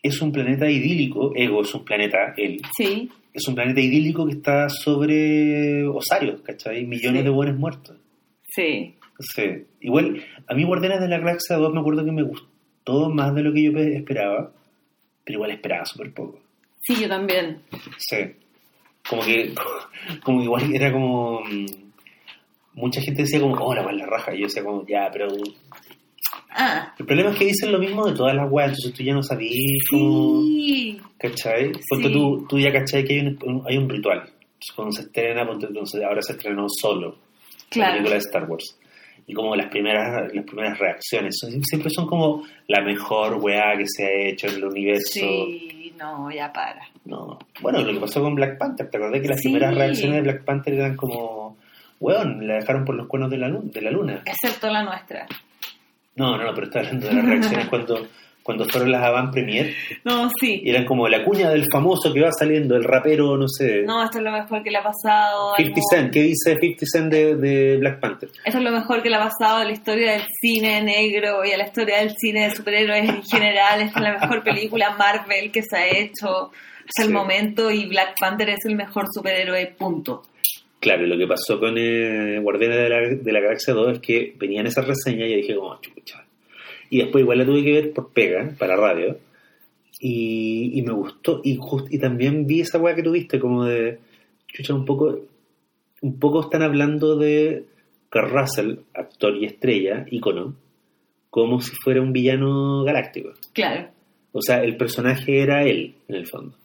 [0.03, 4.33] es un planeta idílico, Ego es un planeta, él, Sí, es un planeta idílico que
[4.33, 6.85] está sobre Osario, ¿cachai?
[6.85, 7.23] Millones Sí.
[7.23, 7.97] de buenos muertos.
[8.47, 8.95] sí,
[9.33, 9.43] Sí.
[9.79, 13.43] Igual, a mí Guardianes de la Galaxia 2 me acuerdo que me gustó más de
[13.43, 14.51] lo que yo pe- esperaba,
[15.23, 16.39] pero igual esperaba súper poco.
[16.81, 17.61] sí, yo también.
[17.97, 18.17] Sí.
[19.09, 19.53] Como que,
[20.23, 21.41] como que igual era como...
[22.76, 24.34] Mucha gente decía como, oh, la la raja.
[24.35, 25.27] Y yo decía como, ya, pero...
[26.57, 29.14] Ah, El problema es que dicen lo mismo de todas las weas, entonces tú ya
[29.14, 29.53] no sabías
[29.89, 30.41] como...
[30.41, 31.72] sí, ¿Cachai?
[31.89, 32.14] Porque Sí.
[32.14, 34.19] tú, tú ya cachai que hay un, hay un ritual.
[34.19, 37.91] Entonces, cuando se estrena, entonces ahora se estrenó solo la claro.
[37.93, 38.80] película de Star Wars.
[39.27, 43.85] Y como las primeras, las primeras reacciones son- siempre son como la mejor weá que
[43.88, 45.10] se ha hecho en el universo.
[45.11, 46.81] Sí, no, ya para.
[47.06, 47.38] No.
[47.61, 49.43] Bueno, lo que pasó con Black Panther, ¿te acordás que las Sí.
[49.49, 51.34] primeras reacciones de Black Panther eran como,
[52.06, 54.22] weón, la dejaron por los cuernos de la, luna, de la luna?
[54.26, 55.26] Excepto la nuestra.
[56.15, 58.07] No, no, no, pero estaba hablando de las reacciones cuando,
[58.41, 59.73] cuando fueron las avant premier
[60.06, 60.61] No, sí.
[60.64, 64.03] y eran como la cuña del famoso que va saliendo, el rapero, no sé, No,
[64.03, 65.56] esto es lo mejor que le ha pasado.
[65.56, 68.30] al 50 Cent, ¿qué dice 50 Cent de, de Black Panther?
[68.45, 71.52] Esto es lo mejor que le ha pasado a la historia del cine negro y
[71.52, 73.82] a la historia del cine de superhéroes en general.
[73.82, 76.52] Esta es la mejor película Marvel que se ha hecho
[76.88, 80.22] hasta el momento y Black Panther es el mejor superhéroe, punto.
[80.85, 84.35] Claro, lo que pasó con eh, Guardianes de la, de la Galaxia 2 es que
[84.37, 86.23] venían esas reseñas y yo dije como, chucha,
[86.91, 89.17] Y después igual la tuve que ver por pega, para radio.
[89.99, 91.41] Y, y me gustó.
[91.43, 93.97] Y, just- y también vi esa weá que tuviste, como de.
[94.47, 95.21] Chucha, un poco.
[96.01, 97.63] Un poco están hablando de
[98.11, 100.53] Kurt Russell, actor y estrella, ícono,
[101.31, 103.31] como si fuera un villano galáctico.
[103.53, 103.87] Claro.
[104.33, 106.55] O sea, el personaje era él, en el fondo.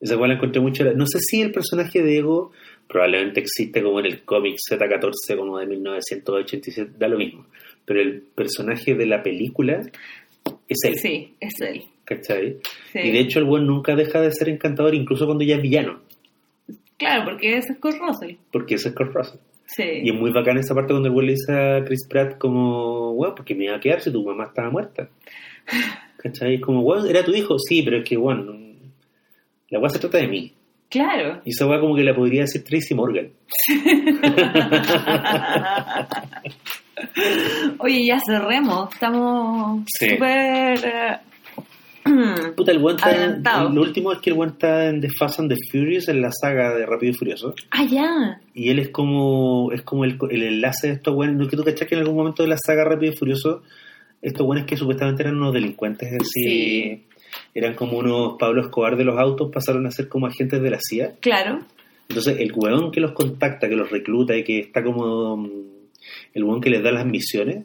[0.00, 0.84] Esa cual la encontré mucho.
[0.94, 2.52] No sé si el personaje de Ego
[2.92, 7.46] probablemente existe como en el cómic Z14, como de 1987, da lo mismo.
[7.86, 9.80] Pero el personaje de la película
[10.68, 11.82] es él, Sí, es él.
[12.04, 12.58] ¿cachai?
[12.92, 12.98] Sí.
[12.98, 16.00] Y de hecho el buen nunca deja de ser encantador, incluso cuando ya es villano,
[16.98, 18.36] Claro, porque es Kurt Russell.
[18.52, 19.40] porque es Kurt Russell.
[19.66, 19.82] Sí.
[20.04, 23.14] Y es muy bacán esa parte cuando el buen le dice a Chris Pratt como,
[23.14, 25.08] bueno, porque me iba a quedar si tu mamá estaba muerta.
[26.18, 26.60] ¿Cachai?
[26.60, 28.54] Como, bueno, era tu hijo, sí, pero es que, bueno,
[29.70, 30.52] la weá se trata de mí.
[30.92, 31.40] Claro.
[31.44, 33.28] Y esa weá como que la podría decir Tracy Morgan.
[37.78, 38.92] Oye, ya cerremos.
[38.92, 40.78] Estamos súper...
[40.84, 41.16] eh,
[42.56, 43.62] Puta, el buen está.
[43.64, 46.30] Lo último es que el buen está en The Fast and the Furious, en la
[46.32, 47.54] saga de Rápido y Furioso.
[47.70, 48.40] ah, ya.
[48.54, 51.36] Y él es como es como el, el enlace de estos buenos.
[51.36, 53.62] ¿No es que tú cachas que en algún momento de la saga Rápido y Furioso,
[54.20, 57.02] estos buenos que supuestamente eran unos delincuentes así, Sí.
[57.54, 60.78] Eran como unos Pablo Escobar de los autos, pasaron a ser como agentes de la
[60.80, 61.14] CIA?
[61.20, 61.60] Claro.
[62.08, 65.50] Entonces, el weón que los contacta, que los recluta y que está como mm,
[66.34, 67.64] el weón que les da las misiones,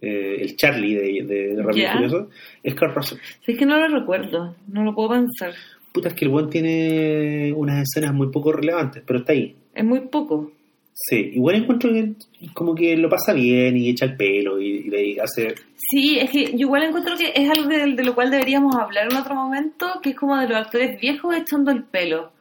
[0.00, 2.28] eh, el Charlie de, de, de Rápido Furioso,
[2.62, 3.18] es Carl Russell.
[3.44, 4.54] Si es que no lo recuerdo.
[4.68, 5.52] No lo puedo pensar.
[5.92, 9.56] Puta, es que el weón tiene unas escenas muy poco relevantes, pero está ahí.
[9.74, 10.52] Es muy poco.
[10.98, 12.12] Sí, igual encuentro que
[12.54, 15.54] como que lo pasa bien y echa el pelo y, y hace...
[15.76, 19.06] Sí, es que yo igual encuentro que es algo de, de lo cual deberíamos hablar
[19.10, 22.32] en otro momento, que es como de los actores viejos echando el pelo.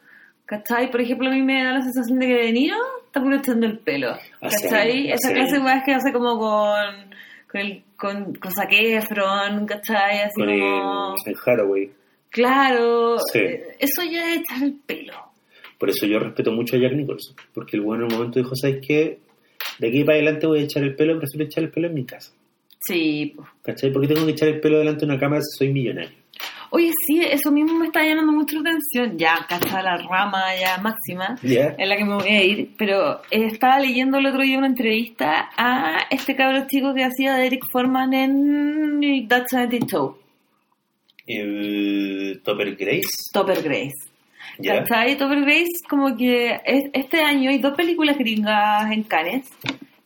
[0.45, 0.89] ¿Cachai?
[0.89, 2.77] Por ejemplo, a mí me da la sensación de que De Niro
[3.07, 4.11] está puro echando el pelo.
[4.39, 5.11] Hace ¿Cachai?
[5.11, 7.13] Esa clase de que hace como con
[7.51, 10.21] con el, con, con Zac Efron, ¿cachai?
[10.21, 11.15] Así con como...
[11.25, 11.91] el, el Haraway.
[12.29, 13.39] Claro, Sí.
[13.39, 15.13] eh, eso ya es echar el pelo.
[15.77, 18.55] Por eso yo respeto mucho a Jack Nicholson, porque el bueno en un momento dijo,
[18.55, 19.19] ¿sabes qué?
[19.79, 22.05] De aquí para adelante voy a echar el pelo, prefiero echar el pelo en mi
[22.05, 22.31] casa.
[22.79, 23.35] Sí.
[23.63, 23.91] ¿Cachai?
[23.91, 26.25] Porque tengo que echar el pelo delante de una cámara si soy millonario.
[26.71, 29.17] Oye, sí, eso mismo me está llamando mucho la atención.
[29.17, 31.75] Ya, cacha la rama ya máxima ¿Ya?
[31.77, 34.67] en la que me voy a ir, pero eh, estaba leyendo el otro día una
[34.67, 40.17] entrevista a este cabro chico que hacía de Eric Foreman en That 70 Show,
[41.25, 43.31] El Topper Grace.
[43.31, 44.14] Topper Grace.
[44.59, 44.83] ¿Ya?
[44.83, 45.17] ¿Cachai?
[45.17, 49.49] Topper Grace, como que es- este año hay dos películas gringas en Cannes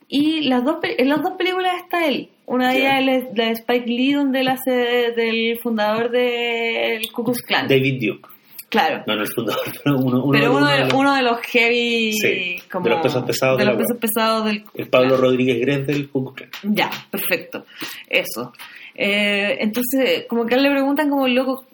[0.08, 2.28] y las dos, en las dos películas está él.
[2.46, 4.70] Una de ellas es la de Spike Lee, donde él hace
[5.16, 7.68] del fundador del Ku Klux Klan.
[7.68, 8.28] David Duke.
[8.68, 9.02] Claro.
[9.06, 12.12] No, no el fundador, pero uno, uno, Pero uno, de, los- uno de los heavy.
[12.12, 14.64] Sí, como, de los pesos pesados de de los pesos pesados del.
[14.74, 15.16] El Pablo.
[15.16, 16.32] Rodríguez Gres del Ku.
[16.64, 17.64] Ya, perfecto.
[18.08, 18.52] Eso.
[18.94, 21.64] Eh, entonces, como que a él le preguntan, como loco,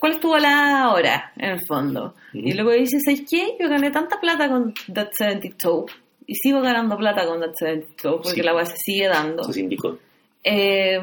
[0.00, 1.32] ¿cuál es tu balada ahora?
[1.36, 2.14] En el fondo.
[2.34, 2.38] Ujú.
[2.48, 3.56] Y luego dice, ¿sabes qué?
[3.60, 5.86] Yo gané tanta plata con That 70 Show.
[6.26, 8.42] Y sigo ganando plata con That 70 Show porque Sí.
[8.42, 9.44] la weá se sigue dando.
[9.44, 9.98] Se sindicó.
[10.42, 10.96] Eh,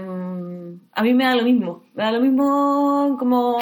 [0.94, 1.84] a mí me da lo mismo.
[1.94, 3.58] Me da lo mismo como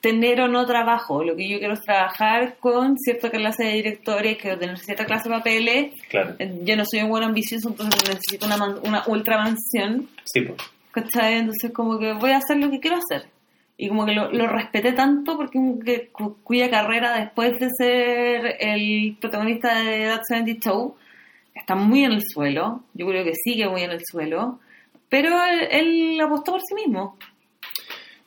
[0.00, 1.24] tener o no trabajo.
[1.24, 5.28] Lo que yo quiero es trabajar con cierta clase de directores, quiero tener cierta clase
[5.28, 5.94] de papeles.
[6.08, 6.36] Claro.
[6.38, 10.08] Eh, Yo no soy un buen ambicioso, entonces necesito una, man- una ultra mansión.
[10.24, 10.58] Sí, pues.
[10.92, 11.38] ¿Cachai?
[11.38, 13.28] Entonces como que voy a hacer lo que quiero hacer.
[13.80, 18.56] Y como que lo, lo respeté tanto porque que cu- cuya carrera después de ser
[18.58, 20.96] el protagonista de That 70 Show
[21.54, 22.82] está muy en el suelo.
[22.94, 24.58] Yo creo que sigue muy en el suelo.
[25.08, 27.16] Pero él, él apostó por sí mismo.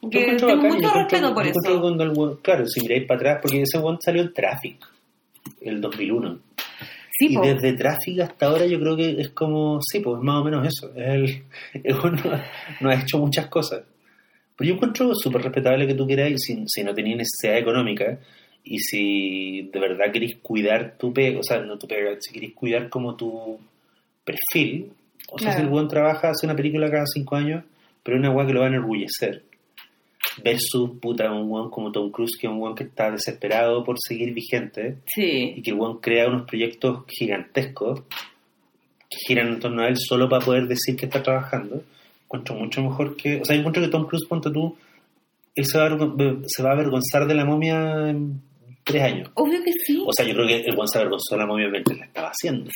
[0.10, 1.82] Que tengo bacán, mucho respeto por eso.
[1.82, 4.78] cuando el weón- claro, si miráis para atrás, porque ese one salió en Traffic,
[5.61, 6.40] el 2001.
[7.19, 7.41] Sí, y po.
[7.45, 10.91] desde Traffic hasta ahora yo creo que es como, sí, pues más o menos eso.
[11.94, 12.41] No,
[12.80, 13.84] no ha hecho muchas cosas.
[14.61, 18.19] Pero yo encuentro súper respetable que tú quieras, si, si no tenéis necesidad económica,
[18.63, 22.53] y si de verdad queréis cuidar tu pega, o sea, no tu pega, si queréis
[22.53, 23.59] cuidar como tu
[24.23, 24.91] perfil,
[25.31, 25.57] o sea, Claro.
[25.57, 27.63] si el buen trabaja, hace una película cada cinco años,
[28.03, 29.43] pero es una weá que lo va a enorgullecer.
[30.43, 33.95] Versus, puta, un weón como Tom Cruise, que es un weón que está desesperado por
[33.99, 34.97] seguir vigente,
[35.57, 38.01] y que el weón crea unos proyectos gigantescos
[39.09, 41.83] que giran en torno a él solo para poder decir que está trabajando.
[42.34, 43.41] Encuentro mucho mejor que.
[43.41, 44.78] O sea, yo encuentro que Tom Cruise, ponte tú,
[45.53, 48.41] él se va, a, avergon- se va a avergonzar de la momia en
[48.86, 49.30] tres años.
[49.34, 50.02] obvio que sí.
[50.06, 52.30] O sea, yo creo que el weón se avergonzó de la momia mientras la estaba
[52.30, 52.70] haciendo.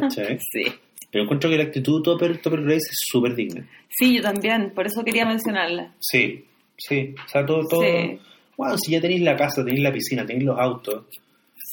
[0.00, 0.38] ¿Cachai?
[0.52, 0.64] Sí.
[1.10, 3.66] Pero encuentro que la actitud de Topper, Topper Grace es súper digna.
[3.88, 5.94] Sí, yo también, por eso quería mencionarla.
[6.00, 6.44] Sí,
[6.76, 7.14] sí.
[7.24, 7.66] O sea, todo.
[7.66, 8.18] todo Sí.
[8.58, 11.04] Bueno, si ya tenéis la casa, tenéis la piscina, tenéis los autos.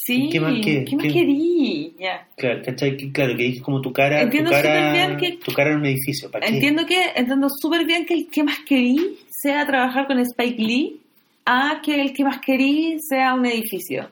[0.06, 0.86] Sí, ¿Qué más qué?
[0.95, 1.14] más ¿Qué?
[1.14, 1.95] querí?
[1.99, 2.27] Ya.
[2.38, 2.95] Claro, ¿cachai?
[2.95, 5.72] Que- Claro, que es como tu cara, tu Entiendo cara, súper bien que- tu cara
[5.72, 6.30] en un edificio.
[6.44, 10.99] Entiendo que, entiendo súper bien que el que más querí sea trabajar con Spike Lee
[11.45, 14.10] a que el que más querí sea un edificio.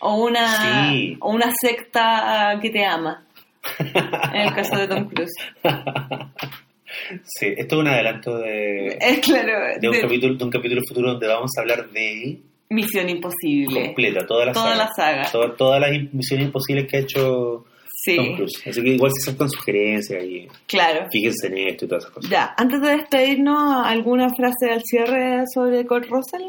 [0.00, 1.16] O una, Sí.
[1.20, 3.24] o una secta que te ama.
[4.32, 5.32] En el caso de Tom Cruise.
[7.24, 11.10] Sí, esto es un adelanto de, claro, de un, de capítulo, de un capítulo futuro
[11.12, 12.38] donde vamos a hablar de
[12.70, 13.86] Misión Imposible.
[13.86, 14.76] completa, toda la Toda saga.
[14.84, 15.30] la saga.
[15.32, 17.64] Toda- todas las misiones imposibles que ha hecho
[18.04, 18.62] Sí, Tom Cruise.
[18.66, 21.06] Así que igual se aceptan sugerencias y claro.
[21.10, 22.30] fíjense en esto y todas esas cosas.
[22.30, 26.42] Ya, antes de despedirnos, ¿alguna frase al cierre sobre Kurt Russell?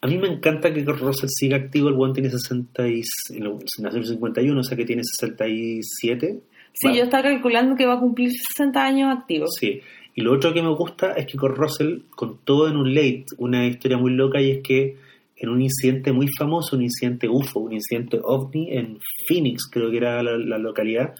[0.00, 1.88] A mí me encanta que Kurt Russell siga activo.
[1.88, 3.02] El one tiene 60 y,
[3.40, 6.38] no, nació en 51, o sea que tiene 67.
[6.74, 9.46] Sí, yo estaba calculando que va a cumplir 60 años activo.
[9.48, 9.80] Sí.
[10.14, 13.66] Y lo otro que me gusta es que Kurt Russell contó en un late una
[13.66, 14.96] historia muy loca y es que
[15.40, 19.96] en un incidente muy famoso, un incidente UFO, un incidente OVNI en Phoenix, creo que
[19.98, 21.14] era la, la localidad,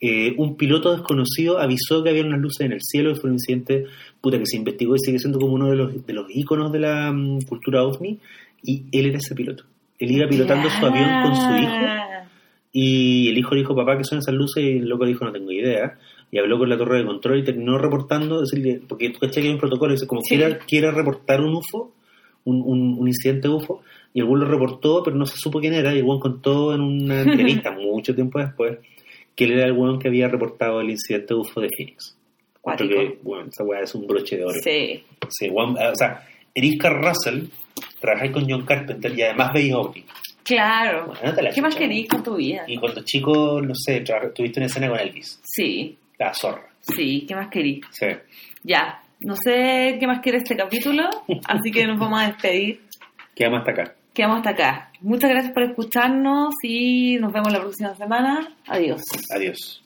[0.00, 3.36] eh, un piloto desconocido avisó que había unas luces en el cielo y fue un
[3.36, 3.86] incidente
[4.20, 6.80] puta, que se investigó y sigue siendo como uno de los, de los íconos de
[6.80, 8.18] la mm, cultura OVNI
[8.62, 9.64] y él era ese piloto.
[9.98, 11.86] Él iba pilotando su avión con su hijo
[12.72, 14.62] y el hijo le dijo, papá, ¿qué son esas luces?
[14.62, 15.96] Y el loco dijo, no tengo idea.
[16.30, 18.42] Y habló con la torre de control y terminó reportando,
[18.86, 20.36] porque tú que hay un protocolo, dice, como Sí.
[20.36, 21.94] quiera, quiera reportar un UFO,
[22.46, 23.82] un, un, un incidente UFO,
[24.14, 26.74] y el güey lo reportó, pero no se supo quién era, y el güey contó
[26.74, 28.78] en una entrevista mucho tiempo después
[29.34, 32.16] que él era el güey que había reportado el incidente UFO de Phoenix.
[32.62, 34.58] Porque, bueno, esa weá es un broche de oro.
[34.60, 35.04] Sí.
[35.28, 37.44] Sí, weón, o sea, Erika Russell,
[38.00, 40.04] trabajáis con John Carpenter y además veis OVNI.
[40.42, 41.06] Claro.
[41.22, 42.64] Bueno, ¿Qué más querís con tu vida?
[42.66, 44.02] Y cuando chico, no sé,
[44.34, 45.40] tuviste una escena con Elvis.
[45.44, 46.68] Sí, La zorra.
[46.80, 47.84] sí, ¿qué más querís?
[47.90, 48.06] Sí.
[48.62, 51.08] Ya, no sé qué más quiere este capítulo,
[51.46, 52.80] así que nos vamos a despedir.
[53.34, 53.94] Quedamos hasta acá.
[54.14, 54.90] Quedamos hasta acá.
[55.00, 58.48] Muchas gracias por escucharnos y nos vemos la próxima semana.
[58.66, 59.02] Adiós.
[59.34, 59.82] Adiós.